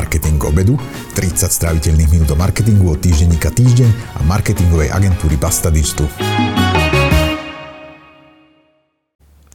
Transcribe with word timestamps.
Marketing 0.00 0.40
obedu, 0.48 0.80
30 1.12 1.52
stráviteľných 1.52 2.08
minút 2.08 2.32
o 2.32 2.36
marketingu 2.40 2.96
od 2.96 3.04
týždenníka 3.04 3.52
Týždeň 3.52 4.16
a 4.16 4.24
marketingovej 4.24 4.88
agentúry 4.96 5.36
Basta 5.36 5.68
Digital. 5.68 6.08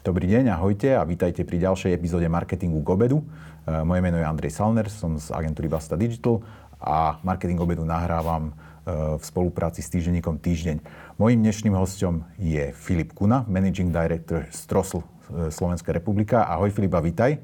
Dobrý 0.06 0.30
deň, 0.30 0.54
ahojte 0.54 0.94
a 0.94 1.02
vítajte 1.02 1.42
pri 1.50 1.66
ďalšej 1.66 1.98
epizóde 1.98 2.30
Marketingu 2.30 2.78
k 2.86 2.90
obedu. 2.94 3.26
E, 3.66 3.82
moje 3.82 4.06
meno 4.06 4.22
je 4.22 4.26
Andrej 4.30 4.54
Salner, 4.54 4.86
som 4.86 5.18
z 5.18 5.34
agentúry 5.34 5.66
Basta 5.66 5.98
Digital 5.98 6.46
a 6.78 7.18
Marketing 7.26 7.58
obedu 7.58 7.82
nahrávam 7.82 8.54
e, 8.86 9.18
v 9.18 9.24
spolupráci 9.26 9.82
s 9.82 9.90
týždenníkom 9.90 10.38
Týždeň. 10.38 10.78
Mojím 11.18 11.42
dnešným 11.42 11.74
hostom 11.74 12.22
je 12.38 12.70
Filip 12.70 13.18
Kuna, 13.18 13.50
Managing 13.50 13.90
Director 13.90 14.46
Strosl 14.54 15.02
e, 15.02 15.50
Slovenská 15.50 15.90
republika. 15.90 16.46
Ahoj 16.46 16.70
Filipa, 16.70 17.02
vítaj. 17.02 17.42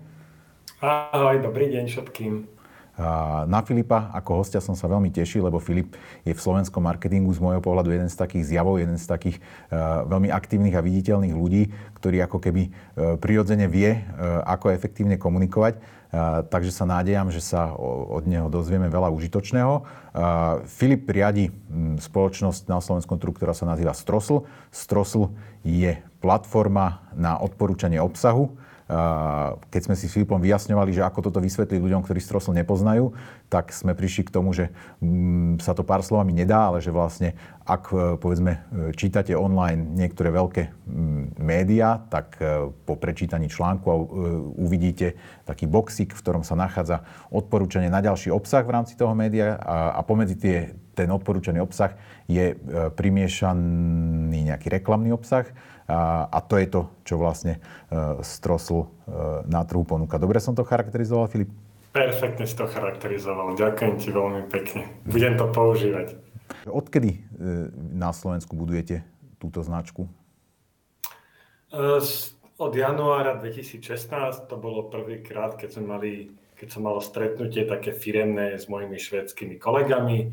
Ahoj, 0.86 1.42
dobrý 1.42 1.74
deň 1.74 1.90
všetkým. 1.90 2.61
Na 3.48 3.60
Filipa 3.64 4.12
ako 4.12 4.44
hostia 4.44 4.60
som 4.60 4.76
sa 4.76 4.86
veľmi 4.86 5.10
tešil, 5.10 5.48
lebo 5.48 5.64
Filip 5.64 5.96
je 6.28 6.36
v 6.36 6.44
slovenskom 6.44 6.84
marketingu 6.84 7.32
z 7.32 7.40
môjho 7.40 7.64
pohľadu 7.64 7.90
jeden 7.90 8.12
z 8.12 8.20
takých 8.20 8.52
zjavov, 8.52 8.78
jeden 8.78 9.00
z 9.00 9.06
takých 9.08 9.38
uh, 9.72 10.04
veľmi 10.06 10.30
aktívnych 10.30 10.76
a 10.76 10.84
viditeľných 10.84 11.34
ľudí, 11.34 11.72
ktorý 11.98 12.28
ako 12.28 12.38
keby 12.44 12.64
uh, 12.68 13.16
prirodzene 13.18 13.66
vie, 13.72 13.96
uh, 13.96 14.44
ako 14.44 14.76
efektívne 14.76 15.16
komunikovať. 15.16 16.04
Takže 16.52 16.76
sa 16.76 16.84
nádejam, 16.84 17.32
že 17.32 17.40
sa 17.40 17.72
od 17.72 18.28
neho 18.28 18.52
dozvieme 18.52 18.92
veľa 18.92 19.08
užitočného. 19.16 19.88
Filip 20.68 21.08
riadi 21.08 21.48
spoločnosť 22.04 22.68
na 22.68 22.84
slovenskom 22.84 23.16
trhu, 23.16 23.32
ktorá 23.32 23.56
sa 23.56 23.64
nazýva 23.64 23.96
Strosl. 23.96 24.44
Strosl 24.76 25.32
je 25.64 25.96
platforma 26.20 27.08
na 27.16 27.40
odporúčanie 27.40 27.96
obsahu 28.04 28.52
keď 29.72 29.82
sme 29.88 29.96
si 29.96 30.12
s 30.12 30.14
Filipom 30.14 30.44
vyjasňovali, 30.44 30.92
že 30.92 31.06
ako 31.06 31.32
toto 31.32 31.40
vysvetliť 31.40 31.80
ľuďom, 31.80 32.04
ktorí 32.04 32.20
Strosl 32.20 32.52
nepoznajú, 32.52 33.16
tak 33.48 33.72
sme 33.72 33.96
prišli 33.96 34.28
k 34.28 34.34
tomu, 34.36 34.52
že 34.52 34.68
mm, 35.00 35.64
sa 35.64 35.72
to 35.72 35.88
pár 35.88 36.04
slovami 36.04 36.36
nedá, 36.36 36.68
ale 36.68 36.84
že 36.84 36.92
vlastne 36.92 37.40
ak 37.64 37.84
e, 37.92 37.96
povedzme 38.20 38.52
e, 38.52 38.60
čítate 38.92 39.32
online 39.32 39.96
niektoré 39.96 40.28
veľké 40.34 40.64
mm, 40.68 41.40
médiá, 41.40 42.04
tak 42.12 42.36
e, 42.44 42.68
po 42.84 43.00
prečítaní 43.00 43.48
článku 43.48 43.88
uvidíte 44.60 45.16
taký 45.48 45.72
boxík, 45.72 46.12
v 46.12 46.22
ktorom 46.22 46.44
sa 46.44 46.60
nachádza 46.60 47.08
odporúčanie 47.32 47.88
na 47.88 48.04
ďalší 48.04 48.28
obsah 48.34 48.64
v 48.68 48.76
rámci 48.76 49.00
toho 49.00 49.16
média 49.16 49.56
a, 49.56 50.04
pomedzi 50.04 50.36
tie, 50.36 50.58
ten 50.92 51.08
odporúčaný 51.08 51.64
obsah 51.64 51.96
je 52.28 52.56
primiešaný 53.00 54.52
nejaký 54.52 54.68
reklamný 54.68 55.16
obsah 55.16 55.48
a, 55.88 56.40
to 56.46 56.56
je 56.60 56.68
to, 56.70 56.82
čo 57.08 57.16
vlastne 57.18 57.58
uh, 57.90 58.20
Strosl 58.22 58.86
uh, 58.86 58.88
na 59.50 59.66
trhu 59.66 59.82
ponúka. 59.86 60.22
Dobre 60.22 60.38
som 60.38 60.54
to 60.54 60.66
charakterizoval, 60.66 61.30
Filip? 61.32 61.50
Perfektne 61.92 62.48
si 62.48 62.56
to 62.56 62.70
charakterizoval. 62.70 63.58
Ďakujem 63.60 63.94
ti 64.00 64.10
veľmi 64.14 64.48
pekne. 64.48 64.88
Budem 65.04 65.36
to 65.36 65.50
používať. 65.52 66.16
Odkedy 66.68 67.18
uh, 67.18 67.68
na 67.76 68.16
Slovensku 68.16 68.54
budujete 68.54 69.04
túto 69.42 69.66
značku? 69.66 70.06
Od 72.62 72.74
januára 72.76 73.40
2016 73.40 74.46
to 74.46 74.56
bolo 74.60 74.92
prvýkrát, 74.92 75.56
keď 75.58 75.70
sme 75.80 75.86
mali 75.88 76.12
keď 76.62 76.70
som 76.70 76.86
mal 76.86 77.02
stretnutie 77.02 77.66
také 77.66 77.90
firemné 77.90 78.54
s 78.54 78.70
mojimi 78.70 79.02
švedskými 79.02 79.58
kolegami 79.58 80.30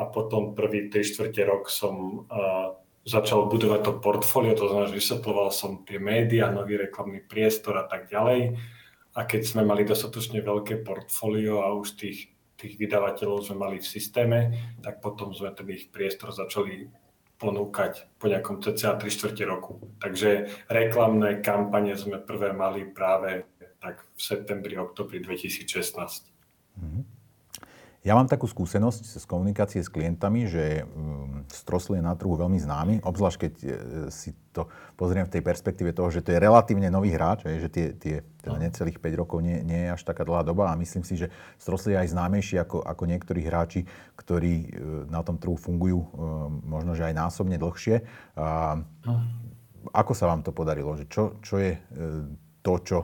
a 0.00 0.08
potom 0.08 0.56
prvý 0.56 0.88
3 0.88 1.04
čtvrte 1.04 1.44
rok 1.44 1.68
som 1.68 2.24
uh, 2.24 2.72
začal 3.08 3.48
budovať 3.48 3.80
to 3.88 3.92
portfólio, 4.04 4.52
to 4.52 4.68
znamená, 4.68 4.92
že 4.92 5.00
vysvetloval 5.00 5.48
som 5.48 5.80
tie 5.88 5.96
médiá, 5.96 6.52
nový 6.52 6.76
reklamný 6.76 7.24
priestor 7.24 7.80
a 7.80 7.88
tak 7.88 8.12
ďalej. 8.12 8.60
A 9.16 9.24
keď 9.24 9.42
sme 9.48 9.64
mali 9.64 9.88
dostatočne 9.88 10.44
veľké 10.44 10.84
portfólio 10.84 11.64
a 11.64 11.72
už 11.72 11.96
tých, 11.96 12.28
tých 12.60 12.76
vydavateľov 12.76 13.48
sme 13.48 13.56
mali 13.56 13.76
v 13.80 13.88
systéme, 13.88 14.38
tak 14.84 15.00
potom 15.00 15.32
sme 15.32 15.56
ten 15.56 15.66
ich 15.72 15.88
priestor 15.88 16.36
začali 16.36 16.92
ponúkať 17.40 18.20
po 18.20 18.28
nejakom 18.28 18.60
cca 18.60 19.00
3 19.00 19.08
čtvrte 19.08 19.42
roku. 19.48 19.80
Takže 20.04 20.52
reklamné 20.68 21.40
kampane 21.40 21.96
sme 21.96 22.20
prvé 22.20 22.52
mali 22.52 22.84
práve 22.84 23.48
tak 23.78 24.04
v 24.04 24.20
septembri, 24.20 24.74
oktobri 24.74 25.22
2016. 25.22 26.28
Mm-hmm. 26.76 27.17
Ja 28.08 28.16
mám 28.16 28.24
takú 28.24 28.48
skúsenosť 28.48 29.20
z 29.20 29.24
komunikácie 29.28 29.84
s 29.84 29.92
klientami, 29.92 30.48
že 30.48 30.80
mm, 30.80 31.52
Strosl 31.52 32.00
je 32.00 32.00
na 32.00 32.16
trhu 32.16 32.40
veľmi 32.40 32.56
známy, 32.56 32.94
obzvlášť 33.04 33.36
keď 33.36 33.54
e, 33.60 33.68
si 34.08 34.32
to 34.48 34.64
pozriem 34.96 35.28
v 35.28 35.36
tej 35.36 35.44
perspektíve 35.44 35.92
toho, 35.92 36.08
že 36.08 36.24
to 36.24 36.32
je 36.32 36.40
relatívne 36.40 36.88
nový 36.88 37.12
hráč, 37.12 37.44
že 37.44 37.68
tie, 37.68 37.92
tie 38.00 38.24
teda 38.40 38.56
necelých 38.64 38.96
5 38.96 39.12
rokov 39.20 39.44
nie, 39.44 39.60
nie 39.60 39.84
je 39.84 39.92
až 39.92 40.08
taká 40.08 40.24
dlhá 40.24 40.40
doba 40.40 40.72
a 40.72 40.80
myslím 40.80 41.04
si, 41.04 41.20
že 41.20 41.28
Strosl 41.60 41.92
je 41.92 42.00
aj 42.00 42.08
známejší 42.16 42.56
ako, 42.64 42.80
ako 42.80 43.02
niektorí 43.04 43.44
hráči, 43.44 43.84
ktorí 44.16 44.54
e, 44.56 44.68
na 45.12 45.20
tom 45.20 45.36
trhu 45.36 45.60
fungujú 45.60 46.00
e, 46.00 46.08
možno, 46.64 46.96
že 46.96 47.12
aj 47.12 47.12
násobne 47.12 47.60
dlhšie. 47.60 48.08
A 48.40 48.80
ako 49.92 50.12
sa 50.16 50.32
vám 50.32 50.40
to 50.40 50.56
podarilo? 50.56 50.96
Že 50.96 51.04
čo, 51.12 51.24
čo 51.44 51.60
je 51.60 51.76
to, 52.64 52.74
čo 52.80 52.98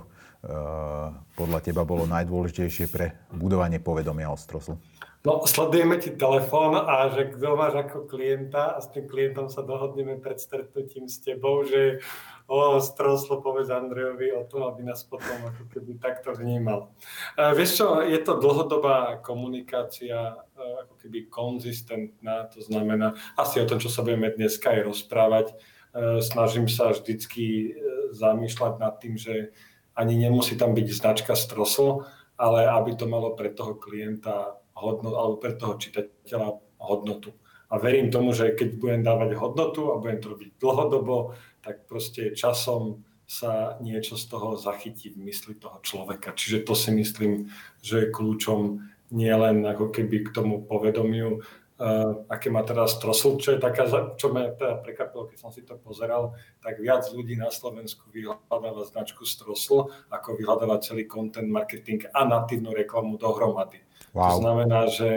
podľa 1.35 1.61
teba 1.65 1.89
bolo 1.89 2.05
najdôležitejšie 2.05 2.87
pre 2.93 3.17
budovanie 3.33 3.81
povedomia 3.81 4.29
o 4.29 4.37
Stroslu? 4.37 4.77
No, 5.25 5.41
sledujeme 5.49 5.97
ti 5.97 6.12
telefón 6.12 6.77
a 6.77 7.09
že 7.09 7.33
kto 7.33 7.57
máš 7.57 7.81
ako 7.81 8.05
klienta 8.05 8.77
a 8.77 8.79
s 8.85 8.93
tým 8.93 9.09
klientom 9.09 9.49
sa 9.49 9.65
dohodneme 9.65 10.21
pred 10.21 10.37
stretnutím 10.37 11.09
s 11.09 11.17
tebou, 11.17 11.65
že 11.65 12.05
o, 12.45 12.77
stroslo 12.77 13.41
povedz 13.41 13.73
Andrejovi 13.73 14.37
o 14.37 14.45
tom, 14.45 14.69
aby 14.69 14.85
nás 14.85 15.01
potom 15.01 15.49
ako 15.49 15.65
keby 15.73 15.97
takto 15.97 16.37
vnímal. 16.37 16.93
E, 17.41 17.57
vieš 17.57 17.81
čo, 17.81 18.05
je 18.05 18.21
to 18.21 18.37
dlhodobá 18.37 19.25
komunikácia, 19.25 20.37
e, 20.37 20.61
ako 20.85 20.95
keby 21.01 21.33
konzistentná, 21.33 22.45
to 22.53 22.61
znamená 22.61 23.17
asi 23.41 23.65
o 23.65 23.69
tom, 23.69 23.81
čo 23.81 23.89
sa 23.89 24.05
budeme 24.05 24.29
dneska 24.29 24.77
aj 24.77 24.93
rozprávať. 24.93 25.47
E, 25.49 26.21
snažím 26.21 26.69
sa 26.69 26.93
vždycky 26.93 27.73
e, 27.73 28.12
zamýšľať 28.12 28.77
nad 28.77 29.01
tým, 29.01 29.17
že 29.17 29.56
ani 29.97 30.21
nemusí 30.21 30.53
tam 30.61 30.77
byť 30.77 30.89
značka 30.93 31.33
Strosl, 31.33 32.05
ale 32.37 32.69
aby 32.69 32.93
to 32.93 33.09
malo 33.09 33.33
pre 33.33 33.49
toho 33.49 33.73
klienta 33.73 34.61
hodnotu, 34.75 35.17
alebo 35.17 35.37
pre 35.39 35.53
toho 35.55 35.75
čitateľa 35.79 36.61
hodnotu. 36.83 37.31
A 37.73 37.81
verím 37.81 38.12
tomu, 38.12 38.31
že 38.37 38.55
keď 38.55 38.69
budem 38.79 39.03
dávať 39.03 39.35
hodnotu 39.35 39.91
a 39.91 39.99
budem 39.99 40.21
to 40.21 40.31
robiť 40.37 40.51
dlhodobo, 40.61 41.35
tak 41.65 41.89
proste 41.89 42.37
časom 42.37 43.03
sa 43.25 43.81
niečo 43.81 44.21
z 44.21 44.25
toho 44.29 44.55
zachytí 44.61 45.11
v 45.11 45.27
mysli 45.27 45.57
toho 45.57 45.81
človeka. 45.81 46.37
Čiže 46.37 46.69
to 46.69 46.77
si 46.77 46.93
myslím, 46.93 47.49
že 47.81 48.05
je 48.05 48.12
kľúčom 48.12 48.85
nielen 49.11 49.65
ako 49.65 49.89
keby 49.91 50.29
k 50.29 50.35
tomu 50.35 50.62
povedomiu, 50.62 51.41
Uh, 51.75 52.23
aké 52.31 52.55
má 52.55 52.62
teraz 52.62 53.03
Trosl, 53.03 53.35
čo 53.43 53.51
je 53.51 53.59
taká, 53.59 53.91
čo 54.15 54.31
ma 54.31 54.47
teda 54.47 54.79
prekvapilo, 54.79 55.27
keď 55.27 55.39
som 55.43 55.51
si 55.51 55.67
to 55.67 55.75
pozeral, 55.75 56.39
tak 56.62 56.79
viac 56.79 57.03
ľudí 57.11 57.35
na 57.35 57.51
Slovensku 57.51 58.15
vyhľadáva 58.15 58.87
značku 58.87 59.27
Strosl, 59.27 59.91
ako 60.06 60.39
vyhľadáva 60.39 60.79
celý 60.79 61.11
content 61.11 61.51
marketing 61.51 62.06
a 62.15 62.23
natívnu 62.31 62.71
reklamu 62.71 63.19
dohromady. 63.19 63.83
Wow. 64.15 64.39
To 64.39 64.43
znamená, 64.47 64.81
že 64.89 65.11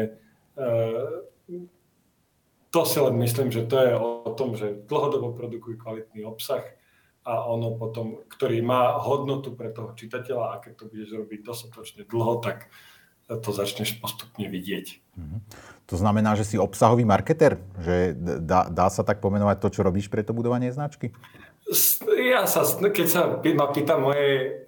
uh, 0.58 1.22
to 2.74 2.82
si 2.84 2.98
len 3.00 3.16
myslím, 3.22 3.54
že 3.54 3.70
to 3.70 3.78
je 3.78 3.92
o 3.96 4.32
tom, 4.34 4.58
že 4.58 4.84
dlhodobo 4.90 5.38
produkujú 5.38 5.78
kvalitný 5.80 6.26
obsah 6.28 6.66
a 7.28 7.44
ono 7.48 7.76
potom, 7.76 8.24
ktorý 8.28 8.64
má 8.64 8.98
hodnotu 9.04 9.52
pre 9.56 9.72
toho 9.72 9.92
čitateľa 9.94 10.46
a 10.58 10.60
keď 10.64 10.74
to 10.80 10.84
budeš 10.88 11.10
robiť 11.12 11.40
dostatočne 11.44 12.02
dlho, 12.08 12.40
tak 12.40 12.72
to 13.28 13.52
začneš 13.52 14.00
postupne 14.00 14.48
vidieť. 14.48 14.88
Mm-hmm. 15.20 15.40
To 15.88 15.96
znamená, 16.00 16.36
že 16.40 16.48
si 16.48 16.56
obsahový 16.56 17.04
marketer? 17.04 17.60
Že 17.80 18.16
dá, 18.44 18.72
dá 18.72 18.88
sa 18.88 19.04
tak 19.04 19.20
pomenovať 19.20 19.60
to, 19.60 19.68
čo 19.72 19.82
robíš 19.84 20.08
pre 20.08 20.24
to 20.24 20.32
budovanie 20.32 20.72
značky? 20.72 21.12
Ja 22.16 22.48
sa, 22.48 22.64
keď 22.64 23.08
sa 23.08 23.22
ma 23.44 23.68
pýta 23.76 24.00
moje 24.00 24.64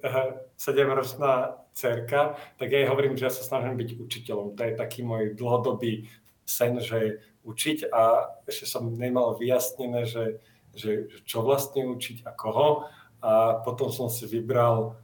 7-ročná 0.60 1.32
eh, 1.32 1.59
cerka, 1.72 2.36
tak 2.58 2.72
ja 2.72 2.84
jej 2.84 2.90
hovorím, 2.90 3.16
že 3.16 3.26
ja 3.28 3.32
sa 3.32 3.46
snažím 3.46 3.78
byť 3.78 3.90
učiteľom. 3.98 4.58
To 4.58 4.62
je 4.62 4.74
taký 4.74 5.00
môj 5.06 5.34
dlhodobý 5.34 6.10
sen, 6.44 6.76
že 6.82 7.22
učiť 7.46 7.88
a 7.88 8.34
ešte 8.44 8.66
som 8.68 8.92
nemal 8.92 9.38
vyjasnené, 9.38 10.04
že, 10.04 10.42
že 10.76 11.08
čo 11.24 11.40
vlastne 11.40 11.88
učiť 11.88 12.26
a 12.26 12.30
koho. 12.34 12.90
A 13.20 13.60
potom 13.60 13.92
som 13.92 14.08
si 14.08 14.24
vybral 14.24 14.96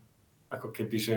ako 0.48 0.72
keby, 0.72 0.96
že 0.96 1.16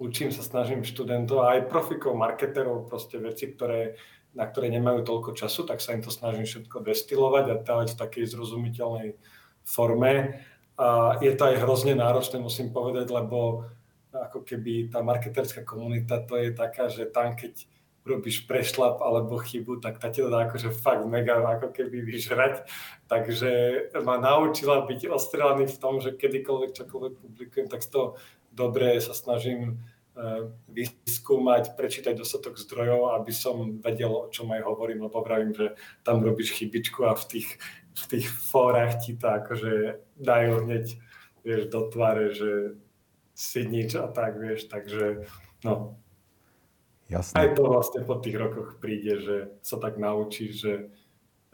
učím 0.00 0.32
sa, 0.32 0.42
snažím 0.42 0.82
študentov 0.82 1.44
a 1.44 1.60
aj 1.60 1.68
profikov, 1.68 2.16
marketerov, 2.16 2.88
proste 2.88 3.20
veci, 3.20 3.52
ktoré, 3.52 4.00
na 4.32 4.48
ktoré 4.48 4.72
nemajú 4.72 5.04
toľko 5.04 5.36
času, 5.36 5.68
tak 5.68 5.84
sa 5.84 5.92
im 5.92 6.02
to 6.02 6.10
snažím 6.10 6.48
všetko 6.48 6.82
destilovať 6.82 7.44
a 7.52 7.60
dávať 7.60 7.94
v 7.94 8.00
takej 8.00 8.24
zrozumiteľnej 8.32 9.08
forme. 9.62 10.40
A 10.80 11.20
je 11.20 11.32
to 11.36 11.52
aj 11.52 11.60
hrozne 11.60 11.92
náročné, 11.92 12.40
musím 12.40 12.72
povedať, 12.72 13.12
lebo 13.12 13.68
ako 14.10 14.42
keby 14.42 14.90
tá 14.90 15.02
marketerská 15.02 15.62
komunita 15.62 16.22
to 16.26 16.34
je 16.38 16.50
taká, 16.50 16.90
že 16.90 17.06
tam 17.06 17.38
keď 17.38 17.66
robíš 18.00 18.48
prešlap 18.48 19.04
alebo 19.04 19.38
chybu, 19.38 19.78
tak 19.78 20.00
tá 20.00 20.08
ti 20.08 20.24
to 20.24 20.32
dá 20.32 20.48
akože 20.48 20.72
fakt 20.72 21.04
mega 21.04 21.36
ako 21.36 21.68
keby 21.70 22.00
vyžrať. 22.00 22.64
Takže 23.06 23.50
ma 24.02 24.16
naučila 24.16 24.88
byť 24.88 25.12
ostrelaný 25.12 25.68
v 25.68 25.80
tom, 25.80 26.00
že 26.00 26.16
kedykoľvek 26.16 26.70
čokoľvek 26.74 27.14
publikujem, 27.20 27.66
tak 27.68 27.84
to 27.86 28.16
dobre 28.50 28.98
sa 28.98 29.12
snažím 29.12 29.78
vyskúmať, 30.68 31.78
prečítať 31.78 32.12
dostatok 32.12 32.58
zdrojov, 32.58 33.14
aby 33.16 33.32
som 33.32 33.78
vedel, 33.80 34.10
o 34.10 34.28
čom 34.28 34.52
aj 34.52 34.66
hovorím, 34.66 35.06
lebo 35.06 35.22
vravím, 35.22 35.54
že 35.54 35.78
tam 36.02 36.20
robíš 36.20 36.56
chybičku 36.60 37.06
a 37.06 37.14
v 37.14 37.24
tých, 37.24 37.48
v 37.94 38.04
tých 38.16 38.26
fórach 38.28 39.00
ti 39.00 39.16
to 39.16 39.28
akože 39.30 40.02
dajú 40.18 40.66
hneď 40.66 40.86
vieš, 41.40 41.62
do 41.72 41.88
tváre, 41.88 42.36
že 42.36 42.76
si 43.40 43.64
nič 43.64 43.96
a 43.96 44.04
tak, 44.12 44.36
vieš, 44.36 44.68
takže 44.68 45.24
no. 45.64 45.96
Jasne. 47.08 47.40
Aj 47.40 47.48
to 47.56 47.64
vlastne 47.64 48.04
po 48.04 48.20
tých 48.20 48.36
rokoch 48.36 48.76
príde, 48.78 49.18
že 49.24 49.36
sa 49.64 49.80
tak 49.80 49.96
naučíš, 49.96 50.52
že 50.60 50.72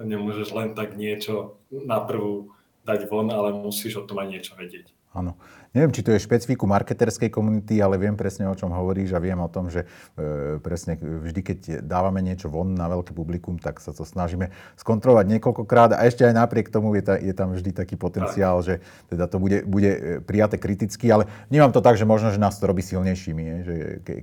nemôžeš 0.02 0.50
len 0.52 0.74
tak 0.74 0.98
niečo 0.98 1.62
na 1.70 2.02
prvú 2.02 2.52
dať 2.82 3.06
von, 3.06 3.30
ale 3.30 3.54
musíš 3.54 4.02
o 4.02 4.06
tom 4.06 4.18
aj 4.20 4.28
niečo 4.34 4.52
vedieť. 4.58 4.92
Áno. 5.16 5.32
Neviem, 5.72 5.92
či 5.92 6.04
to 6.04 6.12
je 6.12 6.24
špecifiku 6.24 6.64
marketerskej 6.64 7.28
komunity, 7.28 7.80
ale 7.84 8.00
viem 8.00 8.16
presne, 8.16 8.48
o 8.48 8.56
čom 8.56 8.72
hovoríš 8.72 9.12
a 9.12 9.20
viem 9.20 9.36
o 9.36 9.48
tom, 9.48 9.68
že 9.68 9.84
e, 10.16 10.56
presne 10.60 10.96
vždy, 10.96 11.40
keď 11.40 11.58
dávame 11.84 12.24
niečo 12.24 12.48
von 12.48 12.72
na 12.72 12.88
veľké 12.88 13.12
publikum, 13.12 13.60
tak 13.60 13.80
sa 13.80 13.92
to 13.92 14.04
snažíme 14.04 14.48
skontrolovať 14.80 15.36
niekoľkokrát 15.36 15.96
a 15.96 16.04
ešte 16.08 16.24
aj 16.24 16.32
napriek 16.32 16.72
tomu 16.72 16.96
je, 16.96 17.02
ta, 17.04 17.20
je 17.20 17.32
tam 17.36 17.52
vždy 17.52 17.76
taký 17.76 17.96
potenciál, 17.96 18.60
že 18.64 18.80
teda 19.12 19.28
to 19.28 19.36
bude, 19.36 19.68
bude 19.68 19.92
e, 19.92 20.00
prijaté 20.24 20.56
kriticky, 20.56 21.12
ale 21.12 21.28
vnímam 21.52 21.72
to 21.72 21.84
tak, 21.84 22.00
že 22.00 22.08
možno, 22.08 22.32
že 22.32 22.40
nás 22.40 22.56
to 22.56 22.64
robí 22.64 22.80
silnejšími, 22.80 23.42
je, 23.44 23.56
že 23.64 23.74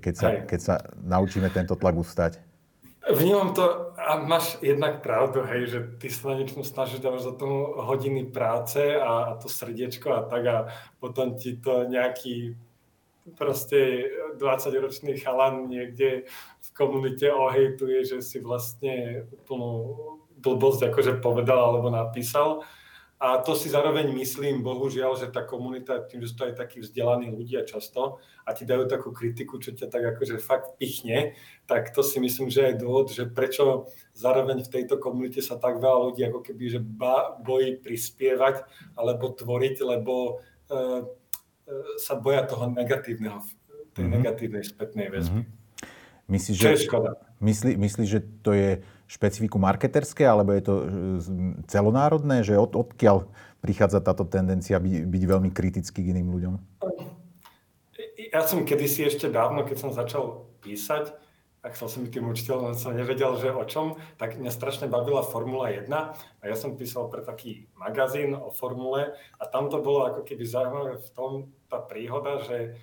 keď 0.01 0.13
sa, 0.17 0.27
keď 0.45 0.59
sa 0.61 0.75
naučíme 1.05 1.53
tento 1.53 1.77
tlak 1.77 1.97
ustať. 1.97 2.52
Vnímam 3.03 3.53
to 3.53 3.91
a 3.99 4.15
máš 4.15 4.57
jednak 4.61 5.03
pravdu, 5.03 5.43
hej, 5.43 5.67
že 5.67 5.79
ty 5.99 6.07
sa 6.07 6.31
na 6.31 6.39
niečom 6.39 6.63
snažíš 6.63 7.03
dávať 7.03 7.21
za 7.27 7.33
tomu 7.35 7.75
hodiny 7.75 8.31
práce 8.31 8.79
a, 8.79 9.27
a 9.27 9.35
to 9.35 9.51
srdiečko 9.51 10.07
a 10.07 10.21
tak 10.23 10.43
a 10.47 10.57
potom 11.03 11.35
ti 11.35 11.59
to 11.59 11.83
nejaký 11.83 12.55
proste 13.35 14.07
20-ročný 14.39 15.19
chalan 15.19 15.67
niekde 15.67 16.27
v 16.59 16.69
komunite 16.71 17.27
ohejtuje, 17.27 18.07
že 18.07 18.17
si 18.23 18.39
vlastne 18.39 19.27
úplnú 19.31 19.71
blbosť 20.39 20.91
akože 20.91 21.19
povedal 21.19 21.59
alebo 21.59 21.91
napísal. 21.91 22.63
A 23.23 23.39
to 23.39 23.55
si 23.55 23.71
zároveň 23.71 24.11
myslím, 24.19 24.67
bohužiaľ, 24.67 25.15
že 25.15 25.31
tá 25.31 25.47
komunita, 25.47 26.03
tým, 26.03 26.27
že 26.27 26.35
sú 26.35 26.43
to 26.43 26.47
aj 26.51 26.59
takí 26.59 26.83
vzdelaní 26.83 27.31
ľudia 27.31 27.63
často 27.63 28.19
a 28.43 28.51
ti 28.51 28.67
dajú 28.67 28.83
takú 28.83 29.15
kritiku, 29.15 29.63
čo 29.63 29.71
ťa 29.71 29.87
tak 29.87 30.03
akože 30.03 30.43
fakt 30.43 30.75
pichne, 30.75 31.31
tak 31.63 31.95
to 31.95 32.03
si 32.03 32.19
myslím, 32.19 32.51
že 32.51 32.75
je 32.75 32.83
dôvod, 32.83 33.15
že 33.15 33.23
prečo 33.31 33.87
zároveň 34.11 34.67
v 34.67 34.71
tejto 34.75 34.99
komunite 34.99 35.39
sa 35.39 35.55
tak 35.55 35.79
veľa 35.79 36.11
ľudí 36.11 36.21
ako 36.27 36.43
keby 36.43 36.63
že 36.67 36.79
bojí 37.47 37.79
prispievať 37.79 38.67
alebo 38.99 39.31
tvoriť, 39.31 39.75
lebo 39.87 40.13
e, 40.27 40.33
e, 40.67 40.79
sa 42.03 42.19
boja 42.19 42.43
toho 42.43 42.75
negatívneho, 42.75 43.39
tej 43.95 44.03
mm-hmm. 44.03 44.15
negatívnej 44.19 44.63
spätnej 44.67 45.07
väzby. 45.07 45.47
Mm-hmm. 45.47 45.61
Myslíš, 46.27 46.55
že, 46.59 46.91
myslí, 47.39 47.71
myslí, 47.79 48.03
že 48.03 48.19
to 48.43 48.51
je 48.51 48.83
špecifiku 49.13 49.61
marketerské, 49.61 50.25
alebo 50.25 50.57
je 50.57 50.63
to 50.65 50.73
e, 50.73 50.85
celonárodné, 51.69 52.41
že 52.41 52.57
od, 52.57 52.73
odkiaľ 52.73 53.29
prichádza 53.61 54.01
táto 54.01 54.25
tendencia 54.25 54.81
byť, 54.81 55.05
byť 55.05 55.23
veľmi 55.29 55.49
kritický 55.53 56.01
k 56.01 56.11
iným 56.17 56.33
ľuďom? 56.33 56.53
Ja 58.33 58.41
som 58.41 58.65
kedysi 58.65 59.05
ešte 59.05 59.29
dávno, 59.29 59.61
keď 59.61 59.77
som 59.77 59.91
začal 59.93 60.49
písať, 60.65 61.13
a 61.63 61.71
chcel 61.71 61.87
som 61.87 62.03
byť 62.03 62.11
tým 62.11 62.27
učiteľom, 62.27 62.75
som 62.75 62.91
nevedel, 62.91 63.39
že 63.39 63.47
o 63.47 63.63
čom, 63.63 63.95
tak 64.19 64.35
mňa 64.35 64.51
strašne 64.51 64.91
bavila 64.91 65.23
Formula 65.23 65.71
1 65.71 65.87
a 65.87 66.43
ja 66.43 66.55
som 66.59 66.75
písal 66.75 67.07
pre 67.07 67.23
taký 67.23 67.71
magazín 67.79 68.35
o 68.35 68.51
formule 68.51 69.15
a 69.39 69.43
tam 69.47 69.71
to 69.71 69.79
bolo 69.79 70.11
ako 70.11 70.27
keby 70.27 70.43
zaujímavé 70.43 70.99
v 70.99 71.09
tom 71.15 71.31
tá 71.71 71.79
príhoda, 71.79 72.43
že 72.43 72.75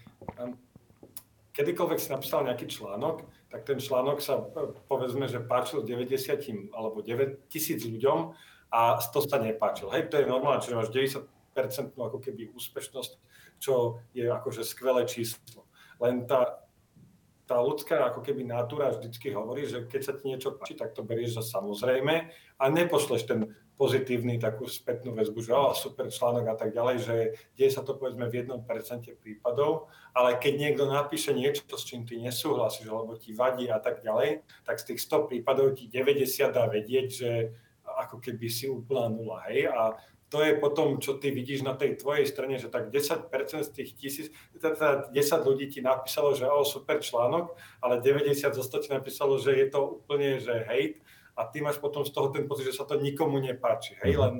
kedykoľvek 1.53 1.99
si 2.00 2.09
napísal 2.09 2.49
nejaký 2.49 2.73
článok, 2.73 3.29
tak 3.50 3.67
ten 3.67 3.82
článok 3.82 4.23
sa 4.23 4.38
povedzme, 4.87 5.26
že 5.26 5.43
páčil 5.43 5.82
90 5.82 6.70
alebo 6.70 7.02
9 7.02 7.50
tisíc 7.50 7.82
ľuďom 7.82 8.32
a 8.70 9.02
100 9.02 9.26
sa 9.26 9.37
nepáčil. 9.43 9.91
Hej, 9.91 10.06
to 10.06 10.23
je 10.23 10.31
normálne, 10.31 10.62
čiže 10.62 10.79
máš 10.79 10.94
90% 10.94 11.99
ako 11.99 12.19
keby 12.23 12.55
úspešnosť, 12.55 13.12
čo 13.58 13.99
je 14.14 14.31
akože 14.31 14.62
skvelé 14.62 15.02
číslo. 15.11 15.67
Len 15.99 16.31
tá, 16.31 16.62
tá 17.50 17.58
ľudská 17.58 18.14
ako 18.14 18.23
keby 18.23 18.47
natúra 18.47 18.94
vždycky 18.94 19.35
hovorí, 19.35 19.67
že 19.67 19.82
keď 19.91 20.00
sa 20.06 20.14
ti 20.14 20.31
niečo 20.31 20.55
páči, 20.55 20.79
tak 20.79 20.94
to 20.94 21.02
berieš 21.02 21.43
za 21.43 21.58
samozrejme 21.58 22.31
a 22.31 22.64
nepošleš 22.70 23.26
ten 23.26 23.50
pozitívny 23.75 24.38
takú 24.38 24.70
spätnú 24.70 25.11
väzbu, 25.19 25.41
že 25.43 25.50
oh, 25.50 25.75
super 25.75 26.06
článok 26.06 26.47
a 26.47 26.55
tak 26.55 26.70
ďalej, 26.70 26.97
že 27.02 27.17
deje 27.58 27.75
sa 27.75 27.82
to 27.82 27.99
povedzme 27.99 28.31
v 28.31 28.44
jednom 28.44 28.62
percente 28.62 29.19
prípadov, 29.19 29.91
ale 30.14 30.38
keď 30.38 30.52
niekto 30.62 30.85
napíše 30.87 31.35
niečo, 31.35 31.67
s 31.67 31.82
čím 31.82 32.06
ty 32.06 32.23
nesúhlasíš, 32.23 32.87
alebo 32.87 33.19
ti 33.19 33.35
vadí 33.35 33.67
a 33.67 33.82
tak 33.82 34.06
ďalej, 34.06 34.46
tak 34.62 34.79
z 34.79 34.94
tých 34.94 35.00
100 35.11 35.32
prípadov 35.32 35.75
ti 35.75 35.91
90 35.91 36.55
dá 36.55 36.70
vedieť, 36.70 37.06
že 37.11 37.31
ako 37.82 38.23
keby 38.23 38.46
si 38.46 38.70
úplná 38.70 39.11
nula, 39.11 39.43
hej, 39.50 39.67
a 39.67 39.99
to 40.31 40.47
je 40.47 40.55
potom, 40.55 41.03
čo 41.03 41.19
ty 41.19 41.35
vidíš 41.35 41.67
na 41.67 41.75
tej 41.75 41.99
tvojej 41.99 42.23
strane, 42.23 42.55
že 42.55 42.71
tak 42.71 42.94
10% 42.94 43.27
z 43.67 43.71
tých 43.75 43.91
tisíc, 43.99 44.27
teda 44.55 45.11
10 45.11 45.19
ľudí 45.43 45.67
ti 45.67 45.82
napísalo, 45.82 46.38
že 46.38 46.47
oh, 46.47 46.62
super 46.62 47.03
článok, 47.03 47.59
ale 47.82 47.99
90 47.99 48.55
zo 48.55 48.62
100 48.62 48.87
ti 48.87 48.91
napísalo, 48.94 49.43
že 49.43 49.59
je 49.59 49.67
to 49.67 50.00
úplne, 50.00 50.38
že 50.38 50.62
hate 50.71 51.03
a 51.35 51.50
ty 51.50 51.59
máš 51.59 51.82
potom 51.82 52.06
z 52.06 52.15
toho 52.15 52.31
ten 52.31 52.47
pocit, 52.47 52.71
že 52.71 52.79
sa 52.79 52.87
to 52.87 53.03
nikomu 53.03 53.43
nepáči. 53.43 53.99
Hej, 54.06 54.15
mhm. 54.15 54.23
len 54.23 54.35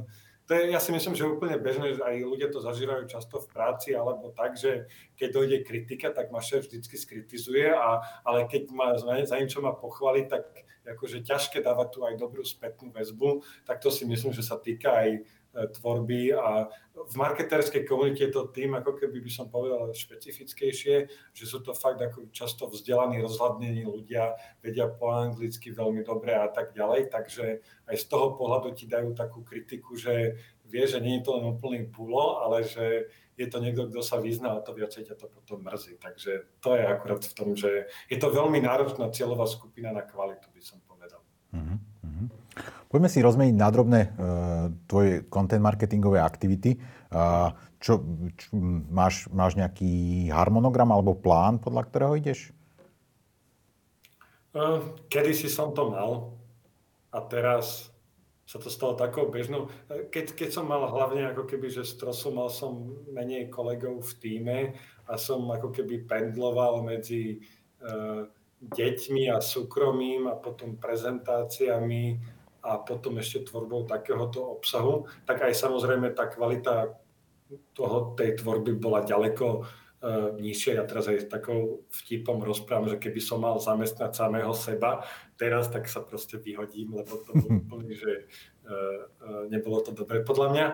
to 0.47 0.59
je, 0.59 0.75
ja 0.75 0.83
si 0.83 0.91
myslím, 0.91 1.15
že 1.15 1.31
úplne 1.31 1.63
bežné, 1.63 1.95
že 1.95 2.03
aj 2.03 2.27
ľudia 2.27 2.51
to 2.51 2.59
zažívajú 2.59 3.07
často 3.07 3.39
v 3.39 3.51
práci, 3.55 3.95
alebo 3.95 4.35
tak, 4.35 4.59
že 4.59 4.91
keď 5.15 5.29
dojde 5.31 5.59
kritika, 5.63 6.11
tak 6.11 6.35
ma 6.35 6.43
šéf 6.43 6.67
vždycky 6.67 6.99
skritizuje, 6.99 7.71
a, 7.71 8.03
ale 8.27 8.51
keď 8.51 8.63
ma 8.75 8.99
za 8.99 9.39
niečo 9.39 9.63
ma 9.63 9.71
pochváli, 9.75 10.27
tak 10.27 10.51
akože 10.83 11.23
ťažké 11.23 11.63
dávať 11.63 11.89
tu 11.95 11.99
aj 12.03 12.19
dobrú 12.19 12.43
spätnú 12.43 12.91
väzbu, 12.91 13.47
tak 13.63 13.79
to 13.79 13.95
si 13.95 14.03
myslím, 14.11 14.35
že 14.35 14.43
sa 14.43 14.59
týka 14.59 14.91
aj 14.91 15.23
tvorby 15.51 16.31
a 16.31 16.71
v 16.95 17.15
marketerskej 17.19 17.83
komunite 17.83 18.29
je 18.29 18.33
to 18.33 18.51
tým, 18.55 18.79
ako 18.79 18.95
keby 18.95 19.19
by 19.19 19.31
som 19.31 19.51
povedal 19.51 19.91
špecifickejšie, 19.91 20.97
že 21.35 21.45
sú 21.45 21.59
to 21.65 21.75
fakt 21.75 21.99
ako 21.99 22.31
často 22.31 22.71
vzdelaní, 22.71 23.19
rozhľadnení 23.19 23.83
ľudia, 23.83 24.39
vedia 24.63 24.87
po 24.87 25.11
anglicky 25.11 25.75
veľmi 25.75 26.07
dobre 26.07 26.39
a 26.39 26.47
tak 26.47 26.71
ďalej, 26.71 27.11
takže 27.11 27.67
aj 27.91 27.97
z 27.99 28.05
toho 28.07 28.39
pohľadu 28.39 28.79
ti 28.79 28.87
dajú 28.87 29.11
takú 29.17 29.43
kritiku, 29.43 29.99
že 29.99 30.39
vie, 30.71 30.85
že 30.87 31.03
nie 31.03 31.19
je 31.19 31.27
to 31.27 31.35
len 31.41 31.51
úplný 31.51 31.91
pulo, 31.91 32.47
ale 32.47 32.63
že 32.63 33.11
je 33.35 33.47
to 33.49 33.59
niekto, 33.59 33.89
kto 33.89 34.05
sa 34.05 34.21
vyzná 34.21 34.55
a 34.55 34.63
to 34.63 34.77
viacej 34.77 35.11
ťa 35.11 35.17
to 35.17 35.27
potom 35.33 35.65
mrzí. 35.65 35.97
Takže 35.99 36.61
to 36.61 36.77
je 36.77 36.85
akurát 36.85 37.25
v 37.25 37.35
tom, 37.35 37.57
že 37.57 37.89
je 38.07 38.19
to 38.21 38.29
veľmi 38.31 38.61
náročná 38.63 39.09
cieľová 39.11 39.49
skupina 39.49 39.91
na 39.91 40.05
kvalitu, 40.05 40.47
by 40.53 40.63
som 40.63 40.79
povedal. 40.85 41.25
Mm-hmm. 41.57 42.40
Poďme 42.91 43.07
si 43.07 43.23
rozmeniť 43.23 43.55
na 43.55 43.69
drobné 43.71 44.01
uh, 44.03 44.11
tvoje 44.91 45.23
content 45.31 45.63
marketingové 45.63 46.19
aktivity. 46.19 46.75
Uh, 47.15 47.55
čo, 47.79 48.03
čo, 48.35 48.51
máš, 48.91 49.31
máš 49.31 49.55
nejaký 49.55 50.27
harmonogram 50.35 50.91
alebo 50.91 51.15
plán, 51.15 51.63
podľa 51.63 51.87
ktorého 51.87 52.19
ideš? 52.19 52.51
Uh, 54.51 54.99
kedy 55.07 55.31
si 55.31 55.47
som 55.47 55.71
to 55.71 55.87
mal 55.87 56.35
a 57.15 57.19
teraz 57.23 57.95
sa 58.43 58.59
to 58.59 58.67
stalo 58.67 58.99
takou 58.99 59.31
bežnou. 59.31 59.71
Keď, 59.87 60.35
keď 60.35 60.51
som 60.51 60.67
mal 60.67 60.83
hlavne 60.91 61.31
ako 61.31 61.47
keby, 61.47 61.71
že 61.71 61.87
strosu, 61.87 62.35
mal 62.35 62.51
som 62.51 62.99
menej 63.15 63.47
kolegov 63.47 64.03
v 64.03 64.13
týme 64.19 64.59
a 65.07 65.15
som 65.15 65.47
ako 65.47 65.71
keby 65.71 66.03
pendloval 66.11 66.83
medzi 66.83 67.39
uh, 67.87 68.27
deťmi 68.61 69.31
a 69.31 69.39
súkromím 69.39 70.27
a 70.27 70.35
potom 70.35 70.75
prezentáciami 70.83 72.19
a 72.61 72.81
potom 72.81 73.17
ešte 73.17 73.49
tvorbou 73.49 73.89
takéhoto 73.89 74.45
obsahu, 74.45 75.09
tak 75.25 75.45
aj 75.45 75.57
samozrejme 75.57 76.13
tá 76.13 76.29
kvalita 76.29 76.93
toho, 77.75 78.15
tej 78.15 78.39
tvorby 78.39 78.77
bola 78.79 79.03
ďaleko 79.03 79.47
uh, 79.65 80.31
nižšia. 80.39 80.79
Ja 80.79 80.85
teraz 80.87 81.11
aj 81.11 81.27
s 81.27 81.33
takou 81.33 81.83
vtipom 81.91 82.45
rozprávam, 82.45 82.93
že 82.93 83.03
keby 83.03 83.21
som 83.21 83.43
mal 83.43 83.59
zamestnať 83.59 84.13
samého 84.15 84.53
seba 84.55 85.03
teraz, 85.35 85.73
tak 85.73 85.89
sa 85.91 86.05
proste 86.05 86.39
vyhodím, 86.39 86.95
lebo 86.95 87.19
to 87.25 87.33
bolo 87.35 87.59
úplne, 87.67 87.97
že 87.97 88.29
uh, 88.69 89.09
uh, 89.25 89.43
nebolo 89.51 89.83
to 89.83 89.91
dobre 89.91 90.23
podľa 90.23 90.49
mňa. 90.53 90.67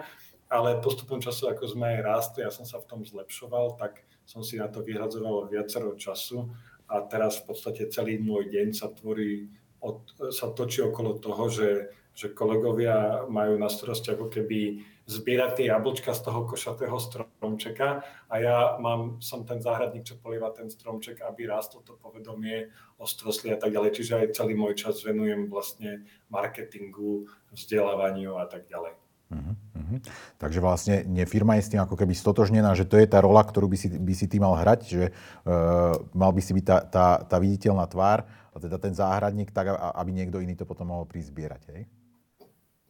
Ale 0.46 0.78
postupom 0.78 1.18
času, 1.18 1.50
ako 1.50 1.74
sme 1.74 1.98
aj 1.98 2.06
rástli, 2.06 2.40
ja 2.46 2.54
som 2.54 2.62
sa 2.62 2.78
v 2.78 2.86
tom 2.86 3.00
zlepšoval, 3.02 3.74
tak 3.82 4.06
som 4.22 4.46
si 4.46 4.62
na 4.62 4.70
to 4.70 4.78
vyhradzoval 4.78 5.50
viacero 5.50 5.98
času 5.98 6.46
a 6.86 7.02
teraz 7.02 7.42
v 7.42 7.50
podstate 7.50 7.90
celý 7.90 8.22
môj 8.22 8.46
deň 8.54 8.70
sa 8.70 8.86
tvorí 8.94 9.50
od, 9.80 10.06
sa 10.32 10.52
točí 10.52 10.82
okolo 10.82 11.18
toho, 11.18 11.48
že, 11.48 11.70
že 12.16 12.32
kolegovia 12.32 13.28
majú 13.28 13.58
na 13.60 13.68
starosti 13.68 14.14
ako 14.14 14.32
keby 14.32 14.84
zbierať 15.06 15.50
tie 15.62 15.66
jablčka 15.70 16.10
z 16.10 16.20
toho 16.26 16.50
košatého 16.50 16.98
stromčeka 16.98 18.02
a 18.26 18.34
ja 18.42 18.74
mám, 18.82 19.22
som 19.22 19.46
ten 19.46 19.62
záhradník, 19.62 20.02
čo 20.02 20.18
polieva 20.18 20.50
ten 20.50 20.66
stromček, 20.66 21.22
aby 21.22 21.46
rástlo 21.46 21.86
to 21.86 21.94
povedomie 21.94 22.74
o 22.98 23.06
strosli 23.06 23.54
a 23.54 23.58
tak 23.58 23.70
ďalej. 23.70 23.94
Čiže 23.94 24.12
aj 24.18 24.34
celý 24.34 24.58
môj 24.58 24.74
čas 24.74 24.98
venujem 25.06 25.46
vlastne 25.46 26.02
marketingu, 26.26 27.30
vzdelávaniu 27.54 28.34
a 28.34 28.50
tak 28.50 28.66
ďalej. 28.66 28.98
Uh-huh. 29.26 29.98
Takže 30.38 30.58
vlastne 30.62 31.02
nie, 31.06 31.26
firma 31.26 31.58
je 31.58 31.66
s 31.66 31.70
tým 31.74 31.82
ako 31.82 31.98
keby 31.98 32.14
stotožnená, 32.14 32.74
že 32.78 32.86
to 32.86 32.98
je 32.98 33.06
tá 33.10 33.18
rola, 33.22 33.42
ktorú 33.42 33.70
by 33.70 33.78
si, 33.78 33.88
by 33.90 34.14
si 34.14 34.26
ty 34.26 34.38
mal 34.38 34.54
hrať, 34.58 34.80
že 34.86 35.04
uh, 35.10 35.98
mal 36.14 36.30
by 36.30 36.42
si 36.42 36.54
byť 36.54 36.64
tá, 36.66 36.78
tá, 36.86 37.06
tá 37.22 37.36
viditeľná 37.38 37.86
tvár, 37.90 38.26
a 38.56 38.60
teda 38.60 38.80
ten 38.80 38.96
záhradník, 38.96 39.52
tak 39.52 39.68
aby 39.76 40.10
niekto 40.16 40.40
iný 40.40 40.56
to 40.56 40.64
potom 40.64 40.88
mohol 40.88 41.04
prísť 41.04 41.28
zbierať, 41.36 41.62
hej? 41.76 41.82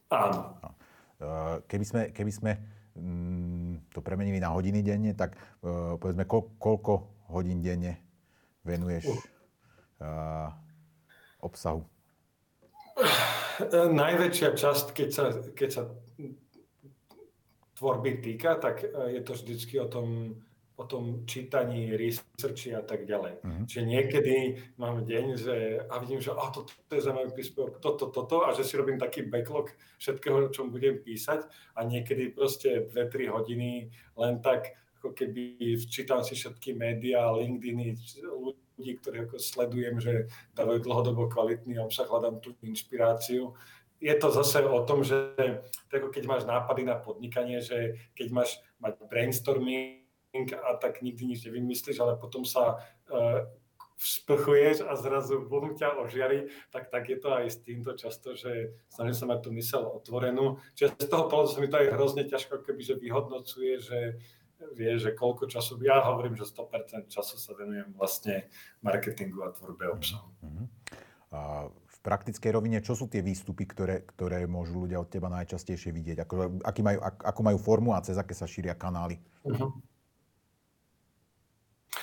Áno. 0.07 0.55
No. 0.63 0.69
Uh, 1.17 1.59
keby 1.67 1.85
sme, 1.85 2.01
keby 2.15 2.31
sme 2.31 2.51
mm, 2.95 3.91
to 3.91 3.99
premenili 3.99 4.39
na 4.39 4.55
hodiny 4.55 4.79
denne, 4.79 5.11
tak 5.11 5.35
uh, 5.35 5.99
povedzme, 5.99 6.23
ko, 6.23 6.55
koľko 6.55 7.27
hodín 7.35 7.59
denne 7.59 7.99
venuješ 8.63 9.11
uh, 9.99 10.55
obsahu? 11.43 11.83
Najväčšia 13.99 14.55
časť, 14.55 14.95
keď 14.95 15.09
sa, 15.11 15.25
keď 15.51 15.69
sa 15.69 15.81
tvorby 17.77 18.21
týka, 18.21 18.57
tak 18.57 18.81
e, 18.81 19.17
je 19.17 19.21
to 19.21 19.33
vždycky 19.37 19.77
o 19.77 19.87
tom, 19.87 20.37
o 20.77 20.85
tom 20.85 21.25
čítaní, 21.25 21.97
researchi 21.97 22.69
a 22.77 22.85
tak 22.85 23.09
ďalej. 23.09 23.41
Uh-huh. 23.41 23.65
Čiže 23.65 23.83
niekedy 23.85 24.35
mám 24.77 25.01
deň, 25.01 25.25
že 25.33 25.81
a 25.89 25.97
vidím, 25.97 26.21
že 26.21 26.37
a 26.37 26.53
toto 26.53 26.69
to 26.69 26.93
je 26.93 27.01
zaujímavý 27.01 27.33
príspevok, 27.33 27.81
toto, 27.81 28.13
toto 28.13 28.45
a 28.45 28.53
že 28.53 28.61
si 28.61 28.77
robím 28.77 29.01
taký 29.01 29.25
backlog 29.25 29.73
všetkého, 29.97 30.47
o 30.47 30.53
čom 30.53 30.69
budem 30.69 31.01
písať 31.01 31.49
a 31.73 31.81
niekedy 31.81 32.29
proste 32.29 32.85
2-3 32.93 33.33
hodiny 33.33 33.89
len 34.21 34.37
tak 34.37 34.77
ako 35.01 35.17
keby 35.17 35.77
čítam 35.89 36.21
si 36.21 36.37
všetky 36.37 36.77
médiá, 36.77 37.29
LinkedIny, 37.33 37.97
ľudí, 38.77 39.01
ktorých 39.01 39.29
ako 39.29 39.37
sledujem, 39.41 39.97
že 39.97 40.29
dávajú 40.53 40.85
dlhodobo 40.85 41.25
kvalitný 41.25 41.81
obsah, 41.81 42.05
hľadám 42.05 42.37
tú 42.37 42.53
inšpiráciu 42.61 43.57
je 43.97 44.13
to 44.13 44.29
zase 44.29 44.61
o 44.61 44.85
tom, 44.85 45.01
že 45.01 45.33
ako 45.89 46.13
keď 46.13 46.23
máš 46.29 46.43
nápady 46.45 46.85
na 46.85 47.01
podnikanie, 47.01 47.65
že 47.65 47.97
keď 48.13 48.27
máš 48.29 48.61
mať 48.77 48.93
brainstorming 49.09 50.05
a 50.35 50.75
tak 50.77 51.01
nikdy 51.01 51.33
nič 51.33 51.45
nevymyslíš, 51.47 51.97
ale 52.03 52.19
potom 52.19 52.43
sa 52.43 52.77
uh, 53.09 53.47
vzprchuješ 53.97 54.85
a 54.85 54.93
zrazu 54.93 55.41
bum 55.41 55.73
ťa 55.73 55.97
ožiari, 55.97 56.53
tak, 56.69 56.93
tak 56.93 57.09
je 57.09 57.17
to 57.17 57.33
aj 57.33 57.45
s 57.49 57.57
týmto 57.65 57.97
často, 57.97 58.37
že 58.37 58.77
snažím 58.93 59.17
sa 59.17 59.25
mať 59.25 59.39
tú 59.41 59.49
mysel 59.57 59.83
otvorenú. 59.89 60.61
Čiže 60.77 61.01
z 61.01 61.09
toho 61.09 61.25
pohľadu 61.25 61.49
sa 61.49 61.59
mi 61.59 61.69
to 61.69 61.81
aj 61.81 61.93
hrozne 61.97 62.23
ťažko 62.29 62.61
keby, 62.61 62.81
že 62.85 62.95
vyhodnocuje, 63.01 63.71
že 63.81 63.99
vie, 64.77 64.91
že 65.01 65.13
koľko 65.17 65.49
času, 65.49 65.81
ja 65.81 66.01
hovorím, 66.05 66.37
že 66.37 66.45
100% 66.45 67.09
času 67.09 67.35
sa 67.37 67.51
venujem 67.57 67.93
vlastne 67.97 68.49
marketingu 68.85 69.45
a 69.45 69.53
tvorbe 69.53 69.89
obsahu. 69.89 70.29
Mm-hmm. 70.45 70.65
A 71.33 71.69
praktickej 72.01 72.51
rovine, 72.55 72.79
čo 72.79 72.95
sú 72.95 73.11
tie 73.11 73.19
výstupy, 73.19 73.67
ktoré, 73.67 74.05
ktoré 74.05 74.47
môžu 74.47 74.87
ľudia 74.87 75.01
od 75.01 75.09
teba 75.11 75.27
najčastejšie 75.27 75.91
vidieť? 75.91 76.17
Ako, 76.23 76.63
aký 76.63 76.81
majú, 76.81 76.99
ak, 77.03 77.15
ako 77.35 77.41
majú 77.43 77.57
formu 77.59 77.91
a 77.93 78.01
cez 78.01 78.15
aké 78.15 78.31
sa 78.31 78.47
šíria 78.47 78.73
kanály? 78.73 79.19
Uh-huh. 79.43 79.75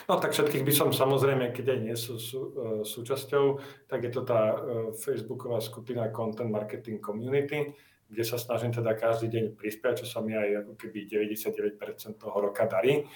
No 0.09 0.21
tak 0.21 0.37
všetkých 0.37 0.65
by 0.67 0.73
som 0.73 0.89
samozrejme, 0.93 1.55
keď 1.57 1.67
aj 1.75 1.81
nie 1.81 1.97
sú, 1.97 2.21
sú 2.21 2.41
uh, 2.41 2.47
súčasťou, 2.85 3.61
tak 3.89 4.05
je 4.05 4.11
to 4.13 4.23
tá 4.27 4.53
uh, 4.53 4.59
facebooková 4.93 5.59
skupina 5.65 6.13
Content 6.13 6.51
Marketing 6.51 7.01
Community, 7.01 7.73
kde 8.09 8.25
sa 8.25 8.37
snažím 8.37 8.71
teda 8.71 8.93
každý 8.95 9.33
deň 9.33 9.45
prispiať, 9.57 10.05
čo 10.05 10.07
sa 10.07 10.19
mi 10.21 10.37
aj 10.37 10.67
ako 10.67 10.73
keby 10.77 11.09
99% 11.09 12.21
toho 12.21 12.37
roka 12.37 12.69
darí. 12.69 13.07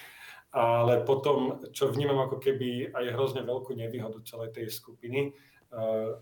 Ale 0.49 1.05
potom, 1.05 1.61
čo 1.77 1.93
vnímam 1.93 2.25
ako 2.25 2.41
keby 2.41 2.97
aj 2.97 3.05
hrozne 3.13 3.45
veľkú 3.45 3.77
nevýhodu 3.77 4.17
celej 4.25 4.57
tej 4.57 4.73
skupiny, 4.73 5.37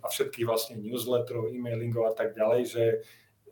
a 0.03 0.07
všetkých 0.11 0.43
vlastne 0.43 0.83
newsletterov, 0.83 1.55
e-mailingov 1.55 2.11
a 2.11 2.15
tak 2.19 2.35
ďalej, 2.35 2.61
že, 2.67 2.85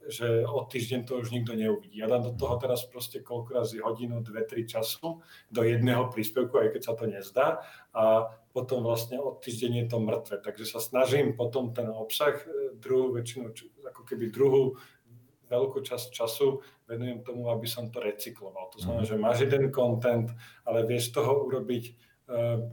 že 0.08 0.44
od 0.44 0.68
týždeň 0.68 1.08
to 1.08 1.20
už 1.20 1.32
nikto 1.32 1.56
neuvidí. 1.56 2.00
Ja 2.00 2.08
dám 2.10 2.28
do 2.28 2.32
toho 2.36 2.56
teraz 2.60 2.84
proste 2.84 3.24
koľko 3.24 3.64
razy 3.64 3.80
hodinu, 3.80 4.20
dve, 4.20 4.44
tri 4.44 4.68
času 4.68 5.24
do 5.48 5.60
jedného 5.64 6.12
príspevku, 6.12 6.60
aj 6.60 6.76
keď 6.76 6.82
sa 6.82 6.94
to 6.96 7.04
nezdá 7.08 7.46
a 7.94 8.32
potom 8.52 8.86
vlastne 8.86 9.18
od 9.18 9.40
týždeň 9.40 9.72
je 9.84 9.86
to 9.90 9.98
mŕtve. 9.98 10.36
Takže 10.44 10.64
sa 10.68 10.80
snažím 10.80 11.34
potom 11.34 11.74
ten 11.74 11.90
obsah, 11.90 12.38
e, 12.44 12.76
druhú 12.78 13.14
väčšinu, 13.16 13.50
ako 13.90 14.02
keby 14.06 14.30
druhú 14.30 14.78
veľkú 15.48 15.84
časť 15.84 16.10
času 16.10 16.60
venujem 16.88 17.20
tomu, 17.20 17.52
aby 17.52 17.68
som 17.68 17.92
to 17.92 18.00
recykloval. 18.00 18.72
To 18.74 18.78
znamená, 18.80 19.04
mhm. 19.04 19.10
že 19.10 19.16
máš 19.16 19.38
jeden 19.44 19.64
content, 19.72 20.28
ale 20.64 20.88
vieš 20.88 21.12
toho 21.12 21.44
urobiť 21.44 21.84
uh, 22.32 22.64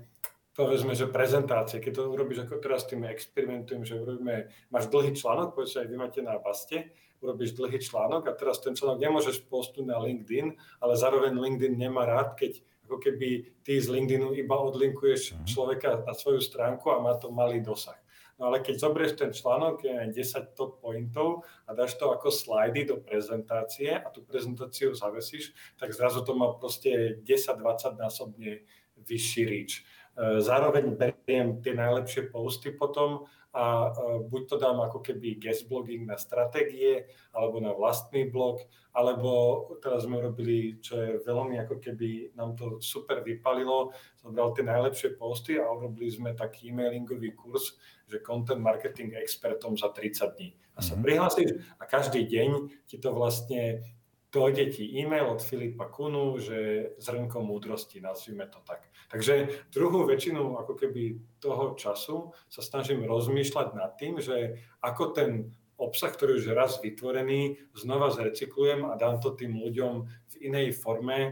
povedzme, 0.56 0.94
že 0.96 1.08
prezentácie, 1.08 1.80
keď 1.80 1.92
to 1.96 2.12
urobíš 2.12 2.46
ako 2.46 2.60
teraz 2.60 2.84
tým 2.84 3.08
experimentujem, 3.08 3.88
že 3.88 4.00
urobíme, 4.00 4.52
máš 4.70 4.92
dlhý 4.92 5.16
článok, 5.16 5.56
povedzme 5.56 5.84
aj 5.84 5.88
vy 5.88 5.96
máte 5.96 6.20
na 6.20 6.36
Baste, 6.38 6.92
urobíš 7.22 7.54
dlhý 7.54 7.78
článok 7.78 8.28
a 8.28 8.36
teraz 8.36 8.60
ten 8.60 8.74
článok 8.74 9.00
nemôžeš 9.00 9.46
postnúť 9.46 9.86
na 9.86 10.02
LinkedIn, 10.02 10.58
ale 10.82 10.94
zároveň 10.98 11.38
LinkedIn 11.38 11.78
nemá 11.78 12.10
rád, 12.10 12.34
keď 12.36 12.60
ako 12.90 13.00
keby 13.00 13.48
ty 13.64 13.80
z 13.80 13.88
LinkedInu 13.88 14.36
iba 14.36 14.60
odlinkuješ 14.60 15.38
mhm. 15.38 15.48
človeka 15.48 15.90
na 16.04 16.12
svoju 16.12 16.44
stránku 16.44 16.92
a 16.92 17.00
má 17.00 17.16
to 17.16 17.32
malý 17.32 17.64
dosah. 17.64 17.96
No 18.42 18.50
ale 18.50 18.66
keď 18.66 18.82
zobrieš 18.82 19.22
ten 19.22 19.30
článok, 19.30 19.86
je 19.86 19.94
10 20.18 20.58
top 20.58 20.82
pointov 20.82 21.46
a 21.70 21.78
dáš 21.78 21.94
to 22.02 22.10
ako 22.10 22.34
slajdy 22.34 22.90
do 22.90 22.98
prezentácie 22.98 23.94
a 23.94 24.10
tú 24.10 24.26
prezentáciu 24.26 24.98
zavesíš, 24.98 25.54
tak 25.78 25.94
zrazu 25.94 26.26
to 26.26 26.34
má 26.34 26.50
proste 26.58 27.22
10-20 27.22 28.02
násobne 28.02 28.66
vyšší 28.98 29.44
reach. 29.46 29.86
E, 30.18 30.42
zároveň 30.42 30.98
beriem 30.98 31.62
tie 31.62 31.78
najlepšie 31.78 32.34
posty 32.34 32.74
potom 32.74 33.30
a 33.52 33.92
buď 34.32 34.42
to 34.48 34.56
dám 34.56 34.80
ako 34.80 35.04
keby 35.04 35.36
guest 35.36 35.68
blogging 35.68 36.08
na 36.08 36.16
stratégie, 36.16 37.04
alebo 37.36 37.60
na 37.60 37.76
vlastný 37.76 38.32
blog, 38.32 38.64
alebo 38.96 39.68
teraz 39.84 40.08
sme 40.08 40.24
urobili, 40.24 40.80
čo 40.80 40.96
je 40.96 41.12
veľmi 41.28 41.60
ako 41.60 41.84
keby 41.84 42.32
nám 42.36 42.56
to 42.56 42.80
super 42.80 43.20
vypalilo, 43.20 43.92
zobral 44.24 44.56
tie 44.56 44.64
najlepšie 44.64 45.20
posty 45.20 45.60
a 45.60 45.68
urobili 45.68 46.08
sme 46.08 46.32
taký 46.32 46.72
e-mailingový 46.72 47.36
kurz, 47.36 47.76
že 48.08 48.24
content 48.24 48.64
marketing 48.64 49.20
expertom 49.20 49.76
za 49.76 49.92
30 49.92 50.36
dní. 50.40 50.52
A 50.76 50.80
sa 50.80 50.96
mm-hmm. 50.96 51.04
prihlásíš 51.04 51.50
a 51.76 51.84
každý 51.84 52.24
deň 52.28 52.50
ti 52.88 52.96
to 53.00 53.12
vlastne 53.12 53.84
dojde 54.32 54.72
ti 54.72 54.88
e-mail 55.00 55.28
od 55.28 55.44
Filipa 55.44 55.92
Kunu, 55.92 56.40
že 56.40 56.92
zrnko 56.98 57.44
múdrosti, 57.44 58.00
nazvime 58.00 58.48
to 58.48 58.64
tak. 58.64 58.88
Takže 59.12 59.68
druhú 59.76 60.08
väčšinu 60.08 60.56
ako 60.56 60.74
keby 60.80 61.20
toho 61.44 61.76
času 61.76 62.32
sa 62.48 62.64
snažím 62.64 63.04
rozmýšľať 63.04 63.68
nad 63.76 63.92
tým, 64.00 64.24
že 64.24 64.56
ako 64.80 65.12
ten 65.12 65.52
obsah, 65.76 66.14
ktorý 66.14 66.40
už 66.40 66.56
raz 66.56 66.80
vytvorený, 66.80 67.60
znova 67.76 68.14
zrecyklujem 68.14 68.88
a 68.88 68.96
dám 68.96 69.20
to 69.20 69.36
tým 69.36 69.58
ľuďom 69.60 69.94
v 70.06 70.36
inej 70.48 70.78
forme 70.78 71.18
e, 71.20 71.32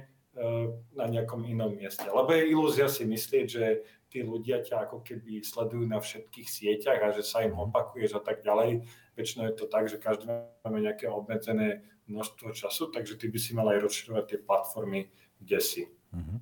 na 0.98 1.06
nejakom 1.06 1.46
inom 1.46 1.72
mieste. 1.72 2.10
Lebo 2.10 2.34
je 2.34 2.50
ilúzia 2.50 2.90
si 2.90 3.06
myslieť, 3.06 3.46
že 3.46 3.66
tí 4.10 4.26
ľudia 4.26 4.66
ťa 4.66 4.90
ako 4.90 5.06
keby 5.06 5.46
sledujú 5.46 5.86
na 5.86 6.02
všetkých 6.02 6.48
sieťach 6.50 7.00
a 7.00 7.14
že 7.14 7.22
sa 7.22 7.46
im 7.46 7.54
opakuješ 7.54 8.18
a 8.18 8.22
tak 8.26 8.42
ďalej. 8.42 8.90
Väčšinou 9.14 9.54
je 9.54 9.56
to 9.56 9.70
tak, 9.70 9.86
že 9.86 10.02
každý 10.02 10.26
máme 10.66 10.82
nejaké 10.82 11.06
obmedzené 11.06 11.86
množstvo 12.10 12.52
času, 12.52 12.90
takže 12.90 13.16
ty 13.16 13.30
by 13.30 13.40
si 13.40 13.52
mal 13.54 13.70
aj 13.70 13.86
rozširovať 13.86 14.24
tie 14.26 14.40
platformy, 14.42 15.10
kde 15.40 15.60
si. 15.62 15.82
Uh-huh. 16.10 16.42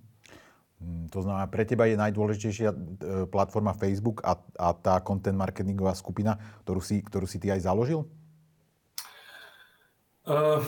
To 1.10 1.20
znamená, 1.26 1.50
pre 1.50 1.66
teba 1.66 1.90
je 1.90 1.98
najdôležitejšia 1.98 2.70
e, 2.70 2.78
platforma 3.26 3.74
Facebook 3.74 4.22
a, 4.22 4.38
a 4.62 4.78
tá 4.78 5.02
content 5.02 5.34
marketingová 5.34 5.98
skupina, 5.98 6.38
ktorú 6.64 6.82
si, 6.86 7.02
ktorú 7.02 7.26
si 7.26 7.42
ty 7.42 7.50
aj 7.50 7.66
založil? 7.66 8.06
Uh, 10.28 10.60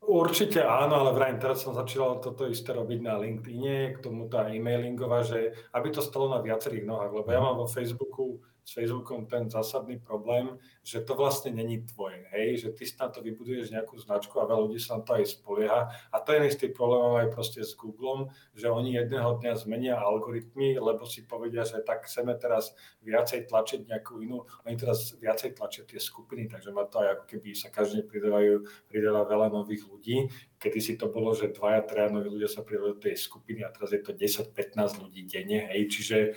určite 0.00 0.64
áno, 0.64 1.04
ale 1.04 1.12
vrajím, 1.12 1.36
teraz 1.36 1.60
som 1.60 1.76
začal 1.76 2.18
toto 2.24 2.48
isté 2.48 2.72
robiť 2.72 3.00
na 3.04 3.20
LinkedIne, 3.20 3.92
k 3.92 3.98
tomu 4.00 4.24
tá 4.32 4.48
e-mailingová, 4.48 5.20
že 5.20 5.52
aby 5.76 5.92
to 5.92 6.00
stalo 6.00 6.32
na 6.32 6.40
viacerých 6.40 6.88
nohách, 6.88 7.12
lebo 7.12 7.28
ja 7.28 7.40
mhm. 7.40 7.46
mám 7.46 7.56
vo 7.60 7.68
Facebooku 7.68 8.31
s 8.62 8.78
Facebookom 8.78 9.26
ten 9.26 9.50
zásadný 9.50 9.98
problém, 9.98 10.54
že 10.86 11.02
to 11.02 11.18
vlastne 11.18 11.50
není 11.50 11.82
tvoje, 11.82 12.26
hej, 12.30 12.62
že 12.62 12.68
ty 12.70 12.86
si 12.86 12.94
na 12.94 13.10
to 13.10 13.18
vybuduješ 13.18 13.74
nejakú 13.74 13.98
značku 13.98 14.38
a 14.38 14.46
veľa 14.46 14.70
ľudí 14.70 14.78
sa 14.78 14.98
na 14.98 15.02
to 15.02 15.18
aj 15.18 15.24
spolieha. 15.26 15.90
A 16.14 16.16
to 16.22 16.30
je 16.34 16.46
istý 16.46 16.66
problém 16.70 17.26
aj 17.26 17.34
proste 17.34 17.66
s 17.66 17.74
Googlem, 17.74 18.30
že 18.54 18.70
oni 18.70 18.94
jedného 18.94 19.42
dňa 19.42 19.52
zmenia 19.58 19.94
algoritmy, 19.98 20.78
lebo 20.78 21.02
si 21.06 21.26
povedia, 21.26 21.66
že 21.66 21.82
tak 21.82 22.06
chceme 22.06 22.38
teraz 22.38 22.74
viacej 23.02 23.50
tlačiť 23.50 23.90
nejakú 23.90 24.22
inú, 24.22 24.46
oni 24.62 24.74
teraz 24.78 25.18
viacej 25.18 25.58
tlačia 25.58 25.82
tie 25.82 25.98
skupiny, 25.98 26.46
takže 26.46 26.70
ma 26.70 26.86
to 26.86 27.02
aj 27.02 27.18
ako 27.18 27.24
keby 27.26 27.58
sa 27.58 27.68
každý 27.74 28.06
pridávajú, 28.06 28.62
pridáva 28.86 29.26
veľa 29.26 29.50
nových 29.50 29.86
ľudí, 29.90 30.30
kedy 30.62 30.78
si 30.78 30.94
to 30.94 31.10
bolo, 31.10 31.34
že 31.34 31.50
dvaja, 31.50 31.82
traja 31.82 32.14
noví 32.14 32.30
ľudia 32.30 32.46
sa 32.46 32.62
pridali 32.62 32.94
do 32.94 33.02
tej 33.02 33.18
skupiny 33.18 33.66
a 33.66 33.74
teraz 33.74 33.90
je 33.90 33.98
to 33.98 34.14
10-15 34.14 35.02
ľudí 35.02 35.26
denne, 35.26 35.66
hej, 35.74 35.90
čiže 35.90 36.18
e, 36.22 36.30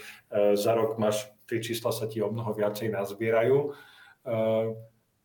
za 0.58 0.74
rok 0.74 0.98
máš 0.98 1.30
tie 1.46 1.62
čísla 1.62 1.94
sa 1.94 2.10
ti 2.10 2.20
o 2.26 2.30
mnoho 2.34 2.58
viacej 2.58 2.90
nazbierajú. 2.90 3.74
Eh, 4.26 4.68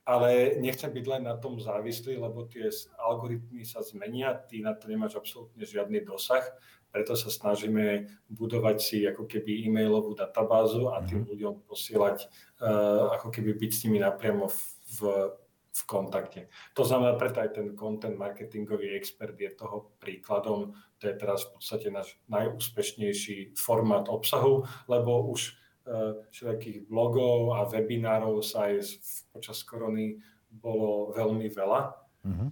ale 0.05 0.59
nechcem 0.59 0.91
byť 0.91 1.05
len 1.07 1.23
na 1.25 1.39
tom 1.39 1.61
závislý, 1.61 2.19
lebo 2.19 2.49
tie 2.49 2.67
algoritmy 2.99 3.63
sa 3.63 3.81
zmenia, 3.85 4.35
ty 4.35 4.61
na 4.61 4.75
to 4.75 4.91
nemáš 4.91 5.17
absolútne 5.17 5.63
žiadny 5.63 6.03
dosah, 6.03 6.43
preto 6.91 7.15
sa 7.15 7.31
snažíme 7.31 8.11
budovať 8.27 8.77
si 8.83 8.99
ako 9.07 9.31
keby 9.31 9.71
e-mailovú 9.71 10.19
databázu 10.19 10.91
a 10.91 11.07
tým 11.07 11.23
mhm. 11.23 11.29
ľuďom 11.31 11.55
posielať, 11.63 12.27
uh, 12.59 13.15
ako 13.23 13.31
keby 13.31 13.55
byť 13.55 13.71
s 13.71 13.81
nimi 13.87 14.03
napriamo 14.03 14.51
v, 14.51 14.59
v 14.99 15.01
v 15.71 15.83
kontakte. 15.87 16.41
To 16.75 16.83
znamená, 16.83 17.15
preto 17.15 17.47
aj 17.47 17.55
ten 17.55 17.79
content 17.79 18.19
marketingový 18.19 18.91
expert 18.99 19.39
je 19.39 19.55
toho 19.55 19.95
príkladom. 20.03 20.75
To 20.99 21.05
je 21.07 21.15
teraz 21.15 21.47
v 21.47 21.51
podstate 21.59 21.89
náš 21.95 22.19
najúspešnejší 22.27 23.55
formát 23.55 24.11
obsahu, 24.11 24.67
lebo 24.91 25.31
už 25.31 25.55
uh, 25.87 26.19
všetkých 26.35 26.91
blogov 26.91 27.55
a 27.55 27.71
webinárov 27.71 28.43
sa 28.43 28.67
aj 28.67 28.99
počas 29.31 29.63
korony 29.63 30.19
bolo 30.51 31.15
veľmi 31.15 31.47
veľa, 31.47 31.81
uh, 31.87 32.51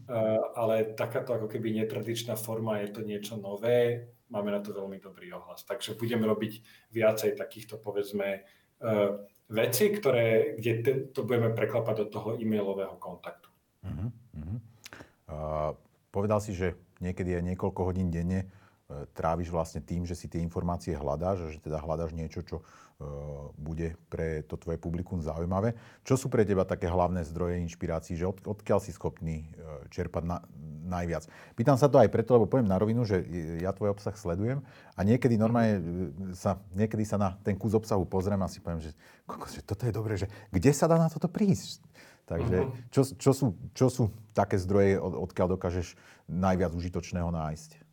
ale 0.55 0.95
takáto 0.95 1.35
ako 1.35 1.51
keby 1.51 1.75
netradičná 1.75 2.39
forma 2.39 2.79
je 2.87 2.95
to 2.95 3.03
niečo 3.03 3.35
nové, 3.35 4.15
máme 4.31 4.55
na 4.55 4.63
to 4.63 4.71
veľmi 4.71 5.03
dobrý 5.03 5.35
ohlas. 5.35 5.67
Takže 5.67 5.99
budeme 5.99 6.23
robiť 6.23 6.63
viacej 6.95 7.35
takýchto, 7.35 7.83
povedzme, 7.83 8.47
uh, 8.79 9.27
veci, 9.49 9.85
ktoré, 9.93 10.55
kde 10.61 11.13
to 11.13 11.25
budeme 11.25 11.53
preklapať 11.57 11.95
do 12.05 12.07
toho 12.13 12.29
e-mailového 12.37 13.01
kontaktu. 13.01 13.49
Uh-huh, 13.85 14.09
uh-huh. 14.37 14.59
Uh, 15.29 15.71
povedal 16.13 16.41
si, 16.45 16.53
že 16.53 16.77
niekedy 17.01 17.37
aj 17.37 17.45
niekoľko 17.55 17.81
hodín 17.85 18.13
denne 18.13 18.49
tráviš 19.13 19.53
vlastne 19.53 19.85
tým, 19.85 20.09
že 20.09 20.17
si 20.17 20.33
tie 20.33 20.41
informácie 20.41 20.97
hľadáš, 20.97 21.53
že 21.53 21.61
teda 21.61 21.77
hľadáš 21.77 22.17
niečo, 22.17 22.41
čo 22.41 22.57
uh, 22.65 23.53
bude 23.61 24.01
pre 24.09 24.41
to 24.49 24.57
tvoje 24.57 24.81
publikum 24.81 25.21
zaujímavé. 25.21 25.77
Čo 26.09 26.17
sú 26.17 26.27
pre 26.33 26.49
teba 26.49 26.65
také 26.65 26.89
hlavné 26.89 27.21
zdroje 27.29 27.61
inšpirácií, 27.69 28.17
že 28.17 28.25
od, 28.25 28.41
odkiaľ 28.49 28.81
si 28.81 28.97
schopný 28.97 29.45
uh, 29.45 29.85
čerpať 29.93 30.25
na, 30.25 30.41
najviac. 30.89 31.29
Pýtam 31.53 31.77
sa 31.77 31.93
to 31.93 32.01
aj 32.01 32.09
preto, 32.09 32.41
lebo 32.41 32.49
poviem 32.49 32.65
na 32.65 32.81
rovinu, 32.81 33.05
že 33.05 33.21
ja 33.61 33.77
tvoj 33.77 33.93
obsah 33.93 34.17
sledujem 34.17 34.65
a 34.97 35.01
niekedy 35.05 35.37
normálne 35.37 35.75
e, 35.77 35.83
sa, 36.33 36.57
niekedy 36.73 37.05
sa 37.05 37.21
na 37.21 37.37
ten 37.45 37.61
kus 37.61 37.77
obsahu 37.77 38.09
pozriem 38.09 38.41
a 38.41 38.49
si 38.49 38.65
poviem, 38.65 38.81
že, 38.81 38.97
že 39.53 39.61
toto 39.61 39.85
je 39.85 39.93
dobré, 39.93 40.17
že 40.17 40.33
kde 40.49 40.73
sa 40.73 40.89
dá 40.89 40.97
na 40.97 41.13
toto 41.13 41.29
prísť? 41.29 41.85
Takže 42.25 42.57
uh-huh. 42.65 42.89
čo, 42.89 43.03
čo, 43.21 43.33
sú, 43.37 43.47
čo 43.77 43.93
sú 43.93 44.09
také 44.33 44.57
zdroje, 44.57 44.97
od, 44.97 45.29
odkiaľ 45.29 45.61
dokážeš 45.61 45.93
najviac 46.29 46.73
užitočného 46.73 47.29
nájsť? 47.29 47.88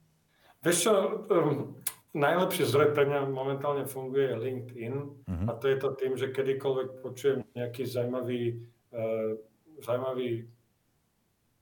Vieš 0.65 0.77
čo, 0.81 0.93
um, 1.29 1.77
najlepší 2.17 2.65
zdroj 2.65 2.98
pre 2.98 3.05
mňa 3.05 3.29
momentálne 3.29 3.86
funguje 3.86 4.34
LinkedIn 4.34 4.95
uh-huh. 4.98 5.45
a 5.45 5.51
to 5.62 5.69
je 5.69 5.77
to 5.77 5.89
tým, 5.93 6.17
že 6.17 6.34
kedykoľvek 6.34 7.05
počujem 7.05 7.45
nejaký 7.53 7.86
zaujímavý, 7.86 8.65
uh, 8.89 9.38
zaujímavý 9.86 10.50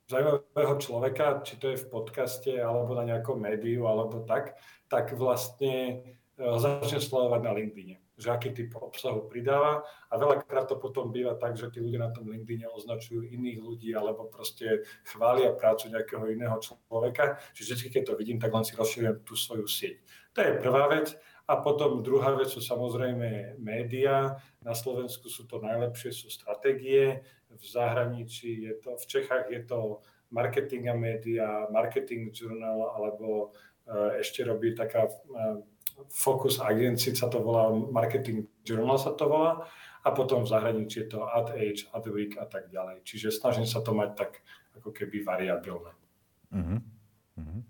zaujímavého 0.07 0.75
človeka, 0.79 1.41
či 1.48 1.55
to 1.57 1.72
je 1.72 1.79
v 1.79 1.89
podcaste, 1.89 2.51
alebo 2.51 2.95
na 2.95 3.07
nejakom 3.07 3.39
médiu, 3.39 3.88
alebo 3.88 4.22
tak, 4.27 4.60
tak 4.91 5.15
vlastne 5.15 6.03
e, 6.36 6.43
začne 6.60 7.00
sledovať 7.00 7.41
na 7.41 7.51
LinkedIne, 7.55 7.98
že 8.24 8.32
aký 8.32 8.56
typ 8.56 8.72
obsahu 8.80 9.27
pridáva 9.27 9.84
a 10.08 10.13
veľakrát 10.15 10.72
to 10.72 10.80
potom 10.80 11.12
býva 11.12 11.36
tak, 11.36 11.60
že 11.60 11.68
tí 11.68 11.84
ľudia 11.84 12.08
na 12.08 12.15
tom 12.15 12.32
LinkedIne 12.32 12.72
označujú 12.72 13.27
iných 13.27 13.60
ľudí 13.60 13.92
alebo 13.92 14.32
proste 14.32 14.88
chvália 15.03 15.51
prácu 15.51 15.92
nejakého 15.92 16.24
iného 16.32 16.56
človeka, 16.63 17.44
čiže 17.51 17.75
vždy, 17.75 17.88
keď 17.92 18.03
to 18.08 18.13
vidím, 18.15 18.39
tak 18.39 18.56
len 18.56 18.63
si 18.63 18.80
rozšírujem 18.80 19.27
tú 19.27 19.36
svoju 19.36 19.68
sieť. 19.68 20.00
To 20.34 20.39
je 20.39 20.51
prvá 20.63 20.88
vec. 20.88 21.12
A 21.44 21.60
potom 21.60 22.00
druhá 22.00 22.39
vec 22.39 22.48
sú 22.48 22.63
samozrejme 22.63 23.60
médiá. 23.60 24.39
Na 24.63 24.72
Slovensku 24.72 25.27
sú 25.27 25.44
to 25.44 25.60
najlepšie, 25.60 26.15
sú 26.15 26.32
stratégie. 26.32 27.20
V 27.51 27.63
zahraničí 27.68 28.63
je 28.63 28.74
to, 28.80 28.96
v 28.96 29.06
Čechách 29.06 29.51
je 29.51 29.62
to 29.68 30.00
marketing 30.32 30.88
a 30.88 30.96
média, 30.96 31.68
marketing 31.68 32.32
journal, 32.32 32.96
alebo 32.96 33.51
e, 33.86 34.24
ešte 34.24 34.48
robí 34.48 34.72
taká 34.72 35.06
e, 35.06 35.13
Focus 36.09 36.59
Agency 36.62 37.15
sa 37.15 37.29
to 37.29 37.41
volá, 37.41 37.71
Marketing 37.71 38.45
Journal 38.62 39.00
sa 39.01 39.13
to 39.17 39.25
volá 39.25 39.65
a 40.03 40.09
potom 40.12 40.43
v 40.43 40.51
zahraničí 40.51 41.07
je 41.07 41.07
to 41.15 41.25
Ad 41.25 41.55
Age, 41.55 41.88
Ad 41.95 42.05
Week 42.12 42.35
a 42.35 42.45
tak 42.45 42.67
ďalej. 42.69 43.01
Čiže 43.07 43.31
snažím 43.31 43.65
sa 43.65 43.79
to 43.79 43.95
mať 43.95 44.19
tak 44.19 44.31
ako 44.77 44.91
keby 44.91 45.23
variabilné. 45.23 45.91
Uh-huh. 46.53 46.79
Uh-huh. 47.39 47.62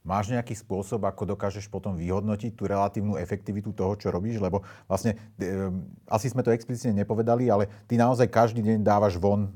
Máš 0.00 0.32
nejaký 0.32 0.56
spôsob, 0.56 1.04
ako 1.04 1.36
dokážeš 1.36 1.68
potom 1.68 1.92
vyhodnotiť 1.92 2.56
tú 2.56 2.64
relatívnu 2.64 3.20
efektivitu 3.20 3.76
toho, 3.76 3.92
čo 4.00 4.08
robíš? 4.08 4.40
Lebo 4.40 4.64
vlastne, 4.88 5.18
e, 5.36 5.68
asi 6.08 6.32
sme 6.32 6.40
to 6.40 6.56
explicitne 6.56 7.04
nepovedali, 7.04 7.52
ale 7.52 7.68
ty 7.84 8.00
naozaj 8.00 8.32
každý 8.32 8.64
deň 8.64 8.80
dávaš 8.80 9.20
von 9.20 9.44
e, 9.44 9.50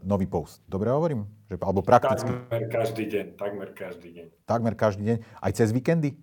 nový 0.00 0.24
post. 0.24 0.64
Dobre 0.64 0.88
hovorím? 0.88 1.28
Že, 1.52 1.60
alebo 1.60 1.84
prakticky. 1.84 2.32
Takmer 2.32 2.64
každý 2.72 3.04
deň. 3.04 3.26
Takmer 3.36 3.68
každý 3.76 4.08
deň. 4.16 4.26
Takmer 4.48 4.74
každý 4.80 5.02
deň. 5.12 5.16
Aj 5.44 5.52
cez 5.52 5.68
víkendy? 5.76 6.16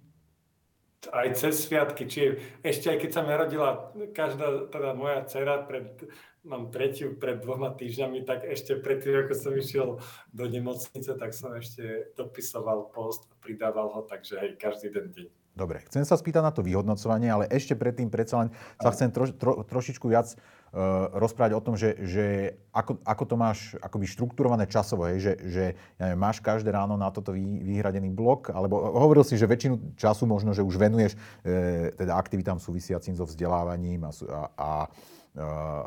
Aj 1.07 1.27
cez 1.39 1.63
sviatky, 1.63 2.03
či 2.11 2.35
ešte 2.59 2.91
aj 2.91 2.97
keď 2.99 3.11
sa 3.15 3.23
narodila 3.23 3.95
každá, 4.11 4.67
teda 4.67 4.91
moja 4.91 5.23
dcera, 5.23 5.63
pred, 5.63 5.95
mám 6.43 6.67
tretiu 6.75 7.15
pred 7.15 7.39
dvoma 7.39 7.71
týždňami, 7.71 8.27
tak 8.27 8.43
ešte 8.43 8.75
predtým, 8.83 9.23
ako 9.23 9.33
som 9.35 9.53
išiel 9.55 9.89
do 10.35 10.45
nemocnice, 10.51 11.15
tak 11.15 11.31
som 11.31 11.55
ešte 11.55 12.11
dopisoval 12.19 12.91
post 12.91 13.31
a 13.31 13.33
pridával 13.39 13.95
ho, 13.95 14.01
takže 14.03 14.43
aj 14.43 14.49
každý 14.59 14.91
den 14.91 15.07
deň. 15.15 15.38
Dobre, 15.59 15.83
chcem 15.91 16.07
sa 16.07 16.15
spýtať 16.15 16.39
na 16.39 16.55
to 16.55 16.63
vyhodnocovanie, 16.63 17.27
ale 17.27 17.51
ešte 17.51 17.75
predtým 17.75 18.07
predsa 18.07 18.47
len 18.47 18.49
sa 18.79 18.95
chcem 18.95 19.11
tro, 19.11 19.27
tro, 19.27 19.67
trošičku 19.67 20.07
viac 20.07 20.31
uh, 20.31 21.11
rozprávať 21.19 21.51
o 21.51 21.59
tom, 21.59 21.75
že, 21.75 21.99
že 21.99 22.55
ako, 22.71 23.03
ako 23.03 23.23
to 23.27 23.35
máš 23.35 23.59
akoby 23.83 24.07
štrukturované 24.07 24.71
časovo, 24.71 25.11
hej, 25.11 25.19
že, 25.19 25.33
že 25.51 25.65
ja 25.99 26.03
neviem, 26.07 26.23
máš 26.23 26.39
každé 26.39 26.71
ráno 26.71 26.95
na 26.95 27.11
toto 27.11 27.35
vy, 27.35 27.43
vyhradený 27.43 28.07
blok, 28.07 28.55
alebo 28.55 28.79
hovoril 28.79 29.27
si, 29.27 29.35
že 29.35 29.51
väčšinu 29.51 29.99
času 29.99 30.23
možno, 30.23 30.55
že 30.55 30.63
už 30.63 30.79
venuješ 30.79 31.19
uh, 31.19 31.91
teda 31.91 32.15
aktivitám 32.15 32.55
súvisiacím 32.55 33.19
so 33.19 33.27
vzdelávaním 33.27 34.07
a, 34.07 34.11
a, 34.15 34.39
a 34.55 34.69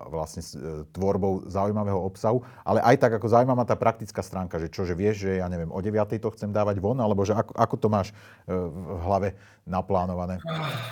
vlastne 0.08 0.40
e, 0.40 0.86
tvorbou 0.94 1.44
zaujímavého 1.50 1.98
obsahu, 1.98 2.46
ale 2.62 2.78
aj 2.78 2.96
tak 3.02 3.12
ako 3.18 3.26
zaujímavá 3.26 3.66
tá 3.66 3.74
praktická 3.74 4.22
stránka, 4.22 4.62
že 4.62 4.70
čo, 4.70 4.86
že 4.86 4.94
vieš, 4.94 5.26
že 5.26 5.42
ja 5.42 5.50
neviem, 5.50 5.68
o 5.68 5.80
9. 5.82 5.98
to 6.22 6.32
chcem 6.38 6.54
dávať 6.54 6.78
von, 6.78 6.96
alebo 7.02 7.26
že 7.26 7.34
ako, 7.34 7.52
ako 7.58 7.74
to 7.76 7.88
máš 7.90 8.08
e, 8.10 8.54
v 8.54 9.00
hlave 9.02 9.28
naplánované? 9.62 10.42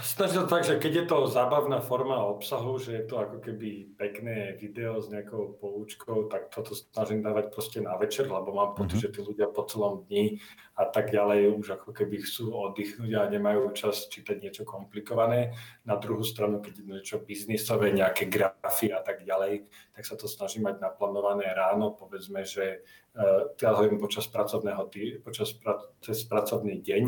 Snažím 0.06 0.46
sa 0.46 0.46
tak, 0.46 0.62
že 0.62 0.78
keď 0.78 0.92
je 1.02 1.04
to 1.10 1.26
zábavná 1.26 1.82
forma 1.82 2.22
obsahu, 2.22 2.78
že 2.78 3.02
je 3.02 3.04
to 3.10 3.18
ako 3.18 3.42
keby 3.42 3.90
pekné 3.98 4.54
video 4.54 5.02
s 5.02 5.10
nejakou 5.10 5.58
poučkou, 5.58 6.30
tak 6.30 6.54
toto 6.54 6.78
snažím 6.78 7.20
dávať 7.20 7.50
proste 7.50 7.82
na 7.82 7.98
večer, 7.98 8.30
lebo 8.30 8.54
mám 8.54 8.78
pocit, 8.78 9.02
mm-hmm. 9.02 9.10
že 9.10 9.14
tí 9.14 9.20
ľudia 9.26 9.50
po 9.50 9.66
celom 9.66 10.06
dni 10.06 10.38
a 10.78 10.86
tak 10.86 11.10
ďalej 11.10 11.58
už 11.58 11.66
ako 11.82 11.90
keby 11.90 12.22
chcú 12.22 12.54
oddychnúť 12.54 13.12
a 13.18 13.26
nemajú 13.26 13.74
čas 13.74 14.06
čítať 14.06 14.38
niečo 14.38 14.62
komplikované. 14.62 15.52
Na 15.82 15.98
druhú 15.98 16.22
stranu, 16.22 16.62
keď 16.62 16.72
je 16.78 16.84
niečo 16.86 17.16
biznisové, 17.20 17.90
nejaké 17.90 18.30
grafy 18.30 18.94
a 18.94 19.02
tak 19.02 19.26
ďalej, 19.26 19.66
tak 19.92 20.02
sa 20.06 20.14
to 20.14 20.30
snažím 20.30 20.70
mať 20.70 20.78
naplánované 20.78 21.50
ráno, 21.52 21.92
povedzme, 21.92 22.46
že 22.46 22.86
uh, 23.18 23.50
teda 23.58 23.76
hovorím 23.76 23.98
počas 23.98 24.30
pracovného 24.30 24.86
tý, 24.88 25.18
počas 25.20 25.52
pra, 25.52 25.76
cez 26.00 26.22
pracovný 26.24 26.80
deň, 26.80 27.04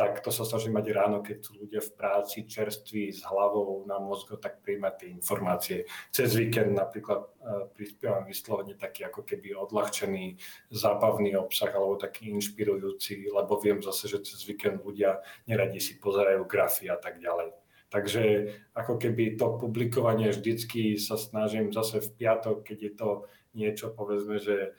tak 0.00 0.24
to 0.24 0.32
sa 0.32 0.48
snažím 0.48 0.80
mať 0.80 0.86
ráno, 0.96 1.20
keď 1.20 1.44
sú 1.44 1.60
ľudia 1.60 1.84
v 1.84 1.92
práci, 1.92 2.48
čerství, 2.48 3.12
s 3.12 3.20
hlavou 3.28 3.84
na 3.84 4.00
mozgu, 4.00 4.40
tak 4.40 4.64
príjmať 4.64 4.94
tie 4.96 5.08
informácie. 5.12 5.78
Cez 6.08 6.32
víkend 6.32 6.72
napríklad 6.72 7.20
uh, 7.20 7.68
prispievam 7.76 8.24
vyslovene 8.24 8.80
taký 8.80 9.04
ako 9.04 9.28
keby 9.28 9.52
odľahčený, 9.52 10.40
zábavný 10.72 11.36
obsah 11.36 11.68
alebo 11.68 12.00
taký 12.00 12.32
inšpirujúci, 12.32 13.28
lebo 13.28 13.60
viem 13.60 13.84
zase, 13.84 14.08
že 14.08 14.24
cez 14.24 14.40
víkend 14.48 14.80
ľudia 14.80 15.20
neradi 15.44 15.84
si 15.84 16.00
pozerajú 16.00 16.48
grafy 16.48 16.88
a 16.88 16.96
tak 16.96 17.20
ďalej. 17.20 17.52
Takže 17.92 18.56
ako 18.72 18.96
keby 18.96 19.36
to 19.36 19.60
publikovanie 19.60 20.32
vždycky 20.32 20.96
sa 20.96 21.20
snažím 21.20 21.76
zase 21.76 22.00
v 22.00 22.24
piatok, 22.24 22.64
keď 22.64 22.78
je 22.80 22.92
to 22.96 23.08
niečo, 23.52 23.92
povedzme, 23.92 24.40
že 24.40 24.72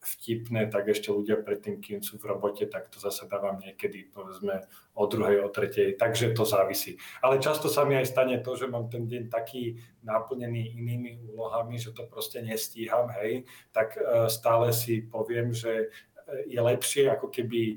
vtipné, 0.00 0.72
tak 0.72 0.88
ešte 0.88 1.12
ľudia 1.12 1.36
predtým, 1.36 1.84
kým 1.84 2.00
sú 2.00 2.16
v 2.16 2.32
robote, 2.32 2.64
tak 2.64 2.88
to 2.88 2.96
zase 2.96 3.28
dávam 3.28 3.60
niekedy, 3.60 4.08
povedzme, 4.08 4.64
o 4.96 5.04
druhej, 5.04 5.44
o 5.44 5.52
tretej, 5.52 6.00
takže 6.00 6.32
to 6.32 6.48
závisí. 6.48 6.96
Ale 7.20 7.36
často 7.36 7.68
sa 7.68 7.84
mi 7.84 8.00
aj 8.00 8.08
stane 8.08 8.40
to, 8.40 8.56
že 8.56 8.64
mám 8.64 8.88
ten 8.88 9.04
deň 9.04 9.28
taký 9.28 9.76
naplnený 10.08 10.72
inými 10.72 11.20
úlohami, 11.28 11.76
že 11.76 11.92
to 11.92 12.08
proste 12.08 12.40
nestíham, 12.40 13.12
hej, 13.20 13.44
tak 13.76 14.00
e, 14.00 14.32
stále 14.32 14.72
si 14.72 15.04
poviem, 15.04 15.52
že 15.52 15.92
e, 16.24 16.56
je 16.56 16.60
lepšie 16.64 17.12
ako 17.12 17.28
keby 17.28 17.60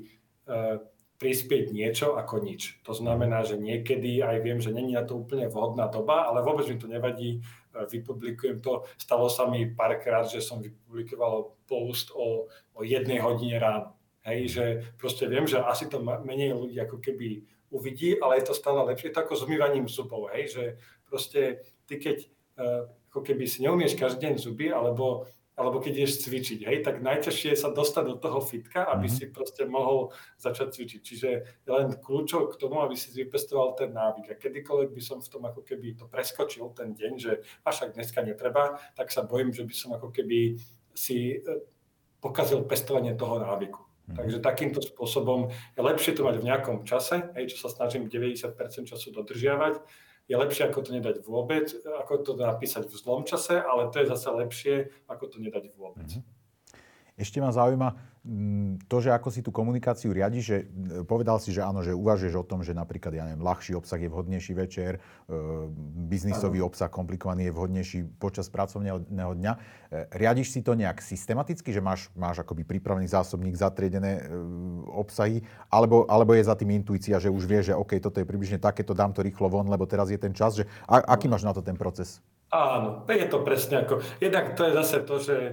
prispieť 1.24 1.72
niečo 1.72 2.20
ako 2.20 2.44
nič. 2.44 2.84
To 2.84 2.92
znamená, 2.92 3.48
že 3.48 3.56
niekedy 3.56 4.20
aj 4.20 4.44
viem, 4.44 4.60
že 4.60 4.76
není 4.76 4.92
na 4.92 5.08
to 5.08 5.24
úplne 5.24 5.48
vhodná 5.48 5.88
doba, 5.88 6.28
ale 6.28 6.44
vôbec 6.44 6.68
mi 6.68 6.76
to 6.76 6.84
nevadí, 6.84 7.40
vypublikujem 7.72 8.60
to. 8.60 8.84
Stalo 9.00 9.32
sa 9.32 9.48
mi 9.48 9.64
párkrát, 9.72 10.28
že 10.28 10.44
som 10.44 10.60
vypublikoval 10.60 11.56
post 11.64 12.12
o, 12.12 12.52
o 12.76 12.80
jednej 12.84 13.24
hodine 13.24 13.56
ráno. 13.56 13.96
Hej, 14.20 14.40
že 14.52 14.64
proste 15.00 15.24
viem, 15.24 15.48
že 15.48 15.64
asi 15.64 15.88
to 15.88 16.04
menej 16.04 16.52
ľudí 16.52 16.76
ako 16.76 17.00
keby 17.00 17.40
uvidí, 17.72 18.20
ale 18.20 18.44
je 18.44 18.52
to 18.52 18.54
stále 18.60 18.84
lepšie. 18.84 19.08
Je 19.08 19.16
to 19.16 19.24
ako 19.24 19.34
s 19.40 19.44
umývaním 19.48 19.88
zubov, 19.88 20.28
hej, 20.36 20.52
že 20.52 20.64
proste 21.08 21.64
ty 21.88 21.96
keď 21.96 22.28
uh, 22.60 22.84
ako 23.08 23.24
keby 23.24 23.48
si 23.48 23.64
neumieš 23.64 23.96
každý 23.96 24.28
deň 24.28 24.34
zuby, 24.36 24.68
alebo 24.68 25.24
alebo 25.54 25.78
keď 25.78 26.02
ideš 26.02 26.26
cvičiť, 26.26 26.66
hej, 26.66 26.82
tak 26.82 26.98
najťažšie 26.98 27.54
je 27.54 27.58
sa 27.62 27.70
dostať 27.70 28.04
do 28.10 28.16
toho 28.18 28.42
fitka, 28.42 28.82
aby 28.90 29.06
mm-hmm. 29.06 29.30
si 29.30 29.30
proste 29.30 29.62
mohol 29.70 30.10
začať 30.34 30.74
cvičiť. 30.74 31.00
Čiže 31.00 31.28
je 31.62 31.70
len 31.70 31.94
kľúčov 31.94 32.50
k 32.50 32.58
tomu, 32.58 32.82
aby 32.82 32.98
si 32.98 33.14
vypestoval 33.14 33.78
ten 33.78 33.94
návyk. 33.94 34.34
A 34.34 34.34
kedykoľvek 34.34 34.90
by 34.90 35.02
som 35.02 35.22
v 35.22 35.30
tom 35.30 35.46
ako 35.46 35.62
keby 35.62 35.94
to 35.94 36.10
preskočil 36.10 36.74
ten 36.74 36.90
deň, 36.98 37.12
že 37.22 37.32
a 37.62 37.70
však 37.70 37.94
dneska 37.94 38.26
netreba, 38.26 38.82
tak 38.98 39.14
sa 39.14 39.22
bojím, 39.22 39.54
že 39.54 39.62
by 39.62 39.74
som 39.74 39.94
ako 39.94 40.10
keby 40.10 40.58
si 40.90 41.38
e, 41.38 41.62
pokazil 42.18 42.66
pestovanie 42.66 43.14
toho 43.14 43.38
návyku. 43.38 43.78
Mm-hmm. 43.78 44.16
Takže 44.18 44.38
takýmto 44.42 44.80
spôsobom 44.82 45.54
je 45.78 45.80
lepšie 45.80 46.18
to 46.18 46.26
mať 46.26 46.42
v 46.42 46.46
nejakom 46.50 46.76
čase, 46.82 47.30
hej, 47.38 47.54
čo 47.54 47.70
sa 47.70 47.70
snažím 47.70 48.10
90% 48.10 48.58
času 48.90 49.08
dodržiavať, 49.14 49.78
je 50.24 50.34
lepšie 50.36 50.72
ako 50.72 50.80
to 50.80 50.90
nedať 50.96 51.16
vôbec, 51.24 51.68
ako 51.84 52.12
to 52.24 52.32
napísať 52.38 52.88
v 52.88 52.96
zlom 52.96 53.22
čase, 53.28 53.60
ale 53.60 53.92
to 53.92 54.00
je 54.00 54.08
zase 54.08 54.28
lepšie, 54.32 54.74
ako 55.04 55.24
to 55.28 55.36
nedať 55.36 55.72
vôbec. 55.76 56.08
Mm-hmm. 56.08 57.20
Ešte 57.20 57.38
ma 57.38 57.52
zaujíma 57.54 58.13
to, 58.88 58.96
že 59.04 59.12
ako 59.12 59.28
si 59.28 59.44
tú 59.44 59.52
komunikáciu 59.52 60.08
riadi, 60.08 60.40
že 60.40 60.56
e, 60.64 61.04
povedal 61.04 61.36
si, 61.36 61.52
že 61.52 61.60
áno, 61.60 61.84
že 61.84 61.92
uvažuješ 61.92 62.40
o 62.40 62.48
tom, 62.48 62.64
že 62.64 62.72
napríklad, 62.72 63.12
ja 63.12 63.28
neviem, 63.28 63.44
ľahší 63.44 63.76
obsah 63.76 64.00
je 64.00 64.08
vhodnejší 64.08 64.56
večer, 64.56 64.96
e, 64.96 65.00
biznisový 66.08 66.64
obsah 66.64 66.88
komplikovaný 66.88 67.48
je 67.48 67.52
vhodnejší 67.52 67.98
počas 68.16 68.48
pracovného 68.48 69.04
dňa. 69.12 69.52
E, 69.52 69.58
riadiš 70.16 70.56
si 70.56 70.64
to 70.64 70.72
nejak 70.72 71.04
systematicky, 71.04 71.68
že 71.68 71.84
máš, 71.84 72.08
máš 72.16 72.40
akoby 72.40 72.64
pripravený 72.64 73.12
zásobník, 73.12 73.60
zatriedené 73.60 74.24
obsahy, 74.88 75.44
alebo, 75.68 76.08
alebo 76.08 76.32
je 76.32 76.48
za 76.48 76.56
tým 76.56 76.80
intuícia, 76.80 77.20
že 77.20 77.28
už 77.28 77.44
vieš, 77.44 77.64
že 77.70 77.74
OK, 77.76 78.00
toto 78.00 78.24
je 78.24 78.26
približne 78.26 78.56
takéto, 78.56 78.96
dám 78.96 79.12
to 79.12 79.20
rýchlo 79.20 79.52
von, 79.52 79.68
lebo 79.68 79.84
teraz 79.84 80.08
je 80.08 80.16
ten 80.16 80.32
čas, 80.32 80.56
že 80.56 80.64
a, 80.88 81.04
aký 81.12 81.28
máš 81.28 81.44
na 81.44 81.52
to 81.52 81.60
ten 81.60 81.76
proces? 81.76 82.24
Áno, 82.54 83.02
je 83.10 83.26
to 83.26 83.42
presne 83.42 83.82
ako... 83.82 83.98
Jednak 84.22 84.54
to 84.54 84.62
je 84.70 84.78
zase 84.78 85.02
to, 85.02 85.18
že 85.18 85.36
e, 85.42 85.52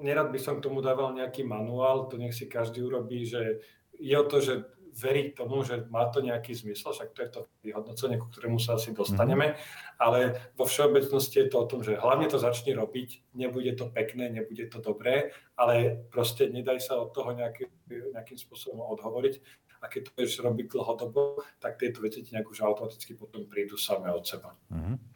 nerad 0.00 0.32
by 0.32 0.40
som 0.40 0.56
k 0.56 0.64
tomu 0.64 0.80
dával 0.80 1.12
nejaký 1.12 1.44
manuál, 1.44 2.08
to 2.08 2.16
nech 2.16 2.32
si 2.32 2.48
každý 2.48 2.80
urobí, 2.80 3.28
že 3.28 3.60
je 4.00 4.16
o 4.16 4.24
to, 4.24 4.40
že 4.40 4.64
veriť 4.96 5.36
tomu, 5.36 5.60
že 5.60 5.84
má 5.92 6.08
to 6.08 6.24
nejaký 6.24 6.56
zmysel, 6.56 6.96
však 6.96 7.12
to 7.12 7.20
je 7.20 7.28
to 7.28 7.40
vyhodnocenie, 7.60 8.16
ku 8.16 8.32
ktorému 8.32 8.56
sa 8.56 8.80
asi 8.80 8.96
dostaneme, 8.96 9.52
mm-hmm. 9.52 10.00
ale 10.00 10.40
vo 10.56 10.64
všeobecnosti 10.64 11.44
je 11.44 11.48
to 11.52 11.56
o 11.60 11.68
tom, 11.68 11.84
že 11.84 12.00
hlavne 12.00 12.32
to 12.32 12.40
začni 12.40 12.72
robiť, 12.72 13.36
nebude 13.36 13.76
to 13.76 13.92
pekné, 13.92 14.32
nebude 14.32 14.72
to 14.72 14.80
dobré, 14.80 15.36
ale 15.60 16.00
proste 16.08 16.48
nedaj 16.48 16.80
sa 16.80 16.96
od 16.96 17.12
toho 17.12 17.36
nejaký, 17.36 17.68
nejakým 17.92 18.40
spôsobom 18.40 18.88
odhovoriť 18.96 19.36
a 19.84 19.92
keď 19.92 20.00
to 20.08 20.10
budeš 20.16 20.40
robiť 20.40 20.66
dlhodobo, 20.72 21.44
tak 21.60 21.76
tieto 21.76 22.00
veci 22.00 22.24
ti 22.24 22.32
nejak 22.32 22.48
už 22.48 22.64
automaticky 22.64 23.12
potom 23.12 23.44
prídu 23.44 23.76
samé 23.76 24.08
od 24.08 24.24
seba. 24.24 24.56
Mm-hmm. 24.72 25.15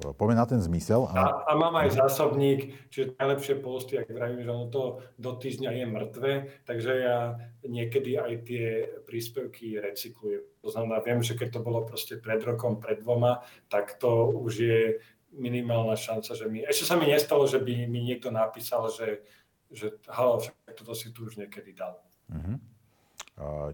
Poďme 0.00 0.36
na 0.40 0.46
ten 0.48 0.60
zmysel. 0.64 1.04
A, 1.12 1.44
a 1.44 1.52
mám 1.54 1.76
aj 1.76 1.92
zásobník, 1.92 2.72
čiže 2.88 3.20
najlepšie 3.20 3.54
posty, 3.60 4.00
ak 4.00 4.08
vravím, 4.08 4.40
že 4.40 4.50
ono 4.50 4.66
to 4.72 4.82
do 5.20 5.36
týždňa 5.36 5.70
je 5.76 5.86
mŕtve, 5.86 6.32
takže 6.64 6.92
ja 6.96 7.18
niekedy 7.68 8.16
aj 8.16 8.32
tie 8.48 8.64
príspevky 9.04 9.76
recyklujem. 9.76 10.40
To 10.64 10.68
znamená, 10.72 11.04
viem, 11.04 11.20
že 11.20 11.36
keď 11.36 11.48
to 11.56 11.60
bolo 11.60 11.84
proste 11.84 12.16
pred 12.16 12.40
rokom, 12.40 12.80
pred 12.80 13.04
dvoma, 13.04 13.44
tak 13.68 14.00
to 14.00 14.32
už 14.32 14.52
je 14.56 14.80
minimálna 15.36 15.94
šanca, 15.94 16.34
že 16.34 16.46
mi... 16.48 16.64
Ešte 16.64 16.88
sa 16.90 16.94
mi 16.98 17.06
nestalo, 17.06 17.46
že 17.46 17.62
by 17.62 17.86
mi 17.86 18.02
niekto 18.02 18.34
napísal, 18.34 18.90
že, 18.90 19.22
že 19.70 19.94
halo, 20.10 20.42
však 20.42 20.74
toto 20.74 20.96
si 20.96 21.14
tu 21.14 21.28
už 21.28 21.38
niekedy 21.38 21.76
dal. 21.76 22.02
Uh-huh. 22.32 22.58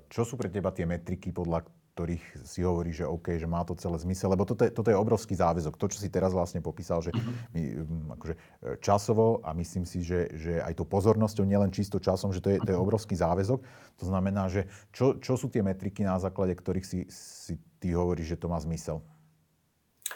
Čo 0.07 0.23
sú 0.23 0.35
pre 0.39 0.47
teba 0.47 0.71
tie 0.71 0.87
metriky, 0.87 1.35
podľa 1.35 1.67
ktorých 1.97 2.45
si 2.45 2.61
hovorí, 2.61 2.93
že 2.93 3.09
OK, 3.09 3.41
že 3.41 3.49
má 3.49 3.65
to 3.65 3.73
celé 3.73 3.97
zmysel, 3.97 4.29
lebo 4.29 4.45
toto 4.45 4.69
je, 4.69 4.71
toto 4.71 4.93
je 4.93 5.01
obrovský 5.01 5.33
záväzok. 5.33 5.81
To, 5.81 5.89
čo 5.89 5.97
si 5.97 6.13
teraz 6.13 6.37
vlastne 6.37 6.61
popísal, 6.61 7.01
že 7.01 7.09
my, 7.57 7.63
mm, 7.73 8.07
akože, 8.21 8.35
e, 8.37 8.41
časovo 8.85 9.41
a 9.41 9.57
myslím 9.57 9.89
si, 9.89 10.05
že, 10.05 10.29
že 10.37 10.61
aj 10.61 10.77
to 10.77 10.85
pozornosťou, 10.85 11.49
nielen 11.49 11.73
čisto 11.73 11.97
časom, 11.97 12.37
že 12.37 12.45
to 12.45 12.53
je, 12.53 12.61
to 12.61 12.69
je 12.69 12.77
obrovský 12.77 13.17
záväzok. 13.17 13.65
To 13.97 14.05
znamená, 14.05 14.53
že 14.53 14.69
čo, 14.93 15.17
čo 15.17 15.41
sú 15.41 15.49
tie 15.49 15.65
metriky, 15.65 16.05
na 16.05 16.21
základe 16.21 16.53
ktorých 16.53 16.85
si, 16.85 17.09
si 17.09 17.57
ty 17.81 17.97
hovoríš, 17.97 18.37
že 18.37 18.41
to 18.45 18.53
má 18.53 18.61
zmysel? 18.61 19.01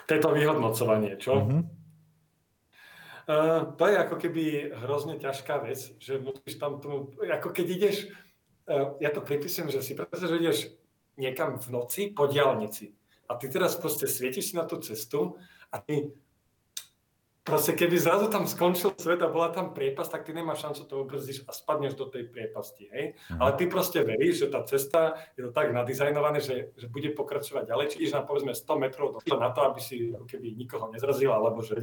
To 0.05 0.11
je 0.13 0.21
to 0.21 0.29
vyhodnocovanie, 0.37 1.17
čo? 1.17 1.33
Uh-huh. 1.41 1.65
Uh, 3.25 3.73
to 3.73 3.89
je 3.89 3.95
ako 3.97 4.15
keby 4.21 4.69
hrozne 4.85 5.17
ťažká 5.17 5.65
vec, 5.65 5.97
že 5.97 6.21
musíš 6.21 6.61
tam 6.61 6.77
tomu, 6.77 7.09
ako 7.17 7.49
keď 7.49 7.67
ideš, 7.73 7.97
ja 8.99 9.09
to 9.11 9.21
pripisujem, 9.21 9.69
že 9.69 9.83
si 9.83 9.93
pretože 9.93 10.39
ideš 10.39 10.57
niekam 11.19 11.59
v 11.59 11.67
noci 11.69 12.01
po 12.11 12.27
diálnici. 12.27 12.95
A 13.27 13.35
ty 13.39 13.47
teraz 13.47 13.79
proste 13.79 14.07
svietiš 14.07 14.51
si 14.51 14.53
na 14.55 14.67
tú 14.67 14.79
cestu 14.83 15.39
a 15.71 15.79
ty 15.79 16.11
proste 17.41 17.73
keby 17.73 17.97
zrazu 17.97 18.29
tam 18.29 18.45
skončil 18.45 18.93
svet 18.95 19.23
a 19.23 19.31
bola 19.31 19.49
tam 19.49 19.73
priepas, 19.73 20.07
tak 20.11 20.23
ty 20.23 20.31
nemáš 20.35 20.61
šancu 20.61 20.81
to 20.85 20.93
obrzdíš 21.01 21.47
a 21.47 21.51
spadneš 21.55 21.97
do 21.97 22.05
tej 22.05 22.29
priepasti. 22.29 22.91
Hej? 22.91 23.05
Mm. 23.33 23.39
Ale 23.41 23.51
ty 23.57 23.63
proste 23.65 23.99
veríš, 24.05 24.45
že 24.45 24.47
tá 24.51 24.61
cesta 24.67 25.17
je 25.33 25.47
to 25.47 25.51
tak 25.51 25.73
nadizajnované, 25.73 26.43
že, 26.43 26.75
že 26.77 26.85
bude 26.91 27.09
pokračovať 27.17 27.65
ďalej, 27.65 27.85
či 27.91 27.95
ideš 28.03 28.13
na 28.13 28.23
povedzme 28.23 28.53
100 28.53 28.83
metrov 28.83 29.17
do 29.17 29.19
na 29.39 29.49
to, 29.49 29.61
aby 29.65 29.79
si 29.81 30.13
keby 30.29 30.53
nikoho 30.53 30.91
nezrazil, 30.93 31.33
alebo 31.33 31.65
že 31.65 31.81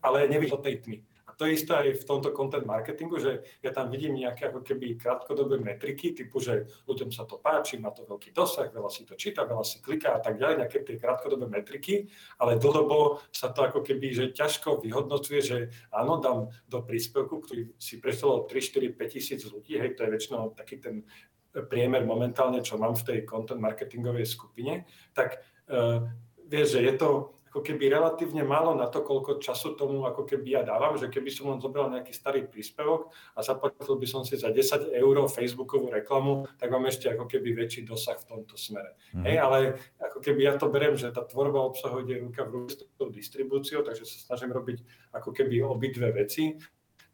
ale 0.00 0.28
nevíš 0.28 0.56
o 0.56 0.60
tej 0.60 0.80
tmy 0.84 0.98
to 1.40 1.48
isté 1.48 1.72
aj 1.72 2.04
v 2.04 2.04
tomto 2.04 2.36
content 2.36 2.68
marketingu, 2.68 3.16
že 3.16 3.40
ja 3.64 3.72
tam 3.72 3.88
vidím 3.88 4.20
nejaké 4.20 4.52
ako 4.52 4.60
keby 4.60 5.00
krátkodobé 5.00 5.56
metriky, 5.56 6.12
typu, 6.12 6.36
že 6.36 6.68
ľuďom 6.84 7.08
sa 7.08 7.24
to 7.24 7.40
páči, 7.40 7.80
má 7.80 7.88
to 7.96 8.04
veľký 8.04 8.36
dosah, 8.36 8.68
veľa 8.68 8.92
si 8.92 9.08
to 9.08 9.16
číta, 9.16 9.48
veľa 9.48 9.64
si 9.64 9.80
kliká 9.80 10.12
a 10.12 10.20
tak 10.20 10.36
ďalej, 10.36 10.60
nejaké 10.60 10.84
tie 10.84 11.00
krátkodobé 11.00 11.48
metriky, 11.48 12.12
ale 12.36 12.60
dlhodobo 12.60 13.24
sa 13.32 13.48
to 13.56 13.64
ako 13.64 13.80
keby, 13.80 14.12
že 14.12 14.36
ťažko 14.36 14.84
vyhodnocuje, 14.84 15.40
že 15.40 15.58
áno, 15.88 16.20
dám 16.20 16.52
do 16.68 16.84
príspevku, 16.84 17.40
ktorý 17.40 17.72
si 17.80 17.96
prešlo 17.96 18.44
3, 18.44 18.92
4, 18.92 19.00
5 19.00 19.08
tisíc 19.08 19.40
ľudí, 19.48 19.80
hej, 19.80 19.96
to 19.96 20.04
je 20.04 20.12
väčšinou 20.12 20.52
taký 20.52 20.76
ten 20.76 21.08
priemer 21.56 22.04
momentálne, 22.04 22.60
čo 22.60 22.76
mám 22.76 22.92
v 23.00 23.06
tej 23.08 23.18
content 23.24 23.64
marketingovej 23.64 24.28
skupine, 24.28 24.84
tak 25.16 25.40
uh, 25.72 26.04
vieš, 26.52 26.76
že 26.76 26.84
je 26.84 26.94
to, 27.00 27.39
ako 27.50 27.66
keby 27.66 27.90
relatívne 27.90 28.46
málo 28.46 28.78
na 28.78 28.86
to, 28.86 29.02
koľko 29.02 29.42
času 29.42 29.74
tomu 29.74 30.06
ako 30.06 30.22
keby 30.22 30.54
ja 30.54 30.62
dávam, 30.62 30.94
že 30.94 31.10
keby 31.10 31.34
som 31.34 31.50
len 31.50 31.58
zobral 31.58 31.90
nejaký 31.90 32.14
starý 32.14 32.46
príspevok 32.46 33.10
a 33.34 33.42
zaplatil 33.42 33.98
by 33.98 34.06
som 34.06 34.22
si 34.22 34.38
za 34.38 34.54
10 34.54 34.94
eur 34.94 35.16
Facebookovú 35.26 35.90
reklamu, 35.90 36.46
tak 36.62 36.70
mám 36.70 36.86
ešte 36.86 37.10
ako 37.10 37.26
keby 37.26 37.58
väčší 37.58 37.82
dosah 37.82 38.22
v 38.22 38.28
tomto 38.30 38.54
smere. 38.54 38.94
Mm. 39.10 39.26
Hej, 39.26 39.36
ale 39.42 39.58
ako 39.98 40.22
keby 40.22 40.40
ja 40.46 40.54
to 40.54 40.70
beriem, 40.70 40.94
že 40.94 41.10
tá 41.10 41.26
tvorba 41.26 41.58
obsahu 41.66 42.06
ide 42.06 42.22
ruka 42.22 42.46
v 42.46 42.50
ruke 42.54 42.70
s 42.70 42.86
tou 42.94 43.10
distribúciou, 43.10 43.82
takže 43.82 44.06
sa 44.06 44.30
snažím 44.30 44.54
robiť 44.54 44.86
ako 45.10 45.34
keby 45.34 45.58
obidve 45.66 46.06
veci 46.14 46.54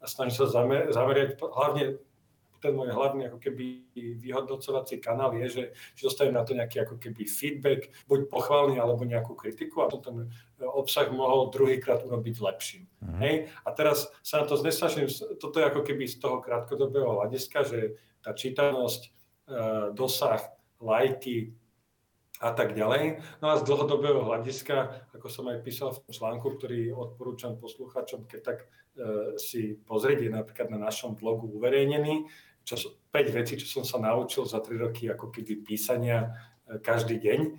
a 0.00 0.04
snažím 0.04 0.36
sa 0.36 0.52
zamer- 0.52 0.92
zamerať 0.92 1.40
hlavne 1.40 1.96
ten 2.60 2.72
môj 2.72 2.92
hlavný 2.92 3.28
ako 3.28 3.38
keby 3.40 3.86
vyhodnocovací 4.20 4.98
kanál 4.98 5.34
je, 5.36 5.46
že, 5.48 5.64
že 5.96 6.02
dostanem 6.06 6.34
na 6.34 6.44
to 6.44 6.56
nejaký 6.56 6.82
ako 6.82 6.96
keby 6.96 7.28
feedback, 7.28 7.92
buď 8.08 8.30
pochválny 8.32 8.76
alebo 8.80 9.04
nejakú 9.04 9.36
kritiku 9.36 9.84
a 9.84 9.90
potom 9.92 10.24
ten 10.24 10.64
obsah 10.64 11.08
mohol 11.12 11.52
druhýkrát 11.52 12.04
urobiť 12.04 12.36
lepším. 12.40 12.84
Mm-hmm. 12.86 13.20
Hej? 13.20 13.34
A 13.64 13.68
teraz 13.76 14.08
sa 14.24 14.42
na 14.42 14.46
to 14.48 14.56
znesažím, 14.56 15.06
toto 15.36 15.60
je 15.60 15.68
ako 15.68 15.82
keby 15.84 16.08
z 16.08 16.16
toho 16.20 16.40
krátkodobého 16.40 17.20
hľadiska, 17.20 17.64
že 17.66 18.00
tá 18.24 18.32
čítanosť, 18.32 19.00
e, 19.06 19.10
dosah, 19.94 20.42
lajky, 20.80 21.54
a 22.40 22.50
tak 22.52 22.76
ďalej. 22.76 23.24
No 23.40 23.46
a 23.48 23.58
z 23.60 23.64
dlhodobého 23.64 24.20
hľadiska, 24.20 25.08
ako 25.16 25.26
som 25.32 25.48
aj 25.48 25.64
písal 25.64 25.96
v 25.96 26.00
tom 26.04 26.12
článku, 26.12 26.46
ktorý 26.60 26.92
odporúčam 26.92 27.56
poslucháčom, 27.56 28.28
keď 28.28 28.40
tak 28.44 28.58
e, 28.60 28.66
si 29.40 29.80
pozrieť, 29.80 30.28
je 30.28 30.30
napríklad 30.36 30.68
na 30.68 30.76
našom 30.76 31.16
blogu 31.16 31.48
uverejnený, 31.56 32.28
čo, 32.66 32.76
5 33.14 33.36
vecí, 33.36 33.56
čo 33.56 33.80
som 33.80 33.84
sa 33.88 33.96
naučil 34.02 34.44
za 34.44 34.60
3 34.60 34.84
roky 34.84 35.08
ako 35.08 35.32
keby 35.32 35.64
písania 35.64 36.36
e, 36.68 36.76
každý 36.76 37.16
deň, 37.16 37.40
e, 37.40 37.50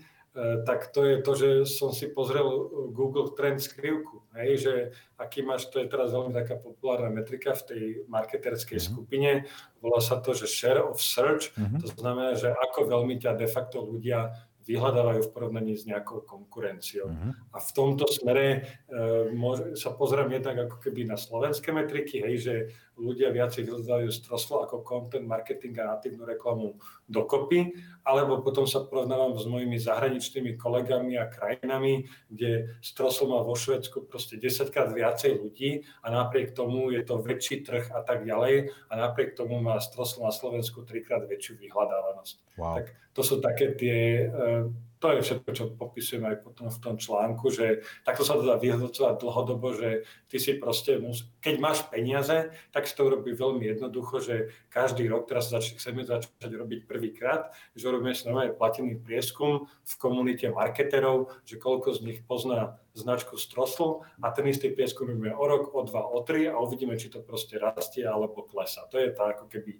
tak 0.61 0.93
to 0.93 1.01
je 1.09 1.15
to, 1.25 1.31
že 1.33 1.49
som 1.65 1.89
si 1.89 2.13
pozrel 2.13 2.45
Google 2.93 3.33
Trend 3.33 3.57
skrivku, 3.57 4.29
hej, 4.37 4.61
že 4.61 4.73
aký 5.17 5.41
máš, 5.41 5.73
to 5.73 5.81
je 5.81 5.89
teraz 5.89 6.13
veľmi 6.13 6.37
taká 6.37 6.53
populárna 6.53 7.09
metrika 7.09 7.57
v 7.57 7.65
tej 7.65 7.83
marketerskej 8.13 8.77
mm-hmm. 8.77 8.93
skupine, 8.93 9.49
volá 9.81 10.05
sa 10.05 10.21
to, 10.21 10.37
že 10.37 10.45
share 10.45 10.85
of 10.85 11.01
search, 11.01 11.49
mm-hmm. 11.57 11.81
to 11.81 11.87
znamená, 11.97 12.37
že 12.37 12.53
ako 12.53 12.85
veľmi 12.85 13.17
ťa 13.17 13.41
de 13.41 13.49
facto 13.49 13.81
ľudia 13.81 14.37
vyhľadávajú 14.67 15.21
v 15.23 15.33
porovnaní 15.33 15.73
s 15.79 15.87
nejakou 15.87 16.27
konkurenciou. 16.27 17.07
Uh-huh. 17.07 17.31
A 17.55 17.57
v 17.63 17.69
tomto 17.71 18.03
smere 18.11 18.45
e, 18.91 19.73
sa 19.79 19.95
pozriem 19.95 20.27
jednak 20.35 20.67
ako 20.67 20.77
keby 20.83 21.07
na 21.07 21.15
slovenské 21.15 21.71
metriky, 21.71 22.19
hej, 22.19 22.35
že 22.37 22.55
ľudia 22.97 23.29
viacej 23.29 23.63
vyhľadajú 23.63 24.09
stroslo 24.09 24.65
ako 24.65 24.81
content 24.81 25.23
marketing 25.23 25.77
a 25.79 25.95
natívnu 25.95 26.25
reklamu 26.25 26.75
dokopy, 27.05 27.77
alebo 28.01 28.41
potom 28.41 28.65
sa 28.65 28.83
porovnávam 28.83 29.37
s 29.37 29.45
mojimi 29.45 29.77
zahraničnými 29.77 30.57
kolegami 30.57 31.15
a 31.21 31.29
krajinami, 31.29 32.09
kde 32.27 32.73
stroslo 32.81 33.29
má 33.29 33.39
vo 33.45 33.53
Švedsku 33.53 34.09
proste 34.09 34.41
10 34.41 34.73
krát 34.73 34.89
viacej 34.89 35.37
ľudí 35.37 35.85
a 36.01 36.09
napriek 36.09 36.57
tomu 36.57 36.89
je 36.89 37.05
to 37.05 37.21
väčší 37.21 37.61
trh 37.61 37.93
a 37.93 38.01
tak 38.01 38.25
ďalej 38.25 38.73
a 38.89 38.93
napriek 38.97 39.37
tomu 39.37 39.61
má 39.61 39.77
stroslo 39.77 40.25
na 40.25 40.33
Slovensku 40.33 40.81
trikrát 40.83 41.29
väčšiu 41.29 41.61
vyhľadávanosť. 41.61 42.35
Wow. 42.57 42.81
Tak 42.81 42.85
to 43.13 43.21
sú 43.25 43.41
také 43.41 43.73
tie, 43.73 44.29
e, 44.29 44.56
to 44.97 45.13
je 45.13 45.21
všetko, 45.21 45.49
čo 45.53 45.63
popisujem 45.77 46.25
aj 46.25 46.37
potom 46.41 46.73
v 46.73 46.81
tom 46.81 46.95
článku, 46.97 47.53
že 47.53 47.85
takto 48.01 48.25
sa 48.25 48.33
to 48.33 48.49
dá 48.49 48.57
vyhodnocovať 48.57 49.21
dlhodobo, 49.21 49.77
že 49.77 49.89
ty 50.25 50.41
si 50.41 50.57
proste, 50.57 50.97
keď 51.37 51.55
máš 51.61 51.85
peniaze, 51.85 52.49
tak 52.73 52.89
si 52.89 52.97
to 52.97 53.05
robí 53.05 53.37
veľmi 53.37 53.61
jednoducho, 53.77 54.17
že 54.17 54.35
každý 54.73 55.05
rok, 55.05 55.29
teraz 55.29 55.53
zač- 55.53 55.77
chceme 55.77 56.01
začať 56.01 56.49
robiť 56.49 56.89
prvýkrát, 56.89 57.53
že 57.77 57.93
robíme 57.93 58.17
si 58.17 58.25
normálne 58.25 58.57
platený 58.57 58.97
prieskum 58.97 59.69
v 59.69 59.93
komunite 60.01 60.49
marketerov, 60.49 61.29
že 61.45 61.61
koľko 61.61 61.93
z 61.93 61.99
nich 62.01 62.19
pozná 62.25 62.81
značku 62.97 63.37
Strosl 63.37 64.01
a 64.25 64.33
ten 64.33 64.49
istý 64.49 64.73
prieskum 64.73 65.13
robíme 65.13 65.37
o 65.37 65.45
rok, 65.45 65.69
o 65.77 65.85
dva, 65.85 66.09
o 66.09 66.25
tri 66.25 66.49
a 66.49 66.57
uvidíme, 66.57 66.97
či 66.97 67.13
to 67.13 67.21
proste 67.21 67.61
rastie 67.61 68.01
alebo 68.01 68.41
klesá. 68.49 68.89
To 68.89 68.97
je 68.97 69.13
tá 69.13 69.37
ako 69.37 69.45
keby 69.45 69.77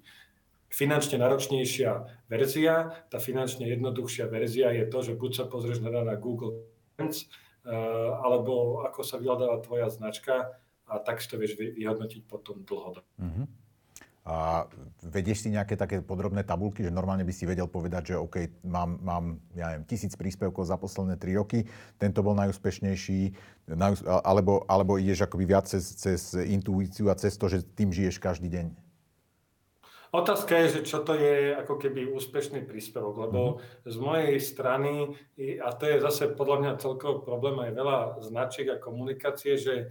finančne 0.68 1.20
náročnejšia 1.20 2.26
verzia. 2.28 2.96
Tá 3.08 3.18
finančne 3.18 3.68
jednoduchšia 3.68 4.28
verzia 4.28 4.72
je 4.76 4.86
to, 4.88 5.00
že 5.04 5.14
buď 5.16 5.32
sa 5.34 5.46
pozrieš 5.48 5.80
na, 5.80 5.92
na 6.04 6.16
Google 6.20 6.68
Trends, 6.96 7.28
uh, 7.64 8.20
alebo 8.24 8.84
ako 8.84 9.02
sa 9.04 9.20
vyhľadáva 9.20 9.64
tvoja 9.64 9.88
značka 9.88 10.60
a 10.88 10.94
tak 11.04 11.20
si 11.20 11.28
to 11.28 11.36
vieš 11.40 11.60
vyhodnotiť 11.60 12.28
potom 12.28 12.64
dlhodobo. 12.64 13.08
Uh-huh. 13.20 13.48
A 14.28 14.68
vedieš 15.08 15.48
si 15.48 15.56
nejaké 15.56 15.80
také 15.80 16.04
podrobné 16.04 16.44
tabulky, 16.44 16.84
že 16.84 16.92
normálne 16.92 17.24
by 17.24 17.32
si 17.32 17.48
vedel 17.48 17.64
povedať, 17.64 18.12
že 18.12 18.16
OK, 18.20 18.60
mám, 18.68 19.00
mám 19.00 19.40
ja 19.56 19.72
neviem, 19.72 19.88
tisíc 19.88 20.20
príspevkov 20.20 20.68
za 20.68 20.76
posledné 20.76 21.16
tri 21.16 21.32
roky, 21.32 21.64
tento 21.96 22.20
bol 22.20 22.36
najúspešnejší, 22.36 23.32
alebo, 24.28 24.68
alebo 24.68 25.00
ideš 25.00 25.24
akoby 25.32 25.48
viac 25.48 25.72
cez, 25.72 25.96
cez 25.96 26.36
intuíciu 26.36 27.08
a 27.08 27.16
cez 27.16 27.40
to, 27.40 27.48
že 27.48 27.64
tým 27.64 27.96
žiješ 27.96 28.20
každý 28.20 28.52
deň? 28.52 28.87
Otázka 30.16 30.56
je, 30.64 30.80
že 30.80 30.82
čo 30.88 31.04
to 31.04 31.20
je 31.20 31.52
ako 31.52 31.76
keby 31.76 32.08
úspešný 32.08 32.64
príspevok, 32.64 33.28
lebo 33.28 33.42
mm-hmm. 33.44 33.92
z 33.92 33.96
mojej 34.00 34.38
strany, 34.40 34.94
a 35.60 35.70
to 35.76 35.84
je 35.84 36.04
zase 36.04 36.32
podľa 36.32 36.58
mňa 36.64 36.82
celkový 36.82 37.28
problém 37.28 37.60
aj 37.60 37.72
veľa 37.76 37.98
značiek 38.24 38.68
a 38.72 38.82
komunikácie, 38.82 39.60
že 39.60 39.74
e, 39.76 39.86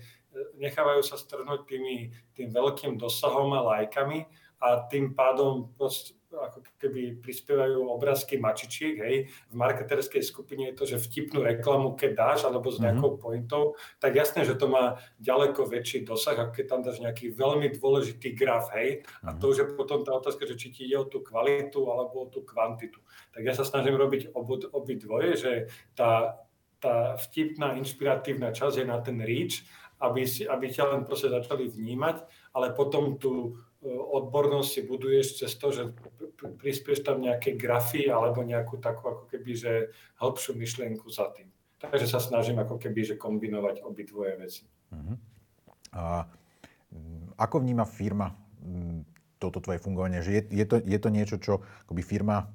nechávajú 0.57 1.05
sa 1.05 1.21
strhnúť 1.21 1.69
tými, 1.69 2.17
tým 2.33 2.49
veľkým 2.49 2.97
dosahom 2.97 3.53
a 3.53 3.65
lajkami 3.77 4.25
a 4.65 4.89
tým 4.89 5.13
pádom 5.13 5.69
ako 6.43 6.65
keby 6.77 7.23
prispievajú 7.23 7.89
obrázky 7.89 8.37
mačičiek, 8.37 8.97
hej. 9.01 9.17
V 9.49 9.55
marketerskej 9.55 10.21
skupine 10.21 10.69
je 10.73 10.77
to, 10.77 10.85
že 10.85 11.01
vtipnú 11.01 11.41
reklamu, 11.41 11.97
keď 11.97 12.11
dáš, 12.13 12.41
alebo 12.45 12.69
s 12.69 12.77
mhm. 12.77 12.85
nejakou 12.85 13.11
pointou, 13.17 13.63
tak 14.03 14.17
jasné, 14.17 14.45
že 14.45 14.59
to 14.59 14.69
má 14.69 15.01
ďaleko 15.23 15.65
väčší 15.65 16.05
dosah, 16.05 16.37
ako 16.37 16.53
keď 16.53 16.67
tam 16.69 16.81
dáš 16.85 16.99
nejaký 17.01 17.33
veľmi 17.33 17.77
dôležitý 17.77 18.37
graf, 18.37 18.69
hej. 18.77 19.07
A 19.25 19.33
to 19.37 19.49
mhm. 19.49 19.51
už 19.53 19.57
je 19.57 19.67
potom 19.73 20.05
tá 20.05 20.13
otázka, 20.17 20.45
že 20.45 20.59
či 20.59 20.69
ti 20.73 20.81
ide 20.89 21.01
o 21.01 21.09
tú 21.09 21.25
kvalitu 21.25 21.87
alebo 21.89 22.25
o 22.25 22.31
tú 22.31 22.45
kvantitu. 22.45 23.01
Tak 23.33 23.43
ja 23.45 23.53
sa 23.57 23.65
snažím 23.65 23.97
robiť 23.97 24.33
obi 24.73 24.95
dvoje, 24.97 25.31
že 25.37 25.53
tá, 25.97 26.41
tá 26.81 27.17
vtipná, 27.17 27.77
inšpiratívna 27.77 28.53
časť 28.53 28.83
je 28.83 28.87
na 28.87 28.99
ten 29.01 29.21
reach, 29.21 29.65
aby, 30.01 30.29
si, 30.29 30.45
aby 30.45 30.69
ťa 30.69 30.93
len 30.93 31.03
proste 31.09 31.33
začali 31.33 31.73
vnímať, 31.73 32.17
ale 32.53 32.77
potom 32.77 33.17
tú 33.17 33.57
odbornosť 33.85 34.69
si 34.69 34.81
buduješ 34.89 35.27
cez 35.45 35.53
to, 35.61 35.69
že 35.71 35.83
prispieš 36.59 37.05
tam 37.05 37.21
nejaké 37.21 37.55
grafy 37.55 38.09
alebo 38.09 38.41
nejakú 38.41 38.81
takú 38.81 39.09
ako 39.13 39.25
keby, 39.29 39.53
že 39.53 39.73
hĺbšiu 40.21 40.57
myšlienku 40.57 41.07
za 41.13 41.29
tým. 41.37 41.53
Takže 41.77 42.09
sa 42.09 42.19
snažím 42.19 42.57
ako 42.57 42.81
keby, 42.81 43.05
že 43.05 43.21
kombinovať 43.21 43.85
obidvoje 43.85 44.33
veci. 44.41 44.65
Uh-huh. 44.91 45.17
A 45.93 46.25
ako 47.37 47.61
vníma 47.61 47.85
firma 47.85 48.33
toto 49.37 49.61
tvoje 49.61 49.81
fungovanie? 49.81 50.25
Že 50.25 50.33
je, 50.33 50.43
je, 50.51 50.65
to, 50.65 50.77
je 50.81 50.99
to 50.99 51.09
niečo, 51.13 51.37
čo 51.41 51.65
akoby 51.87 52.03
firma 52.03 52.49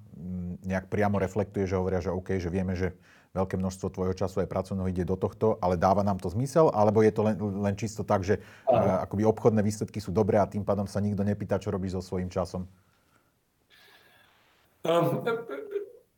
nejak 0.62 0.88
priamo 0.90 1.18
reflektuje, 1.18 1.66
že 1.66 1.78
hovoria, 1.78 2.04
že 2.04 2.14
OK, 2.14 2.38
že 2.38 2.50
vieme, 2.54 2.78
že 2.78 2.94
veľké 3.32 3.56
množstvo 3.56 3.96
tvojho 3.96 4.14
času 4.14 4.44
aj 4.44 4.52
pracovného 4.52 4.92
ide 4.92 5.08
do 5.08 5.16
tohto, 5.16 5.56
ale 5.64 5.80
dáva 5.80 6.04
nám 6.04 6.20
to 6.20 6.28
zmysel, 6.28 6.68
alebo 6.76 7.00
je 7.00 7.12
to 7.16 7.22
len, 7.24 7.36
len 7.40 7.76
čisto 7.80 8.04
tak, 8.04 8.28
že 8.28 8.44
uh, 8.68 9.08
akoby 9.08 9.24
obchodné 9.24 9.64
výsledky 9.64 10.04
sú 10.04 10.12
dobré 10.12 10.36
a 10.36 10.50
tým 10.50 10.68
pádom 10.68 10.84
sa 10.84 11.00
nikto 11.00 11.24
nepýta, 11.24 11.62
čo 11.62 11.72
robíš 11.72 12.00
so 12.00 12.14
svojím 12.14 12.28
časom? 12.28 12.68
Um, 14.84 15.24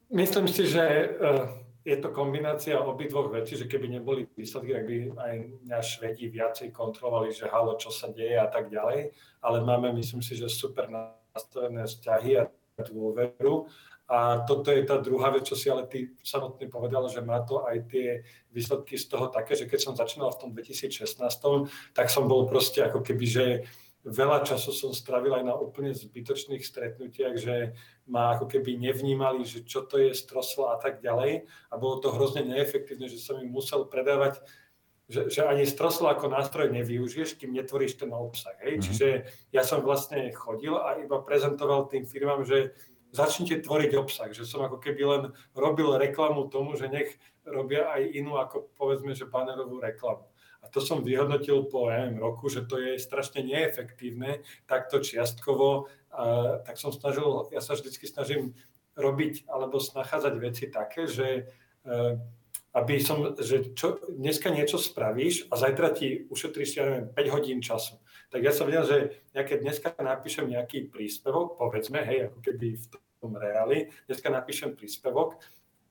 myslím 0.09 0.49
si, 0.49 0.65
že 0.65 1.13
uh, 1.21 1.62
je 1.83 1.97
to 1.99 2.15
kombinácia 2.15 2.79
obidvoch 2.79 3.27
vecí, 3.27 3.59
že 3.59 3.67
keby 3.67 3.99
neboli 3.99 4.27
výsledky, 4.37 4.71
tak 4.71 4.85
by 4.87 4.95
aj 5.19 5.35
náš 5.67 5.85
Švedi 5.99 6.31
viacej 6.31 6.71
kontrolovali, 6.71 7.35
že 7.35 7.51
halo, 7.51 7.75
čo 7.75 7.91
sa 7.91 8.07
deje 8.07 8.39
a 8.39 8.47
tak 8.47 8.71
ďalej, 8.71 9.11
ale 9.43 9.57
máme, 9.59 9.91
myslím 9.91 10.23
si, 10.23 10.39
že 10.39 10.47
super 10.47 10.87
nastavené 10.87 11.83
vzťahy 11.83 12.31
a 12.39 12.47
dôveru. 12.79 13.67
A 14.03 14.43
toto 14.43 14.67
je 14.67 14.83
tá 14.83 14.99
druhá 14.99 15.31
vec, 15.31 15.47
čo 15.47 15.55
si 15.55 15.71
ale 15.71 15.87
ty 15.87 16.11
samotný 16.23 16.67
povedal, 16.67 17.07
že 17.07 17.23
má 17.23 17.39
to 17.39 17.63
aj 17.63 17.87
tie 17.87 18.21
výsledky 18.51 18.99
z 18.99 19.07
toho 19.07 19.31
také, 19.31 19.55
že 19.55 19.63
keď 19.63 19.79
som 19.79 19.95
začínal 19.95 20.31
v 20.35 20.39
tom 20.39 20.49
2016, 20.51 21.23
tak 21.95 22.11
som 22.11 22.27
bol 22.27 22.43
proste 22.43 22.83
ako 22.83 22.99
keby, 22.99 23.25
že 23.25 23.45
veľa 24.03 24.43
času 24.43 24.75
som 24.75 24.91
stravil 24.91 25.31
aj 25.39 25.43
na 25.47 25.55
úplne 25.55 25.95
zbytočných 25.95 26.63
stretnutiach, 26.63 27.35
že 27.39 27.75
ma 28.07 28.35
ako 28.35 28.51
keby 28.51 28.75
nevnímali, 28.75 29.47
že 29.47 29.63
čo 29.63 29.87
to 29.87 29.95
je 29.99 30.11
stroslo 30.11 30.75
a 30.75 30.77
tak 30.77 30.99
ďalej. 30.99 31.47
A 31.71 31.73
bolo 31.79 32.03
to 32.03 32.11
hrozne 32.11 32.43
neefektívne, 32.43 33.07
že 33.07 33.19
som 33.19 33.39
im 33.39 33.49
musel 33.49 33.87
predávať 33.87 34.43
že, 35.03 35.27
že 35.27 35.43
ani 35.43 35.67
stroslo 35.67 36.07
ako 36.07 36.31
nástroj 36.31 36.71
nevyužiješ, 36.71 37.35
kým 37.35 37.51
netvoríš 37.51 37.99
ten 37.99 38.09
obsah. 38.15 38.55
Hej? 38.63 38.79
Mm-hmm. 38.79 38.85
Čiže 38.87 39.07
ja 39.51 39.61
som 39.67 39.83
vlastne 39.83 40.31
chodil 40.31 40.71
a 40.73 40.95
iba 40.95 41.19
prezentoval 41.19 41.91
tým 41.91 42.07
firmám, 42.07 42.47
že 42.47 42.71
začnite 43.13 43.61
tvoriť 43.61 43.91
obsah, 43.99 44.31
že 44.33 44.47
som 44.47 44.65
ako 44.65 44.81
keby 44.81 45.03
len 45.05 45.23
robil 45.53 45.91
reklamu 45.99 46.49
tomu, 46.49 46.73
že 46.73 46.89
nech 46.89 47.13
robia 47.45 47.91
aj 47.93 48.09
inú 48.15 48.39
ako 48.41 48.73
povedzme, 48.73 49.13
že 49.13 49.29
banerovú 49.29 49.77
reklamu. 49.77 50.25
A 50.63 50.71
to 50.71 50.79
som 50.79 51.03
vyhodnotil 51.03 51.67
po 51.67 51.91
neviem, 51.91 52.15
roku, 52.15 52.47
že 52.47 52.63
to 52.63 52.79
je 52.79 52.95
strašne 52.95 53.43
neefektívne, 53.43 54.47
takto 54.63 55.03
čiastkovo. 55.03 55.91
A, 56.09 56.57
tak 56.63 56.79
som 56.79 56.95
snažil, 56.95 57.51
ja 57.51 57.59
sa 57.59 57.75
vždycky 57.75 58.07
snažím 58.07 58.55
robiť 58.95 59.49
alebo 59.51 59.77
nachádzať 59.77 60.33
veci 60.39 60.65
také, 60.71 61.09
že 61.09 61.51
e, 61.83 61.91
aby 62.73 62.97
som, 62.97 63.37
že 63.37 63.77
čo, 63.77 64.01
dneska 64.09 64.49
niečo 64.49 64.81
spravíš 64.81 65.49
a 65.53 65.57
zajtra 65.61 65.93
ti 65.93 66.25
ušetríš, 66.25 66.69
ja 66.73 66.83
neviem, 66.89 67.07
5 67.13 67.33
hodín 67.37 67.59
času. 67.61 68.01
Tak 68.33 68.41
ja 68.41 68.49
som 68.49 68.65
vedel, 68.65 68.85
že 68.85 68.97
ja 69.37 69.45
keď 69.45 69.57
dneska 69.61 69.89
napíšem 70.01 70.49
nejaký 70.49 70.89
príspevok, 70.89 71.61
povedzme, 71.61 72.01
hej, 72.01 72.33
ako 72.33 72.39
keby 72.41 72.67
v 72.73 72.85
tom 73.21 73.37
reáli, 73.37 73.93
dneska 74.09 74.33
napíšem 74.33 74.73
príspevok 74.73 75.37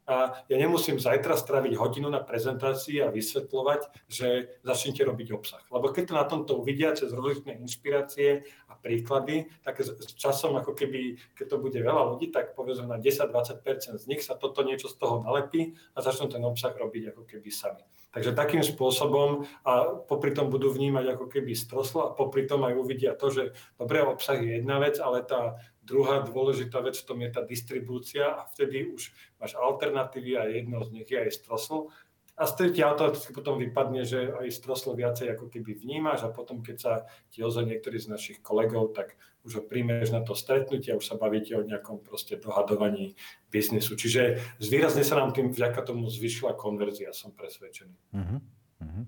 a 0.07 0.43
ja 0.51 0.57
nemusím 0.59 0.99
zajtra 0.99 1.39
straviť 1.39 1.79
hodinu 1.79 2.11
na 2.11 2.19
prezentácii 2.19 2.99
a 3.03 3.15
vysvetľovať, 3.15 4.11
že 4.11 4.59
začnite 4.67 5.07
robiť 5.07 5.29
obsah. 5.31 5.63
Lebo 5.71 5.95
keď 5.95 6.05
to 6.11 6.15
na 6.19 6.27
tomto 6.27 6.53
uvidia 6.59 6.91
cez 6.99 7.15
rozličné 7.15 7.55
inšpirácie 7.63 8.43
a 8.67 8.75
príklady, 8.75 9.47
tak 9.63 9.79
s 9.79 10.11
časom, 10.19 10.59
ako 10.59 10.75
keby, 10.75 11.23
keď 11.39 11.47
to 11.55 11.57
bude 11.63 11.79
veľa 11.79 12.15
ľudí, 12.15 12.35
tak 12.35 12.59
povedzme 12.59 12.91
na 12.91 12.99
10-20% 12.99 14.03
z 14.03 14.05
nich 14.11 14.27
sa 14.27 14.35
toto 14.35 14.67
niečo 14.67 14.91
z 14.91 14.99
toho 14.99 15.23
nalepí 15.23 15.79
a 15.95 16.03
začnú 16.03 16.27
ten 16.27 16.43
obsah 16.43 16.75
robiť 16.75 17.15
ako 17.15 17.23
keby 17.23 17.49
sami. 17.55 17.87
Takže 18.13 18.37
takým 18.37 18.61
spôsobom 18.61 19.49
a 19.65 19.89
popri 20.05 20.37
tom 20.37 20.53
budú 20.53 20.69
vnímať 20.69 21.17
ako 21.17 21.33
keby 21.33 21.57
stroslo 21.57 22.05
a 22.05 22.13
popri 22.13 22.45
tom 22.45 22.61
aj 22.69 22.77
uvidia 22.77 23.17
to, 23.17 23.33
že 23.33 23.57
dobré 23.81 24.05
obsah 24.05 24.37
je 24.37 24.61
jedna 24.61 24.77
vec, 24.85 25.01
ale 25.01 25.25
tá 25.25 25.57
druhá 25.93 26.25
dôležitá 26.25 26.81
vec 26.81 26.97
v 26.97 27.05
tom 27.05 27.21
je 27.21 27.29
tá 27.29 27.45
distribúcia 27.45 28.25
a 28.33 28.49
vtedy 28.49 28.89
už 28.89 29.13
máš 29.37 29.53
alternatívy 29.61 30.41
a 30.41 30.49
jedno 30.49 30.81
z 30.81 30.89
nich 30.97 31.09
je 31.13 31.21
aj 31.21 31.31
strosl 31.37 31.93
a 32.33 32.49
z 32.49 32.53
tretí 32.57 32.81
automaticky 32.81 33.31
potom 33.37 33.61
vypadne, 33.61 34.09
že 34.09 34.33
aj 34.33 34.49
stroslo 34.57 34.97
viacej 34.97 35.37
ako 35.37 35.53
keby 35.53 35.77
vnímaš 35.77 36.25
a 36.25 36.33
potom, 36.33 36.65
keď 36.65 36.77
sa 36.81 36.93
ti 37.29 37.45
ozve 37.45 37.69
niektorý 37.69 38.01
z 38.01 38.09
našich 38.09 38.39
kolegov, 38.41 38.97
tak 38.97 39.21
už 39.45 39.61
ho 39.61 39.63
príjmeš 39.63 40.17
na 40.17 40.25
to 40.25 40.33
stretnutie 40.33 40.97
a 40.97 40.99
už 40.99 41.05
sa 41.05 41.21
bavíte 41.21 41.53
o 41.53 41.67
nejakom 41.67 42.01
proste 42.01 42.41
dohadovaní 42.41 43.21
biznisu. 43.53 44.01
Čiže 44.01 44.41
zvýrazne 44.65 45.05
sa 45.05 45.21
nám 45.21 45.37
tým 45.37 45.53
vďaka 45.53 45.85
tomu 45.85 46.09
zvyšila 46.09 46.57
konverzia, 46.57 47.13
som 47.13 47.37
presvedčený. 47.37 47.97
Uh-huh. 48.17 48.41
Uh-huh. 48.81 49.05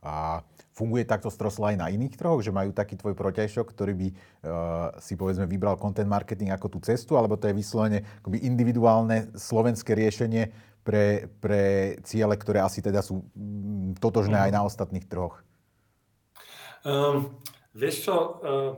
A 0.00 0.40
funguje 0.72 1.04
takto 1.04 1.28
stroslo 1.28 1.68
aj 1.68 1.76
na 1.76 1.92
iných 1.92 2.16
trhoch, 2.16 2.40
že 2.40 2.54
majú 2.54 2.72
taký 2.72 2.96
tvoj 2.96 3.12
protiažok, 3.12 3.68
ktorý 3.68 3.92
by 3.92 4.08
uh, 4.08 4.16
si 4.96 5.12
povedzme 5.12 5.44
vybral 5.44 5.76
content 5.76 6.08
marketing 6.08 6.56
ako 6.56 6.72
tú 6.72 6.78
cestu, 6.80 7.20
alebo 7.20 7.36
to 7.36 7.52
je 7.52 7.58
vyslovene 7.58 8.00
individuálne 8.40 9.28
slovenské 9.36 9.92
riešenie, 9.92 10.70
pre, 10.80 11.28
pre 11.40 11.96
ciele, 12.02 12.34
ktoré 12.36 12.64
asi 12.64 12.80
teda 12.80 13.04
sú 13.04 13.22
mm, 13.36 14.00
totožné 14.00 14.48
aj 14.48 14.52
na 14.52 14.64
ostatných 14.64 15.06
trhoch? 15.06 15.44
Um, 16.80 17.36
vieš 17.76 18.08
čo, 18.08 18.16
uh, 18.16 18.72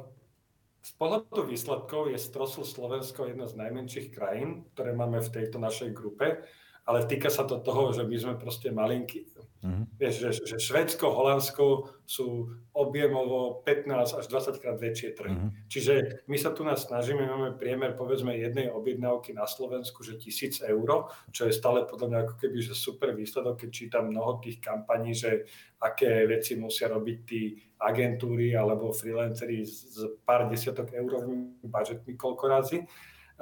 z 0.83 0.93
pohľadu 0.99 1.47
výsledkov 1.47 2.11
je 2.11 2.19
Strosl 2.19 2.67
Slovensko 2.67 3.31
jedna 3.31 3.47
z 3.47 3.55
najmenších 3.55 4.11
krajín, 4.11 4.67
ktoré 4.75 4.91
máme 4.99 5.23
v 5.23 5.31
tejto 5.31 5.63
našej 5.63 5.95
grupe 5.95 6.43
ale 6.83 7.07
týka 7.07 7.31
sa 7.31 7.47
to 7.47 7.63
toho, 7.63 7.95
že 7.95 8.03
my 8.03 8.17
sme 8.19 8.35
proste 8.35 8.75
malinkí. 8.75 9.31
Mm-hmm. 9.63 9.85
Vieš, 9.95 10.15
že, 10.19 10.31
že 10.43 10.57
Švedsko, 10.59 11.15
Holandsko 11.15 11.95
sú 12.03 12.51
objemovo 12.75 13.63
15 13.63 14.19
až 14.19 14.25
20 14.27 14.59
krát 14.59 14.75
väčšie 14.75 15.15
trhy. 15.15 15.39
Mm-hmm. 15.39 15.51
Čiže 15.71 15.95
my 16.27 16.35
sa 16.35 16.51
tu 16.51 16.67
nás 16.67 16.83
snažíme, 16.83 17.23
máme 17.23 17.55
priemer 17.55 17.95
povedzme 17.95 18.35
jednej 18.35 18.75
objednávky 18.75 19.31
na 19.31 19.47
Slovensku, 19.47 20.03
že 20.03 20.19
tisíc 20.19 20.59
eur, 20.59 21.15
čo 21.31 21.47
je 21.47 21.55
stále 21.55 21.87
podľa 21.87 22.07
mňa 22.11 22.19
ako 22.27 22.35
keby 22.43 22.59
že 22.59 22.75
super 22.75 23.15
výsledok, 23.15 23.63
keď 23.63 23.71
čítam 23.71 24.11
mnoho 24.11 24.43
tých 24.43 24.59
kampaní, 24.59 25.15
že 25.15 25.47
aké 25.79 26.27
veci 26.27 26.59
musia 26.59 26.91
robiť 26.91 27.19
tí 27.23 27.55
agentúry 27.79 28.59
alebo 28.59 28.91
freelanceri 28.91 29.63
s 29.63 29.95
pár 30.27 30.51
desiatok 30.51 30.91
eurovými 30.91 31.63
budžetmi 31.63 32.19
koľko 32.19 32.45
razy. 32.51 32.79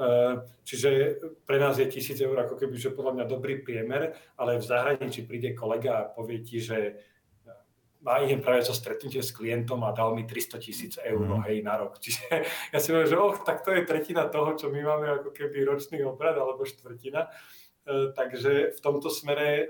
Eh, 0.01 0.35
čiže 0.65 1.21
pre 1.45 1.61
nás 1.61 1.77
je 1.77 1.85
tisíc 1.85 2.17
eur 2.25 2.33
ako 2.41 2.57
keby, 2.57 2.73
že 2.81 2.97
podľa 2.97 3.21
mňa 3.21 3.25
dobrý 3.29 3.61
priemer, 3.61 4.17
ale 4.41 4.57
v 4.57 4.65
zahraničí 4.65 5.29
príde 5.29 5.53
kolega 5.53 6.01
a 6.01 6.09
povie 6.09 6.41
ti, 6.41 6.57
že 6.57 6.79
eh, 6.97 7.53
má 8.01 8.25
idem 8.25 8.41
práve 8.41 8.65
so 8.65 8.73
stretnutie 8.73 9.21
s 9.21 9.37
klientom 9.37 9.85
a 9.85 9.93
dal 9.93 10.17
mi 10.17 10.25
300 10.25 10.57
tisíc 10.57 10.97
eur 10.97 11.21
mm. 11.21 11.45
hej, 11.53 11.61
na 11.61 11.77
rok. 11.77 12.01
Čiže 12.05 12.25
ja 12.73 12.79
si 12.81 12.89
poviem, 12.97 13.13
že 13.13 13.21
oh, 13.21 13.37
tak 13.45 13.61
to 13.61 13.77
je 13.77 13.85
tretina 13.85 14.25
toho, 14.25 14.57
čo 14.57 14.73
my 14.73 14.81
máme 14.81 15.21
ako 15.21 15.37
keby 15.37 15.69
ročný 15.69 16.01
obrad 16.01 16.41
alebo 16.41 16.65
štvrtina. 16.65 17.29
E, 17.85 18.17
takže 18.17 18.73
v 18.73 18.81
tomto 18.81 19.13
smere 19.13 19.69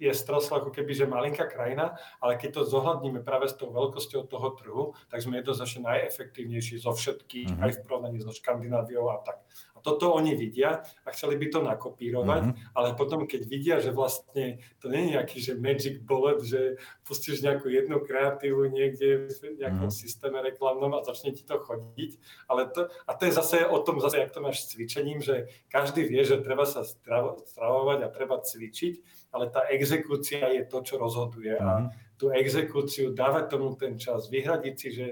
je 0.00 0.10
Strosl 0.16 0.56
ako 0.56 0.72
keby, 0.72 0.96
že 0.96 1.04
malinká 1.04 1.44
krajina, 1.44 2.00
ale 2.18 2.40
keď 2.40 2.60
to 2.60 2.62
zohľadníme 2.64 3.20
práve 3.20 3.52
s 3.52 3.54
tou 3.54 3.68
veľkosťou 3.68 4.24
toho 4.26 4.48
trhu, 4.56 4.84
tak 5.12 5.20
sme 5.20 5.38
jednoznačne 5.44 5.84
najefektívnejší 5.84 6.80
zo 6.80 6.96
všetkých, 6.96 7.52
mm-hmm. 7.52 7.64
aj 7.68 7.70
v 7.76 7.80
porovnaní 7.84 8.18
so 8.24 8.32
Škandináviou 8.32 9.12
a 9.12 9.20
tak 9.20 9.44
toto 9.82 10.12
oni 10.14 10.36
vidia 10.36 10.84
a 11.04 11.08
chceli 11.10 11.36
by 11.40 11.46
to 11.50 11.60
nakopírovať, 11.64 12.42
mm-hmm. 12.46 12.76
ale 12.76 12.88
potom, 12.94 13.24
keď 13.24 13.42
vidia, 13.48 13.76
že 13.80 13.90
vlastne 13.90 14.60
to 14.78 14.92
nie 14.92 15.08
je 15.08 15.12
nejaký 15.16 15.38
že 15.40 15.52
magic 15.56 16.04
bullet, 16.04 16.40
že 16.44 16.76
pustíš 17.04 17.40
nejakú 17.40 17.72
jednu 17.72 18.00
kreatívu 18.04 18.68
niekde 18.70 19.28
v 19.28 19.60
nejakom 19.60 19.88
mm-hmm. 19.88 20.02
systéme 20.04 20.38
reklamnom 20.44 20.92
a 20.96 21.04
začne 21.04 21.32
ti 21.32 21.42
to 21.42 21.58
chodiť, 21.58 22.10
ale 22.46 22.68
to, 22.70 22.92
a 23.08 23.10
to 23.16 23.22
je 23.26 23.32
zase 23.32 23.56
o 23.66 23.78
tom, 23.82 23.98
zase 23.98 24.20
jak 24.20 24.30
to 24.30 24.40
máš 24.44 24.64
s 24.64 24.76
cvičením, 24.76 25.18
že 25.24 25.50
každý 25.72 26.04
vie, 26.06 26.22
že 26.24 26.44
treba 26.44 26.68
sa 26.68 26.84
stravovať 26.84 27.98
a 28.04 28.12
treba 28.12 28.40
cvičiť, 28.40 28.94
ale 29.32 29.50
tá 29.50 29.66
exekúcia 29.70 30.46
je 30.52 30.62
to, 30.66 30.84
čo 30.84 31.00
rozhoduje 31.00 31.56
mm-hmm. 31.56 31.68
a 31.68 31.74
mhm. 31.80 31.88
tú 32.20 32.28
exekúciu 32.30 33.16
dávať 33.16 33.44
tomu 33.48 33.74
ten 33.74 33.96
čas, 33.96 34.28
vyhradiť 34.28 34.74
si, 34.76 34.88
že 34.92 35.06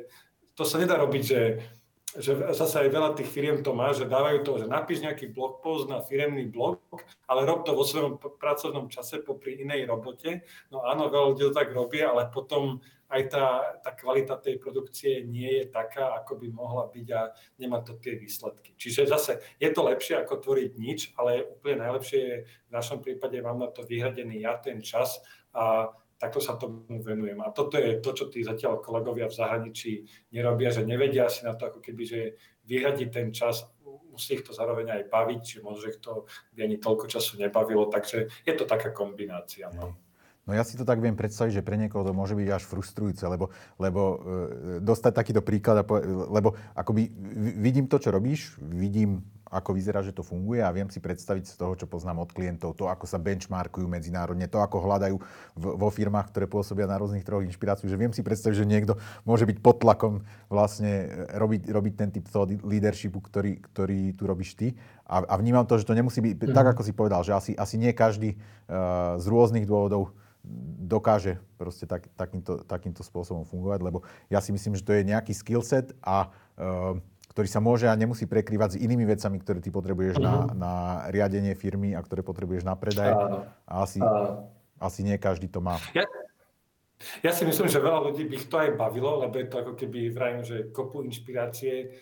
to 0.59 0.67
sa 0.67 0.83
nedá 0.83 0.99
robiť, 0.99 1.23
že 1.23 1.41
že 2.17 2.33
zase 2.57 2.89
aj 2.89 2.89
veľa 2.89 3.11
tých 3.13 3.29
firiem 3.29 3.61
to 3.61 3.77
má, 3.77 3.93
že 3.93 4.09
dávajú 4.09 4.41
to, 4.41 4.53
že 4.65 4.67
napíš 4.71 5.05
nejaký 5.05 5.29
blog 5.29 5.61
post 5.61 5.93
na 5.93 6.01
firemný 6.01 6.49
blog, 6.49 6.81
ale 7.29 7.45
rob 7.45 7.69
to 7.69 7.77
vo 7.77 7.85
svojom 7.85 8.17
pracovnom 8.17 8.89
čase 8.89 9.21
popri 9.21 9.61
inej 9.61 9.85
robote. 9.85 10.41
No 10.73 10.89
áno, 10.89 11.13
veľa 11.13 11.37
ľudí 11.37 11.45
to 11.45 11.53
tak 11.53 11.69
robí, 11.77 12.01
ale 12.01 12.33
potom 12.33 12.81
aj 13.09 13.23
tá, 13.29 13.47
tá 13.85 13.91
kvalita 13.93 14.41
tej 14.41 14.57
produkcie 14.61 15.25
nie 15.25 15.61
je 15.61 15.65
taká, 15.69 16.17
ako 16.17 16.41
by 16.41 16.49
mohla 16.49 16.89
byť 16.89 17.09
a 17.13 17.33
nemá 17.61 17.81
to 17.81 17.97
tie 18.01 18.17
výsledky. 18.17 18.73
Čiže 18.77 19.09
zase 19.09 19.33
je 19.61 19.69
to 19.73 19.85
lepšie 19.85 20.17
ako 20.21 20.41
tvoriť 20.41 20.73
nič, 20.77 21.13
ale 21.17 21.45
úplne 21.45 21.85
najlepšie 21.85 22.21
je 22.21 22.37
v 22.45 22.71
našom 22.73 23.05
prípade 23.05 23.37
mám 23.41 23.61
na 23.61 23.69
to 23.69 23.85
vyhradený 23.85 24.45
ja 24.45 24.61
ten 24.61 24.81
čas 24.85 25.21
a 25.53 25.93
takto 26.19 26.43
sa 26.43 26.59
tomu 26.59 26.85
venujem. 27.01 27.39
A 27.41 27.55
toto 27.55 27.79
je 27.79 28.03
to, 28.03 28.11
čo 28.13 28.27
tí 28.27 28.43
zatiaľ 28.43 28.83
kolegovia 28.83 29.31
v 29.31 29.39
zahraničí 29.39 29.93
nerobia, 30.35 30.75
že 30.75 30.83
nevedia 30.83 31.31
si 31.31 31.47
na 31.47 31.55
to 31.55 31.71
ako 31.71 31.79
keby, 31.79 32.03
že 32.05 32.21
vyhradiť 32.67 33.09
ten 33.09 33.31
čas, 33.31 33.65
musí 34.11 34.35
ich 34.35 34.45
to 34.45 34.51
zároveň 34.51 34.99
aj 34.99 35.03
baviť, 35.09 35.41
či 35.41 35.57
možno, 35.63 35.89
ich 35.89 36.03
to 36.03 36.27
by 36.53 36.67
ani 36.67 36.77
toľko 36.83 37.07
času 37.07 37.39
nebavilo, 37.39 37.87
takže 37.87 38.29
je 38.45 38.55
to 38.59 38.67
taká 38.67 38.91
kombinácia. 38.91 39.71
No. 39.71 39.95
No 40.49 40.57
ja 40.57 40.65
si 40.65 40.81
to 40.81 40.89
tak 40.89 41.05
viem 41.05 41.13
predstaviť, 41.13 41.61
že 41.61 41.67
pre 41.67 41.77
niekoho 41.77 42.09
to 42.09 42.17
môže 42.17 42.33
byť 42.33 42.49
až 42.49 42.65
frustrujúce, 42.65 43.21
lebo, 43.29 43.53
lebo 43.77 44.01
e, 44.01 44.17
dostať 44.81 45.13
takýto 45.13 45.45
príklad, 45.45 45.85
lebo 46.33 46.57
akoby 46.73 47.13
vidím 47.61 47.85
to, 47.85 48.01
čo 48.01 48.09
robíš, 48.09 48.57
vidím 48.57 49.29
ako 49.49 49.73
vyzerá, 49.73 50.05
že 50.05 50.13
to 50.13 50.21
funguje 50.21 50.61
a 50.61 50.73
viem 50.73 50.93
si 50.93 51.01
predstaviť 51.01 51.45
z 51.49 51.55
toho, 51.57 51.73
čo 51.75 51.89
poznám 51.89 52.25
od 52.25 52.31
klientov, 52.31 52.77
to, 52.77 52.87
ako 52.89 53.09
sa 53.09 53.17
benchmarkujú 53.17 53.89
medzinárodne, 53.89 54.45
to, 54.47 54.61
ako 54.61 54.85
hľadajú 54.85 55.17
v, 55.57 55.65
vo 55.77 55.89
firmách, 55.89 56.29
ktoré 56.33 56.45
pôsobia 56.45 56.85
na 56.85 57.01
rôznych 57.01 57.25
troch 57.25 57.45
inšpiráciu, 57.45 57.89
že 57.89 57.97
viem 57.97 58.13
si 58.13 58.21
predstaviť, 58.21 58.57
že 58.61 58.69
niekto 58.69 59.01
môže 59.25 59.49
byť 59.49 59.59
pod 59.65 59.81
tlakom 59.81 60.23
vlastne 60.53 61.09
e, 61.09 61.37
robiť, 61.37 61.63
robiť 61.73 61.95
ten 61.97 62.09
typ 62.13 62.29
toho 62.29 62.45
leadershipu, 62.45 63.19
ktorý, 63.25 63.61
ktorý 63.73 64.13
tu 64.13 64.29
robíš 64.29 64.55
ty. 64.55 64.77
A, 65.09 65.25
a 65.25 65.35
vnímam 65.41 65.65
to, 65.65 65.81
že 65.81 65.89
to 65.89 65.97
nemusí 65.97 66.21
byť, 66.21 66.53
mm. 66.53 66.57
tak 66.57 66.77
ako 66.77 66.85
si 66.85 66.93
povedal, 66.93 67.25
že 67.25 67.33
asi, 67.33 67.53
asi 67.57 67.81
nie 67.81 67.97
každý 67.97 68.37
uh, 68.37 69.17
z 69.17 69.27
rôznych 69.27 69.65
dôvodov 69.65 70.13
dokáže 70.89 71.37
proste 71.61 71.85
tak, 71.85 72.09
takýmto, 72.15 72.65
takýmto 72.65 73.03
spôsobom 73.05 73.45
fungovať, 73.45 73.81
lebo 73.85 74.07
ja 74.33 74.41
si 74.41 74.55
myslím, 74.55 74.79
že 74.79 74.87
to 74.87 74.97
je 74.97 75.09
nejaký 75.09 75.37
skillset 75.37 75.93
a 76.01 76.31
uh, 76.57 76.97
ktorý 77.39 77.55
sa 77.55 77.63
môže 77.63 77.87
a 77.87 77.95
nemusí 77.95 78.27
prekrývať 78.27 78.75
s 78.75 78.81
inými 78.83 79.07
vecami, 79.07 79.39
ktoré 79.39 79.63
ty 79.63 79.71
potrebuješ 79.71 80.19
uh-huh. 80.19 80.27
na, 80.27 80.35
mhm. 80.43 80.59
na 80.59 80.73
riadenie 81.15 81.55
firmy 81.55 81.95
a 81.95 82.03
ktoré 82.03 82.27
potrebuješ 82.27 82.67
na 82.67 82.75
predaj. 82.75 83.15
Áno. 83.15 83.47
A 83.63 83.87
asi, 83.87 84.03
Áno. 84.03 84.51
asi 84.83 85.07
nie 85.07 85.15
každý 85.23 85.47
to 85.47 85.63
má. 85.63 85.79
Ja, 85.95 86.03
ja 87.23 87.31
si 87.31 87.47
myslím, 87.47 87.71
že 87.71 87.79
veľa 87.79 88.11
ľudí 88.11 88.27
by 88.27 88.37
to 88.43 88.57
aj 88.59 88.71
bavilo, 88.75 89.23
lebo 89.23 89.39
je 89.39 89.47
to 89.47 89.63
ako 89.63 89.79
keby 89.79 90.11
vrajím, 90.11 90.43
že 90.43 90.67
kopu 90.75 91.07
inšpirácie, 91.07 91.95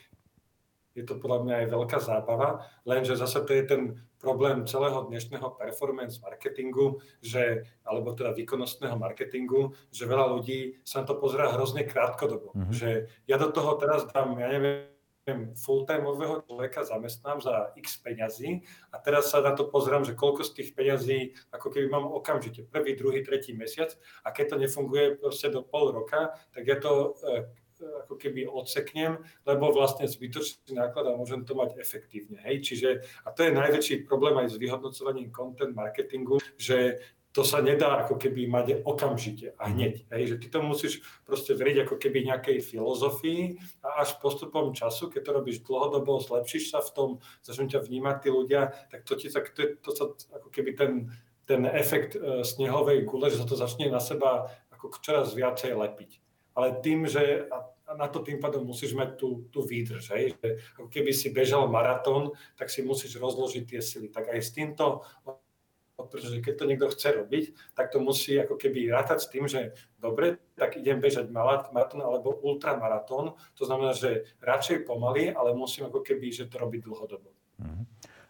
je 0.97 1.05
to 1.05 1.21
podľa 1.21 1.45
mňa 1.45 1.55
aj 1.61 1.67
veľká 1.69 1.99
zábava, 2.01 2.65
lenže 2.89 3.21
zase 3.21 3.45
to 3.45 3.53
je 3.53 3.65
ten 3.69 3.83
problém 4.17 4.65
celého 4.65 5.05
dnešného 5.05 5.53
performance 5.61 6.17
marketingu, 6.25 7.05
že, 7.21 7.69
alebo 7.85 8.17
teda 8.17 8.33
výkonnostného 8.33 8.97
marketingu, 8.97 9.77
že 9.93 10.09
veľa 10.09 10.33
ľudí 10.33 10.81
sa 10.81 11.05
na 11.05 11.13
to 11.13 11.21
pozerá 11.21 11.53
hrozne 11.53 11.85
krátkodobo. 11.85 12.57
Mm-hmm. 12.57 12.73
Že 12.73 12.89
ja 13.29 13.37
do 13.37 13.53
toho 13.53 13.77
teraz 13.77 14.09
dám, 14.09 14.41
ja 14.41 14.49
neviem, 14.49 14.96
full-timeového 15.35 16.47
človeka 16.47 16.87
zamestnám 16.87 17.43
za 17.43 17.75
x 17.75 17.99
peňazí 17.99 18.63
a 18.95 19.03
teraz 19.03 19.35
sa 19.35 19.43
na 19.43 19.59
to 19.59 19.67
pozerám, 19.67 20.07
že 20.07 20.15
koľko 20.15 20.47
z 20.47 20.63
tých 20.63 20.71
peňazí 20.79 21.35
ako 21.51 21.75
keby 21.75 21.91
mám 21.91 22.07
okamžite, 22.07 22.71
prvý, 22.71 22.95
druhý, 22.95 23.27
tretí 23.27 23.51
mesiac 23.51 23.91
a 24.23 24.31
keď 24.31 24.55
to 24.55 24.57
nefunguje 24.63 25.19
proste 25.19 25.51
do 25.51 25.67
pol 25.67 25.91
roka, 25.91 26.39
tak 26.55 26.63
ja 26.63 26.79
to 26.79 27.19
e, 27.27 27.43
ako 28.07 28.15
keby 28.17 28.49
odseknem, 28.49 29.21
lebo 29.45 29.75
vlastne 29.75 30.09
zbytočný 30.09 30.79
náklad 30.79 31.13
a 31.13 31.19
môžem 31.19 31.45
to 31.45 31.53
mať 31.53 31.77
efektívne. 31.77 32.41
Hej? 32.41 32.65
Čiže, 32.65 32.89
a 33.27 33.35
to 33.35 33.45
je 33.45 33.53
najväčší 33.53 33.95
problém 34.09 34.39
aj 34.41 34.57
s 34.57 34.61
vyhodnocovaním 34.63 35.35
content 35.35 35.77
marketingu, 35.77 36.41
že 36.57 37.03
to 37.37 37.45
sa 37.45 37.61
nedá 37.61 38.01
ako 38.01 38.17
keby 38.17 38.49
mať 38.49 38.81
okamžite 38.81 39.53
a 39.61 39.69
hneď. 39.69 40.09
Hej, 40.09 40.23
že 40.33 40.37
ty 40.41 40.47
to 40.49 40.65
musíš 40.65 41.05
proste 41.29 41.53
veriť 41.53 41.85
ako 41.85 42.01
keby 42.01 42.25
nejakej 42.33 42.65
filozofii 42.65 43.61
a 43.85 44.01
až 44.01 44.17
postupom 44.25 44.73
času, 44.73 45.13
keď 45.13 45.21
to 45.21 45.31
robíš 45.37 45.61
dlhodobo, 45.61 46.17
zlepšíš 46.17 46.73
sa 46.73 46.81
v 46.81 46.91
tom, 46.97 47.09
začnú 47.45 47.69
ťa 47.69 47.85
vnímať 47.85 48.17
tí 48.25 48.29
ľudia, 48.33 48.73
tak 48.89 49.05
to, 49.05 49.21
ti, 49.21 49.29
tak 49.29 49.53
to, 49.53 49.77
to 49.85 49.91
sa 49.93 50.17
ako 50.33 50.49
keby 50.49 50.73
ten, 50.73 51.13
ten 51.45 51.69
efekt 51.69 52.17
e, 52.17 52.41
snehovej 52.41 53.05
gule, 53.05 53.29
že 53.29 53.37
sa 53.37 53.45
to 53.45 53.53
začne 53.53 53.93
na 53.93 54.01
seba 54.01 54.49
ako 54.73 54.97
čoraz 55.05 55.37
viacej 55.37 55.77
lepiť. 55.77 56.17
Ale 56.57 56.81
tým, 56.81 57.05
že 57.05 57.53
a 57.53 57.69
na 58.01 58.09
to 58.09 58.25
tým 58.25 58.41
pádom 58.41 58.65
musíš 58.65 58.97
mať 58.97 59.21
tú, 59.21 59.47
tú 59.53 59.61
výdrž. 59.63 60.11
Hej? 60.17 60.41
Že 60.41 60.49
ako 60.81 60.89
keby 60.89 61.13
si 61.13 61.31
bežal 61.31 61.69
maratón, 61.69 62.33
tak 62.57 62.73
si 62.73 62.81
musíš 62.83 63.21
rozložiť 63.21 63.63
tie 63.63 63.79
sily. 63.85 64.09
Tak 64.09 64.33
aj 64.33 64.41
s 64.43 64.51
týmto 64.51 65.07
pretože 66.05 66.45
keď 66.45 66.55
to 66.61 66.69
niekto 66.69 66.87
chce 66.93 67.09
robiť, 67.25 67.45
tak 67.73 67.89
to 67.89 67.99
musí 68.05 68.37
ako 68.37 68.61
keby 68.61 68.93
rátať 68.93 69.19
s 69.25 69.31
tým, 69.33 69.49
že 69.49 69.73
dobre, 69.97 70.37
tak 70.53 70.77
idem 70.77 71.01
bežať 71.01 71.33
maratón 71.33 72.05
alebo 72.05 72.37
ultramaratón, 72.45 73.33
to 73.57 73.65
znamená, 73.65 73.97
že 73.97 74.29
radšej 74.45 74.85
pomaly, 74.85 75.33
ale 75.33 75.57
musím 75.57 75.89
ako 75.89 76.05
keby, 76.05 76.29
že 76.29 76.53
to 76.53 76.61
robiť 76.61 76.85
dlhodobo. 76.85 77.33
Mm-hmm. 77.65 77.85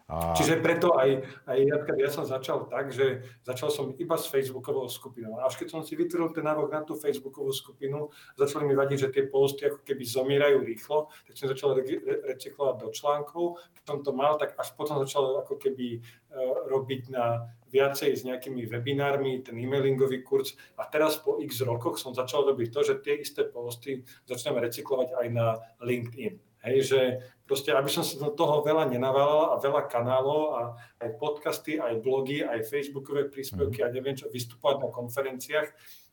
A... 0.06 0.38
Čiže 0.38 0.62
preto 0.62 0.94
aj, 0.94 1.26
aj 1.50 1.58
ja, 1.98 2.06
som 2.14 2.22
začal 2.22 2.70
tak, 2.70 2.94
že 2.94 3.26
začal 3.42 3.74
som 3.74 3.90
iba 3.98 4.14
s 4.14 4.30
Facebookovou 4.30 4.86
skupinou. 4.86 5.42
A 5.42 5.50
až 5.50 5.58
keď 5.58 5.74
som 5.74 5.82
si 5.82 5.98
vytvoril 5.98 6.30
ten 6.30 6.46
návod 6.46 6.70
na 6.70 6.86
tú 6.86 6.94
Facebookovú 6.94 7.50
skupinu, 7.50 8.14
začali 8.38 8.70
mi 8.70 8.78
vadiť, 8.78 8.98
že 9.02 9.10
tie 9.10 9.24
posty 9.26 9.66
ako 9.66 9.82
keby 9.82 10.06
zomierajú 10.06 10.62
rýchlo, 10.62 11.10
tak 11.26 11.34
som 11.34 11.50
začal 11.50 11.74
re- 11.82 12.22
recyklovať 12.22 12.74
do 12.78 12.88
článkov. 12.94 13.58
Keď 13.74 13.82
som 13.82 13.98
to 14.06 14.14
mal, 14.14 14.38
tak 14.38 14.54
až 14.54 14.78
potom 14.78 15.02
začal 15.02 15.42
ako 15.42 15.58
keby 15.58 15.98
uh, 15.98 16.70
robiť 16.70 17.10
na 17.10 17.50
viacej 17.66 18.14
s 18.14 18.22
nejakými 18.22 18.62
webinármi, 18.62 19.42
ten 19.42 19.58
e-mailingový 19.58 20.22
kurz. 20.22 20.54
A 20.78 20.86
teraz 20.86 21.18
po 21.18 21.42
x 21.42 21.66
rokoch 21.66 21.98
som 21.98 22.14
začal 22.14 22.46
robiť 22.46 22.68
to, 22.70 22.80
že 22.86 23.02
tie 23.02 23.18
isté 23.18 23.42
posty 23.42 24.06
začneme 24.22 24.62
recyklovať 24.62 25.18
aj 25.18 25.26
na 25.34 25.58
LinkedIn. 25.82 26.38
Hej, 26.66 26.78
že 26.82 27.00
proste, 27.46 27.70
aby 27.70 27.86
som 27.86 28.02
sa 28.02 28.18
do 28.18 28.34
toho 28.34 28.60
veľa 28.66 28.90
nenaválal 28.90 29.54
a 29.54 29.62
veľa 29.62 29.86
kanálov 29.86 30.42
a 30.58 30.62
aj 31.00 31.10
podcasty, 31.16 31.78
aj 31.78 32.02
blogy, 32.02 32.42
aj 32.42 32.66
facebookové 32.66 33.30
príspevky 33.30 33.80
mm. 33.80 33.86
a 33.86 33.94
neviem 33.94 34.18
čo, 34.18 34.26
vystupovať 34.26 34.76
na 34.82 34.90
konferenciách, 34.90 35.68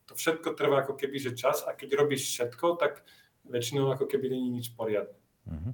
to 0.05 0.13
všetko 0.13 0.53
trvá 0.53 0.85
ako 0.85 0.93
keby, 0.93 1.17
že 1.17 1.33
čas 1.33 1.65
a 1.65 1.73
keď 1.73 2.05
robíš 2.05 2.29
všetko, 2.37 2.77
tak 2.77 3.01
väčšinou 3.49 3.91
ako 3.91 4.05
keby 4.05 4.29
není 4.29 4.61
nič 4.61 4.71
poriadne. 4.77 5.17
Mm-hmm. 5.49 5.73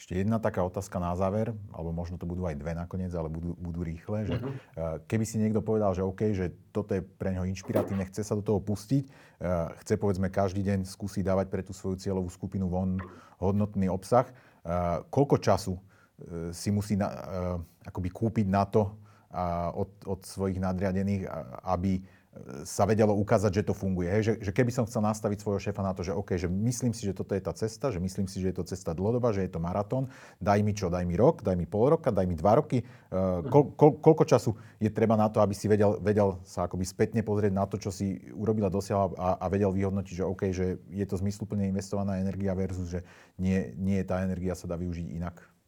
Ešte 0.00 0.16
jedna 0.16 0.40
taká 0.40 0.64
otázka 0.64 0.96
na 0.96 1.12
záver, 1.12 1.52
alebo 1.76 1.92
možno 1.92 2.16
to 2.16 2.24
budú 2.24 2.48
aj 2.48 2.56
dve 2.56 2.72
nakoniec, 2.72 3.12
ale 3.12 3.28
budú, 3.28 3.52
budú 3.60 3.84
rýchle, 3.84 4.32
že 4.32 4.40
uh-huh. 4.40 4.96
keby 5.04 5.28
si 5.28 5.36
niekto 5.36 5.60
povedal, 5.60 5.92
že 5.92 6.00
OK, 6.00 6.32
že 6.32 6.56
toto 6.72 6.96
je 6.96 7.04
pre 7.04 7.36
neho 7.36 7.44
inšpiratívne, 7.44 8.08
chce 8.08 8.24
sa 8.24 8.32
do 8.32 8.40
toho 8.40 8.64
pustiť, 8.64 9.04
uh, 9.44 9.76
chce 9.84 10.00
povedzme 10.00 10.32
každý 10.32 10.64
deň 10.64 10.88
skúsiť 10.88 11.20
dávať 11.20 11.52
pre 11.52 11.60
tú 11.60 11.76
svoju 11.76 12.00
cieľovú 12.00 12.32
skupinu 12.32 12.72
von 12.72 12.96
hodnotný 13.44 13.92
obsah, 13.92 14.24
koľko 15.08 15.36
času 15.40 15.74
uh, 15.74 15.82
si 16.52 16.68
musí 16.70 16.94
na, 16.96 17.08
uh, 17.08 17.56
akoby 17.86 18.10
kúpiť 18.12 18.46
na 18.48 18.64
to 18.68 18.96
od, 19.78 20.10
od 20.10 20.26
svojich 20.26 20.58
nadriadených, 20.58 21.22
aby 21.62 22.02
sa 22.64 22.84
vedelo 22.84 23.14
ukázať, 23.16 23.62
že 23.62 23.66
to 23.66 23.74
funguje. 23.74 24.08
Hej? 24.08 24.22
Že, 24.22 24.34
že 24.46 24.50
keby 24.54 24.70
som 24.72 24.84
chcel 24.84 25.02
nastaviť 25.04 25.38
svojho 25.40 25.60
šéfa 25.60 25.82
na 25.84 25.92
to, 25.92 26.04
že 26.04 26.12
OK, 26.12 26.36
že 26.36 26.48
myslím 26.48 26.92
si, 26.92 27.06
že 27.06 27.16
toto 27.16 27.32
je 27.32 27.42
tá 27.42 27.52
cesta, 27.54 27.88
že 27.88 28.02
myslím 28.02 28.26
si, 28.26 28.40
že 28.40 28.50
je 28.52 28.56
to 28.60 28.64
cesta 28.66 28.96
dlhodobá, 28.96 29.30
že 29.30 29.46
je 29.46 29.52
to 29.52 29.62
maratón, 29.62 30.10
daj 30.40 30.60
mi 30.60 30.72
čo, 30.72 30.88
daj 30.88 31.04
mi 31.04 31.14
rok, 31.14 31.44
daj 31.44 31.56
mi 31.56 31.64
pol 31.68 31.96
roka, 31.96 32.10
daj 32.10 32.26
mi 32.26 32.36
dva 32.36 32.58
roky. 32.58 32.82
Uh, 33.10 33.44
ko, 33.48 33.72
ko, 33.74 33.96
koľko 33.98 34.24
času 34.26 34.50
je 34.82 34.90
treba 34.90 35.14
na 35.14 35.28
to, 35.30 35.42
aby 35.42 35.54
si 35.54 35.66
vedel, 35.70 36.00
vedel 36.00 36.40
sa 36.46 36.66
akoby 36.66 36.84
spätne 36.86 37.20
pozrieť 37.22 37.52
na 37.54 37.64
to, 37.68 37.76
čo 37.76 37.92
si 37.92 38.18
urobila, 38.34 38.72
dosiahla 38.72 39.14
a, 39.16 39.28
a 39.42 39.46
vedel 39.52 39.70
vyhodnotiť, 39.70 40.14
že 40.20 40.24
OK, 40.24 40.42
že 40.50 40.80
je 40.90 41.06
to 41.06 41.18
zmysluplne 41.20 41.66
investovaná 41.68 42.18
energia 42.18 42.56
versus, 42.56 42.90
že 42.90 43.00
nie, 43.38 43.72
nie 43.76 44.00
tá 44.06 44.24
energia 44.24 44.56
sa 44.56 44.66
dá 44.66 44.76
využiť 44.80 45.06
inak. 45.16 45.59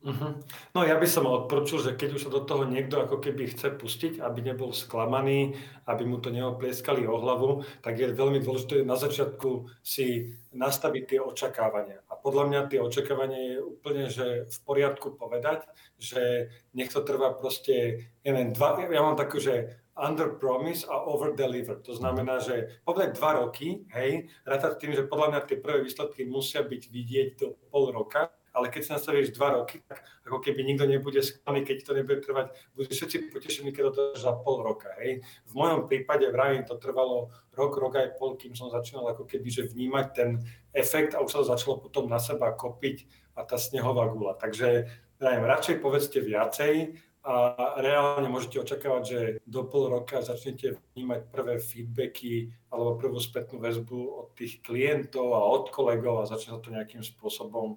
Uh-huh. 0.00 0.32
No 0.72 0.80
ja 0.80 0.96
by 0.96 1.04
som 1.04 1.28
odporučil, 1.28 1.84
že 1.84 1.92
keď 1.92 2.16
už 2.16 2.22
sa 2.24 2.30
do 2.32 2.40
toho 2.40 2.64
niekto 2.64 3.04
ako 3.04 3.20
keby 3.20 3.52
chce 3.52 3.68
pustiť, 3.76 4.24
aby 4.24 4.40
nebol 4.40 4.72
sklamaný, 4.72 5.60
aby 5.84 6.08
mu 6.08 6.16
to 6.16 6.32
neoplieskali 6.32 7.04
o 7.04 7.20
hlavu, 7.20 7.68
tak 7.84 8.00
je 8.00 8.08
veľmi 8.08 8.40
dôležité 8.40 8.80
na 8.80 8.96
začiatku 8.96 9.68
si 9.84 10.32
nastaviť 10.56 11.02
tie 11.04 11.20
očakávania. 11.20 12.00
A 12.08 12.16
podľa 12.16 12.44
mňa 12.48 12.60
tie 12.72 12.80
očakávania 12.80 13.40
je 13.44 13.56
úplne 13.60 14.08
že 14.08 14.48
v 14.48 14.58
poriadku 14.64 15.20
povedať, 15.20 15.68
že 16.00 16.48
nech 16.72 16.88
to 16.88 17.04
trvá 17.04 17.36
proste, 17.36 18.08
neviem, 18.24 18.56
dva, 18.56 18.80
ja 18.80 19.04
mám 19.04 19.20
takú, 19.20 19.36
že 19.36 19.84
under 20.00 20.32
promise 20.32 20.88
a 20.88 20.96
over 20.96 21.36
deliver. 21.36 21.76
To 21.84 21.92
znamená, 21.92 22.40
že 22.40 22.80
povedať 22.88 23.20
dva 23.20 23.44
roky, 23.44 23.84
hej, 23.92 24.32
rátať 24.48 24.80
tým, 24.80 24.96
že 24.96 25.04
podľa 25.04 25.28
mňa 25.28 25.40
tie 25.44 25.60
prvé 25.60 25.84
výsledky 25.84 26.24
musia 26.24 26.64
byť 26.64 26.82
vidieť 26.88 27.28
do 27.36 27.52
pol 27.68 27.92
roka, 27.92 28.32
ale 28.50 28.66
keď 28.68 28.80
si 28.82 28.90
nastavíš 28.92 29.34
dva 29.34 29.62
roky, 29.62 29.82
tak 29.86 30.02
ako 30.26 30.42
keby 30.42 30.66
nikto 30.66 30.84
nebude 30.86 31.22
sklamaný, 31.22 31.62
keď 31.62 31.76
to 31.86 31.92
nebude 31.94 32.18
trvať, 32.22 32.46
budú 32.74 32.90
všetci 32.90 33.30
potešení, 33.30 33.70
keď 33.70 33.94
to 33.94 34.02
za 34.18 34.32
pol 34.42 34.66
roka. 34.66 34.90
Hej. 34.98 35.22
V 35.46 35.52
mojom 35.54 35.86
prípade 35.86 36.26
vravím, 36.30 36.66
to 36.66 36.74
trvalo 36.78 37.30
rok, 37.54 37.78
rok 37.78 37.94
aj 37.96 38.18
pol, 38.18 38.34
kým 38.34 38.58
som 38.58 38.70
začínal 38.70 39.14
ako 39.14 39.26
keby 39.26 39.48
že 39.50 39.70
vnímať 39.70 40.06
ten 40.14 40.42
efekt 40.74 41.14
a 41.14 41.22
už 41.22 41.30
sa 41.30 41.38
to 41.42 41.50
začalo 41.54 41.78
potom 41.78 42.10
na 42.10 42.18
seba 42.18 42.50
kopiť 42.50 43.06
a 43.38 43.46
tá 43.46 43.54
snehová 43.54 44.10
gula. 44.10 44.34
Takže 44.34 44.90
vravím, 45.22 45.46
radšej 45.46 45.76
povedzte 45.78 46.18
viacej 46.18 46.98
a 47.20 47.76
reálne 47.76 48.32
môžete 48.32 48.64
očakávať, 48.64 49.02
že 49.04 49.20
do 49.44 49.68
pol 49.68 49.92
roka 49.92 50.24
začnete 50.24 50.80
vnímať 50.96 51.28
prvé 51.28 51.60
feedbacky 51.60 52.48
alebo 52.72 52.96
prvú 52.96 53.20
spätnú 53.20 53.60
väzbu 53.60 53.98
od 54.24 54.28
tých 54.32 54.64
klientov 54.64 55.36
a 55.36 55.44
od 55.44 55.68
kolegov 55.68 56.24
a 56.24 56.30
začne 56.30 56.56
sa 56.56 56.64
to 56.64 56.72
nejakým 56.72 57.04
spôsobom 57.04 57.76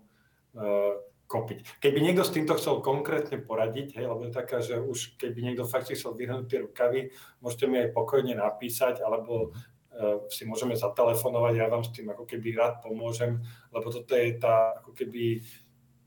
kopiť. 1.27 1.81
Keby 1.81 1.97
niekto 1.97 2.21
s 2.21 2.35
týmto 2.35 2.53
chcel 2.61 2.85
konkrétne 2.85 3.41
poradiť, 3.41 3.97
hej, 3.97 4.05
lebo 4.05 4.29
je 4.29 4.33
taká, 4.37 4.61
že 4.61 4.77
už 4.77 5.17
keby 5.17 5.41
niekto 5.41 5.65
fakt 5.65 5.89
si 5.89 5.97
chcel 5.97 6.13
vyhrnúť 6.13 6.45
tie 6.45 6.59
rukavy, 6.61 7.09
môžete 7.41 7.65
mi 7.65 7.81
aj 7.81 7.89
pokojne 7.95 8.37
napísať, 8.37 9.01
alebo 9.01 9.49
uh, 9.49 10.29
si 10.29 10.45
môžeme 10.45 10.77
zatelefonovať, 10.77 11.53
ja 11.57 11.73
vám 11.73 11.81
s 11.81 11.89
tým 11.89 12.13
ako 12.13 12.29
keby 12.29 12.53
rád 12.53 12.85
pomôžem, 12.85 13.41
lebo 13.73 13.87
toto 13.89 14.13
je 14.13 14.37
tá 14.37 14.77
ako 14.83 14.93
keby 14.93 15.41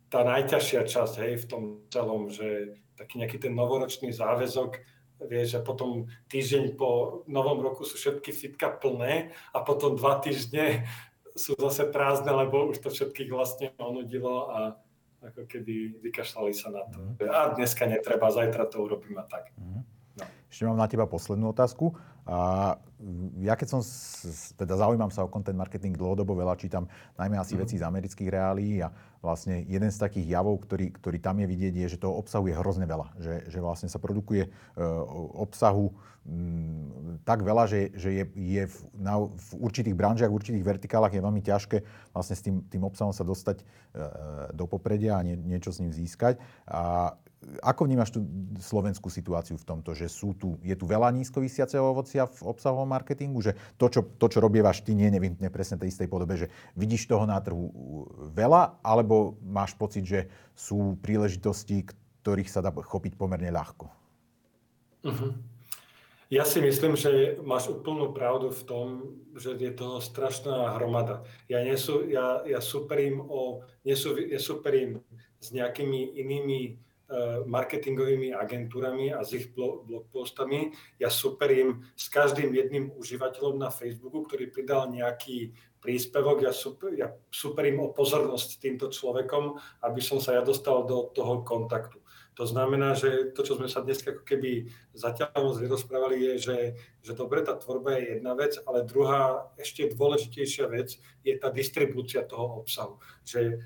tá 0.06 0.22
najťažšia 0.22 0.86
časť 0.86 1.14
hej, 1.26 1.32
v 1.42 1.46
tom 1.50 1.62
celom, 1.90 2.30
že 2.30 2.78
taký 2.94 3.18
nejaký 3.18 3.42
ten 3.42 3.52
novoročný 3.58 4.14
záväzok, 4.14 4.78
vieš, 5.26 5.58
že 5.58 5.60
potom 5.64 6.06
týždeň 6.30 6.76
po 6.78 7.22
novom 7.26 7.64
roku 7.64 7.82
sú 7.82 7.98
všetky 7.98 8.30
fitka 8.30 8.70
plné 8.70 9.34
a 9.50 9.58
potom 9.64 9.96
dva 9.96 10.20
týždne 10.22 10.86
sú 11.36 11.52
zase 11.60 11.84
prázdne, 11.92 12.32
lebo 12.32 12.66
už 12.72 12.80
to 12.80 12.88
všetkých 12.88 13.30
vlastne 13.30 13.70
onudilo 13.76 14.48
a 14.50 14.60
ako 15.20 15.44
keby 15.48 16.00
vykašľali 16.00 16.52
sa 16.56 16.68
na 16.72 16.82
to. 16.88 16.98
Mm. 16.98 17.28
A 17.28 17.38
dneska 17.56 17.84
netreba, 17.84 18.32
zajtra 18.32 18.68
to 18.68 18.84
urobím 18.84 19.20
a 19.20 19.24
tak. 19.28 19.52
Mm. 19.60 19.84
No. 20.16 20.24
Ešte 20.48 20.64
mám 20.64 20.80
na 20.80 20.88
teba 20.88 21.04
poslednú 21.04 21.52
otázku. 21.52 21.92
A 22.26 22.74
ja 23.38 23.54
keď 23.54 23.78
som, 23.78 23.80
teda 24.58 24.74
zaujímam 24.74 25.12
sa 25.14 25.22
o 25.22 25.30
content 25.30 25.54
marketing 25.54 25.94
dlhodobo, 25.94 26.34
veľa 26.34 26.58
čítam 26.58 26.90
najmä 27.14 27.38
asi 27.38 27.54
mm. 27.54 27.60
veci 27.62 27.74
z 27.78 27.86
amerických 27.86 28.28
reálií 28.32 28.82
a 28.82 28.90
vlastne 29.22 29.62
jeden 29.68 29.90
z 29.92 29.98
takých 30.00 30.34
javov, 30.34 30.66
ktorý, 30.66 30.90
ktorý 30.90 31.18
tam 31.22 31.38
je 31.38 31.46
vidieť, 31.46 31.74
je, 31.76 31.86
že 31.94 32.02
toho 32.02 32.18
obsahu 32.18 32.50
je 32.50 32.58
hrozne 32.58 32.88
veľa. 32.88 33.14
Že, 33.20 33.34
že 33.46 33.58
vlastne 33.62 33.86
sa 33.86 34.02
produkuje 34.02 34.48
uh, 34.48 35.06
obsahu 35.38 35.94
um, 36.26 37.20
tak 37.22 37.46
veľa, 37.46 37.70
že, 37.70 37.94
že 37.94 38.10
je, 38.10 38.24
je 38.34 38.62
v, 38.64 38.76
na, 38.98 39.22
v 39.22 39.48
určitých 39.62 39.94
branžiach, 39.94 40.30
v 40.32 40.38
určitých 40.42 40.66
vertikálach 40.66 41.14
je 41.14 41.22
veľmi 41.22 41.42
ťažké 41.46 42.10
vlastne 42.10 42.34
s 42.34 42.42
tým, 42.42 42.64
tým 42.66 42.82
obsahom 42.82 43.14
sa 43.14 43.22
dostať 43.22 43.62
uh, 43.62 44.50
do 44.50 44.66
popredia 44.66 45.20
a 45.20 45.22
nie, 45.22 45.38
niečo 45.38 45.70
s 45.70 45.78
ním 45.78 45.94
získať. 45.94 46.42
A 46.66 47.14
ako 47.62 47.86
vnímaš 47.86 48.14
tú 48.14 48.26
slovenskú 48.58 49.06
situáciu 49.06 49.54
v 49.54 49.66
tomto, 49.66 49.94
že 49.94 50.10
sú 50.10 50.34
tu, 50.34 50.58
je 50.62 50.74
tu 50.74 50.84
veľa 50.84 51.10
nízko 51.14 51.38
vysiaceho 51.38 51.82
ovocia 51.82 52.26
v 52.26 52.40
obsahovom 52.42 52.88
marketingu, 52.88 53.38
že 53.42 53.54
to, 53.78 53.86
čo, 53.86 54.00
to, 54.18 54.26
čo 54.26 54.38
robievaš 54.42 54.82
ty, 54.82 54.94
nie 54.94 55.06
je 55.08 55.14
nevyhnutne 55.18 55.50
presne 55.54 55.78
tej 55.78 55.94
istej 55.94 56.08
podobe, 56.10 56.34
že 56.36 56.50
vidíš 56.74 57.06
toho 57.06 57.24
na 57.24 57.38
trhu 57.38 57.70
veľa, 58.34 58.82
alebo 58.82 59.38
máš 59.46 59.78
pocit, 59.78 60.04
že 60.04 60.20
sú 60.58 60.98
príležitosti, 60.98 61.86
ktorých 62.22 62.50
sa 62.50 62.64
dá 62.64 62.74
chopiť 62.74 63.14
pomerne 63.14 63.54
ľahko? 63.54 63.86
Uh-huh. 65.06 65.38
Ja 66.26 66.42
si 66.42 66.58
myslím, 66.58 66.98
že 66.98 67.38
máš 67.46 67.70
úplnú 67.70 68.10
pravdu 68.10 68.50
v 68.50 68.62
tom, 68.66 68.86
že 69.38 69.54
je 69.54 69.70
toho 69.70 70.02
strašná 70.02 70.74
hromada. 70.74 71.22
Ja, 71.46 71.62
nesú, 71.62 72.02
ja, 72.02 72.42
ja 72.42 72.58
superím, 72.58 73.22
o, 73.22 73.62
nesú, 73.86 74.18
ja 74.18 74.42
superím 74.42 75.06
s 75.38 75.54
nejakými 75.54 76.18
inými 76.18 76.82
marketingovými 77.46 78.34
agentúrami 78.34 79.14
a 79.14 79.22
s 79.22 79.30
ich 79.38 79.54
blogpostami. 79.54 80.74
Ja 80.98 81.06
superím 81.06 81.86
s 81.94 82.10
každým 82.10 82.50
jedným 82.50 82.90
užívateľom 82.98 83.62
na 83.62 83.70
Facebooku, 83.70 84.26
ktorý 84.26 84.50
pridal 84.50 84.90
nejaký 84.90 85.54
príspevok. 85.78 86.42
Ja, 86.42 86.50
super, 86.50 86.90
ja 86.98 87.14
superím 87.30 87.78
o 87.78 87.94
pozornosť 87.94 88.58
týmto 88.58 88.90
človekom, 88.90 89.54
aby 89.86 90.00
som 90.02 90.18
sa 90.18 90.34
ja 90.34 90.42
dostal 90.42 90.82
do 90.82 91.14
toho 91.14 91.46
kontaktu. 91.46 92.02
To 92.36 92.44
znamená, 92.44 92.92
že 92.92 93.32
to, 93.32 93.40
čo 93.40 93.56
sme 93.56 93.64
sa 93.64 93.80
dnes 93.80 94.04
ako 94.04 94.20
keby 94.20 94.68
zatiaľ 94.92 95.32
moc 95.40 95.56
vyrozprávali, 95.56 96.20
je, 96.20 96.32
že, 96.36 96.58
že 97.00 97.12
dobre, 97.16 97.40
tá 97.40 97.56
tvorba 97.56 97.96
je 97.96 98.20
jedna 98.20 98.36
vec, 98.36 98.60
ale 98.68 98.84
druhá, 98.84 99.48
ešte 99.56 99.88
dôležitejšia 99.96 100.68
vec 100.68 101.00
je 101.24 101.32
tá 101.40 101.48
distribúcia 101.48 102.28
toho 102.28 102.60
obsahu. 102.60 103.00
Že 103.24 103.64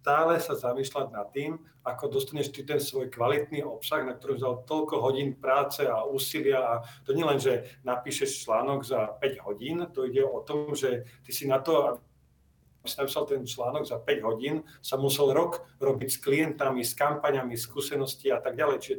stále 0.00 0.40
sa 0.40 0.56
zamýšľať 0.56 1.06
nad 1.12 1.28
tým, 1.28 1.60
ako 1.84 2.08
dostaneš 2.08 2.56
ty 2.56 2.64
ten 2.64 2.80
svoj 2.80 3.12
kvalitný 3.12 3.60
obsah, 3.60 4.00
na 4.00 4.16
ktorom 4.16 4.40
vzal 4.40 4.54
toľko 4.64 4.96
hodín 4.96 5.36
práce 5.36 5.84
a 5.84 6.08
úsilia. 6.08 6.60
A 6.64 6.74
to 7.04 7.12
nie 7.12 7.24
len, 7.24 7.36
že 7.36 7.68
napíšeš 7.84 8.48
článok 8.48 8.80
za 8.80 9.12
5 9.20 9.44
hodín, 9.44 9.84
to 9.92 10.08
ide 10.08 10.24
o 10.24 10.40
tom, 10.40 10.72
že 10.72 11.04
ty 11.20 11.36
si 11.36 11.44
na 11.44 11.60
to, 11.60 12.00
aby 12.80 12.88
si 12.88 12.96
napísal 12.96 13.28
ten 13.28 13.44
článok 13.44 13.84
za 13.84 14.00
5 14.00 14.24
hodín, 14.24 14.64
sa 14.80 14.96
musel 14.96 15.36
rok 15.36 15.68
robiť 15.76 16.08
s 16.08 16.18
klientami, 16.24 16.80
s 16.80 16.96
kampaňami, 16.96 17.52
skúsenosti 17.60 18.32
a 18.32 18.40
tak 18.40 18.56
ďalej. 18.56 18.76
Čiže 18.80 18.96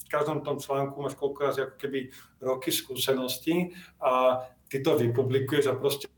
v 0.00 0.04
každom 0.08 0.40
tom 0.40 0.56
článku 0.56 0.96
máš 1.04 1.20
koľko 1.20 1.40
raz 1.44 1.60
ako 1.60 1.76
keby 1.76 2.08
roky 2.40 2.72
skúseností 2.72 3.76
a 4.00 4.40
ty 4.72 4.80
to 4.80 4.96
vypublikuješ 4.96 5.68
a 5.68 5.76
proste 5.76 6.08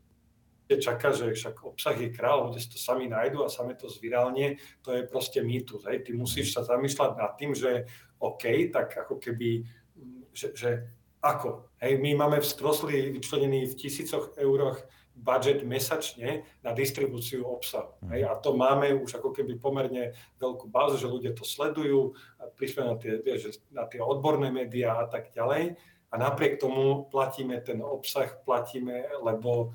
čaká, 0.69 1.11
že 1.11 1.35
však 1.35 1.63
obsah 1.63 1.95
je 1.99 2.09
král, 2.09 2.47
ľudia 2.49 2.61
si 2.63 2.71
to 2.71 2.79
sami 2.79 3.11
nájdu 3.11 3.43
a 3.43 3.51
sami 3.51 3.75
to 3.75 3.91
zvirálne, 3.91 4.57
to 4.81 4.95
je 4.95 5.03
proste 5.07 5.43
mýtus. 5.43 5.83
Hej. 5.85 6.07
Ty 6.07 6.11
musíš 6.15 6.55
sa 6.55 6.63
zamýšľať 6.63 7.11
nad 7.19 7.31
tým, 7.35 7.51
že 7.51 7.87
OK, 8.19 8.71
tak 8.71 8.95
ako 8.95 9.19
keby, 9.19 9.67
že, 10.31 10.55
že 10.55 10.69
ako? 11.23 11.71
Hej, 11.79 11.99
my 12.03 12.15
máme 12.19 12.43
v 12.43 12.47
Strosli 12.47 13.11
vyčlenený 13.11 13.71
v 13.71 13.77
tisícoch 13.79 14.35
euroch 14.35 14.83
budget 15.13 15.61
mesačne 15.61 16.43
na 16.65 16.73
distribúciu 16.73 17.45
obsahu. 17.45 17.93
Hej, 18.09 18.25
a 18.27 18.33
to 18.41 18.57
máme 18.57 18.97
už 18.97 19.21
ako 19.21 19.29
keby 19.29 19.61
pomerne 19.61 20.17
veľkú 20.41 20.67
bázu, 20.67 20.97
že 20.97 21.07
ľudia 21.07 21.31
to 21.37 21.45
sledujú, 21.45 22.17
prišli 22.57 22.81
na 22.81 22.95
tie, 22.97 23.21
vieš, 23.21 23.61
na 23.69 23.85
tie 23.85 24.01
odborné 24.01 24.49
médiá 24.49 24.99
a 24.99 25.05
tak 25.05 25.29
ďalej. 25.31 25.77
A 26.13 26.15
napriek 26.17 26.61
tomu 26.61 27.09
platíme 27.09 27.57
ten 27.61 27.81
obsah, 27.81 28.29
platíme, 28.45 29.05
lebo 29.21 29.73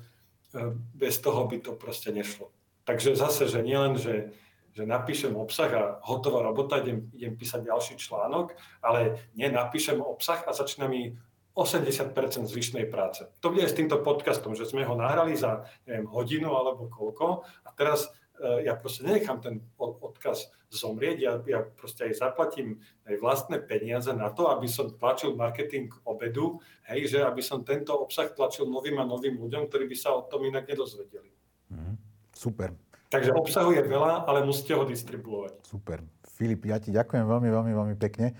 bez 0.95 1.21
toho 1.21 1.45
by 1.45 1.57
to 1.61 1.71
proste 1.77 2.09
nešlo. 2.09 2.49
Takže 2.83 3.13
zase, 3.13 3.45
že 3.45 3.61
nielen, 3.61 4.01
že, 4.01 4.33
že 4.73 4.85
napíšem 4.85 5.37
obsah 5.37 5.71
a 5.73 5.83
hotová 6.09 6.41
robota, 6.41 6.81
idem, 6.81 7.05
idem 7.13 7.37
písať 7.37 7.69
ďalší 7.69 8.01
článok, 8.01 8.57
ale 8.81 9.29
nie, 9.37 9.45
napíšem 9.49 10.01
obsah 10.01 10.41
a 10.49 10.51
začína 10.53 10.89
mi 10.89 11.13
80% 11.57 12.15
zvyšnej 12.45 12.85
práce. 12.87 13.27
To 13.43 13.51
bude 13.51 13.65
aj 13.65 13.73
s 13.73 13.77
týmto 13.77 13.99
podcastom, 13.99 14.55
že 14.55 14.69
sme 14.69 14.87
ho 14.87 14.95
nahrali 14.95 15.35
za 15.35 15.67
neviem, 15.83 16.07
hodinu 16.07 16.55
alebo 16.55 16.87
koľko 16.87 17.43
a 17.65 17.69
teraz 17.75 18.07
e, 18.07 18.09
ja 18.39 18.75
proste 18.75 19.03
nenechám 19.03 19.43
ten 19.43 19.59
odkaz 19.77 20.51
zomrieť, 20.69 21.17
ja, 21.17 21.33
ja 21.49 21.59
proste 21.65 22.07
aj 22.07 22.21
zaplatím 22.21 22.77
aj 23.09 23.17
vlastné 23.17 23.57
peniaze 23.65 24.13
na 24.13 24.29
to, 24.29 24.47
aby 24.53 24.69
som 24.69 24.93
tlačil 24.93 25.33
marketing 25.33 25.89
obedu, 26.05 26.61
hej, 26.87 27.09
že 27.09 27.19
aby 27.25 27.41
som 27.41 27.65
tento 27.65 27.91
obsah 27.97 28.29
tlačil 28.29 28.69
novým 28.69 29.01
a 29.01 29.05
novým 29.05 29.35
ľuďom, 29.41 29.65
ktorí 29.65 29.89
by 29.89 29.97
sa 29.97 30.13
o 30.13 30.25
tom 30.29 30.45
inak 30.45 30.69
nedozvedeli. 30.69 31.33
Mm, 31.73 31.97
super. 32.31 32.69
Takže 33.09 33.33
obsahu 33.33 33.73
je 33.73 33.81
veľa, 33.81 34.29
ale 34.29 34.45
musíte 34.45 34.77
ho 34.77 34.85
distribuovať. 34.85 35.65
Super. 35.65 36.05
Filip, 36.37 36.69
ja 36.69 36.77
ti 36.77 36.93
ďakujem 36.93 37.25
veľmi, 37.25 37.49
veľmi, 37.49 37.73
veľmi 37.73 37.95
pekne. 37.97 38.37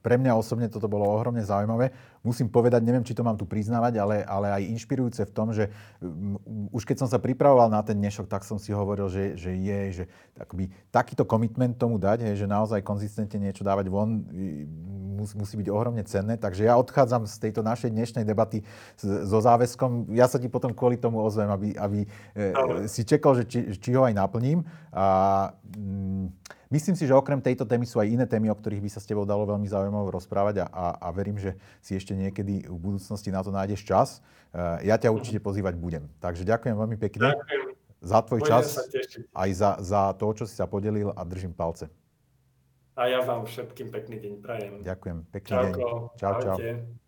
Pre 0.00 0.16
mňa 0.16 0.32
osobne 0.32 0.72
toto 0.72 0.88
bolo 0.88 1.04
ohromne 1.04 1.44
zaujímavé 1.44 1.92
musím 2.26 2.50
povedať, 2.50 2.82
neviem, 2.82 3.06
či 3.06 3.14
to 3.14 3.22
mám 3.22 3.38
tu 3.38 3.46
priznávať, 3.46 4.02
ale, 4.02 4.16
ale 4.26 4.46
aj 4.50 4.62
inšpirujúce 4.74 5.22
v 5.22 5.32
tom, 5.32 5.54
že 5.54 5.70
um, 6.02 6.34
už 6.74 6.82
keď 6.82 7.06
som 7.06 7.08
sa 7.08 7.22
pripravoval 7.22 7.70
na 7.70 7.78
ten 7.86 7.94
dnešok, 7.94 8.26
tak 8.26 8.42
som 8.42 8.58
si 8.58 8.74
hovoril, 8.74 9.06
že, 9.06 9.38
že 9.38 9.54
je, 9.54 9.80
že 10.02 10.04
akoby, 10.34 10.66
takýto 10.90 11.22
komitment 11.22 11.78
tomu 11.78 12.02
dať, 12.02 12.26
hej, 12.26 12.42
že 12.42 12.50
naozaj 12.50 12.82
konzistentne 12.82 13.38
niečo 13.38 13.62
dávať 13.62 13.86
von, 13.86 14.26
musí, 15.14 15.38
musí 15.38 15.54
byť 15.54 15.68
ohromne 15.70 16.02
cenné. 16.02 16.34
Takže 16.34 16.66
ja 16.66 16.74
odchádzam 16.74 17.30
z 17.30 17.36
tejto 17.38 17.62
našej 17.62 17.94
dnešnej 17.94 18.26
debaty 18.26 18.66
so 18.98 19.38
záväzkom. 19.38 20.10
Ja 20.18 20.26
sa 20.26 20.42
ti 20.42 20.50
potom 20.50 20.74
kvôli 20.74 20.98
tomu 20.98 21.22
ozvem, 21.22 21.46
aby, 21.46 21.78
aby 21.78 22.00
e, 22.04 22.08
si 22.90 23.06
čekal, 23.06 23.38
že 23.38 23.46
či, 23.46 23.70
či 23.78 23.94
ho 23.94 24.02
aj 24.02 24.18
naplním. 24.18 24.66
A, 24.90 25.54
mm, 25.78 26.55
Myslím 26.66 26.98
si, 26.98 27.06
že 27.06 27.14
okrem 27.14 27.38
tejto 27.38 27.62
témy 27.62 27.86
sú 27.86 28.02
aj 28.02 28.10
iné 28.10 28.26
témy, 28.26 28.50
o 28.50 28.58
ktorých 28.58 28.82
by 28.82 28.90
sa 28.90 28.98
s 28.98 29.06
tebou 29.06 29.22
dalo 29.22 29.46
veľmi 29.46 29.70
zaujímavé 29.70 30.10
rozprávať 30.10 30.62
a, 30.62 30.66
a, 30.66 30.86
a 30.98 31.08
verím, 31.14 31.38
že 31.38 31.54
si 31.78 31.94
ešte 31.94 32.10
niekedy 32.10 32.66
v 32.66 32.76
budúcnosti 32.76 33.30
na 33.30 33.38
to 33.46 33.54
nájdeš 33.54 33.86
čas. 33.86 34.18
Eh, 34.50 34.90
ja 34.90 34.98
ťa 34.98 35.14
určite 35.14 35.38
pozývať 35.38 35.78
budem. 35.78 36.10
Takže 36.18 36.42
ďakujem 36.42 36.74
veľmi 36.74 36.96
pekne 36.98 37.38
ďakujem. 37.38 37.66
za 38.02 38.18
tvoj 38.26 38.40
Budem 38.42 38.50
čas, 38.50 38.66
aj 39.30 39.50
za, 39.54 39.70
za 39.78 40.02
to, 40.18 40.26
čo 40.32 40.44
si 40.50 40.58
sa 40.58 40.66
podelil 40.66 41.14
a 41.14 41.22
držím 41.22 41.54
palce. 41.54 41.86
A 42.96 43.12
ja 43.12 43.20
vám 43.20 43.44
všetkým 43.44 43.92
pekný 43.92 44.16
deň 44.18 44.34
prajem. 44.40 44.72
Ďakujem, 44.80 45.18
pekný 45.28 45.52
Čauko. 45.52 45.78
deň. 45.78 46.18
Čau, 46.18 46.34
čau. 46.42 47.05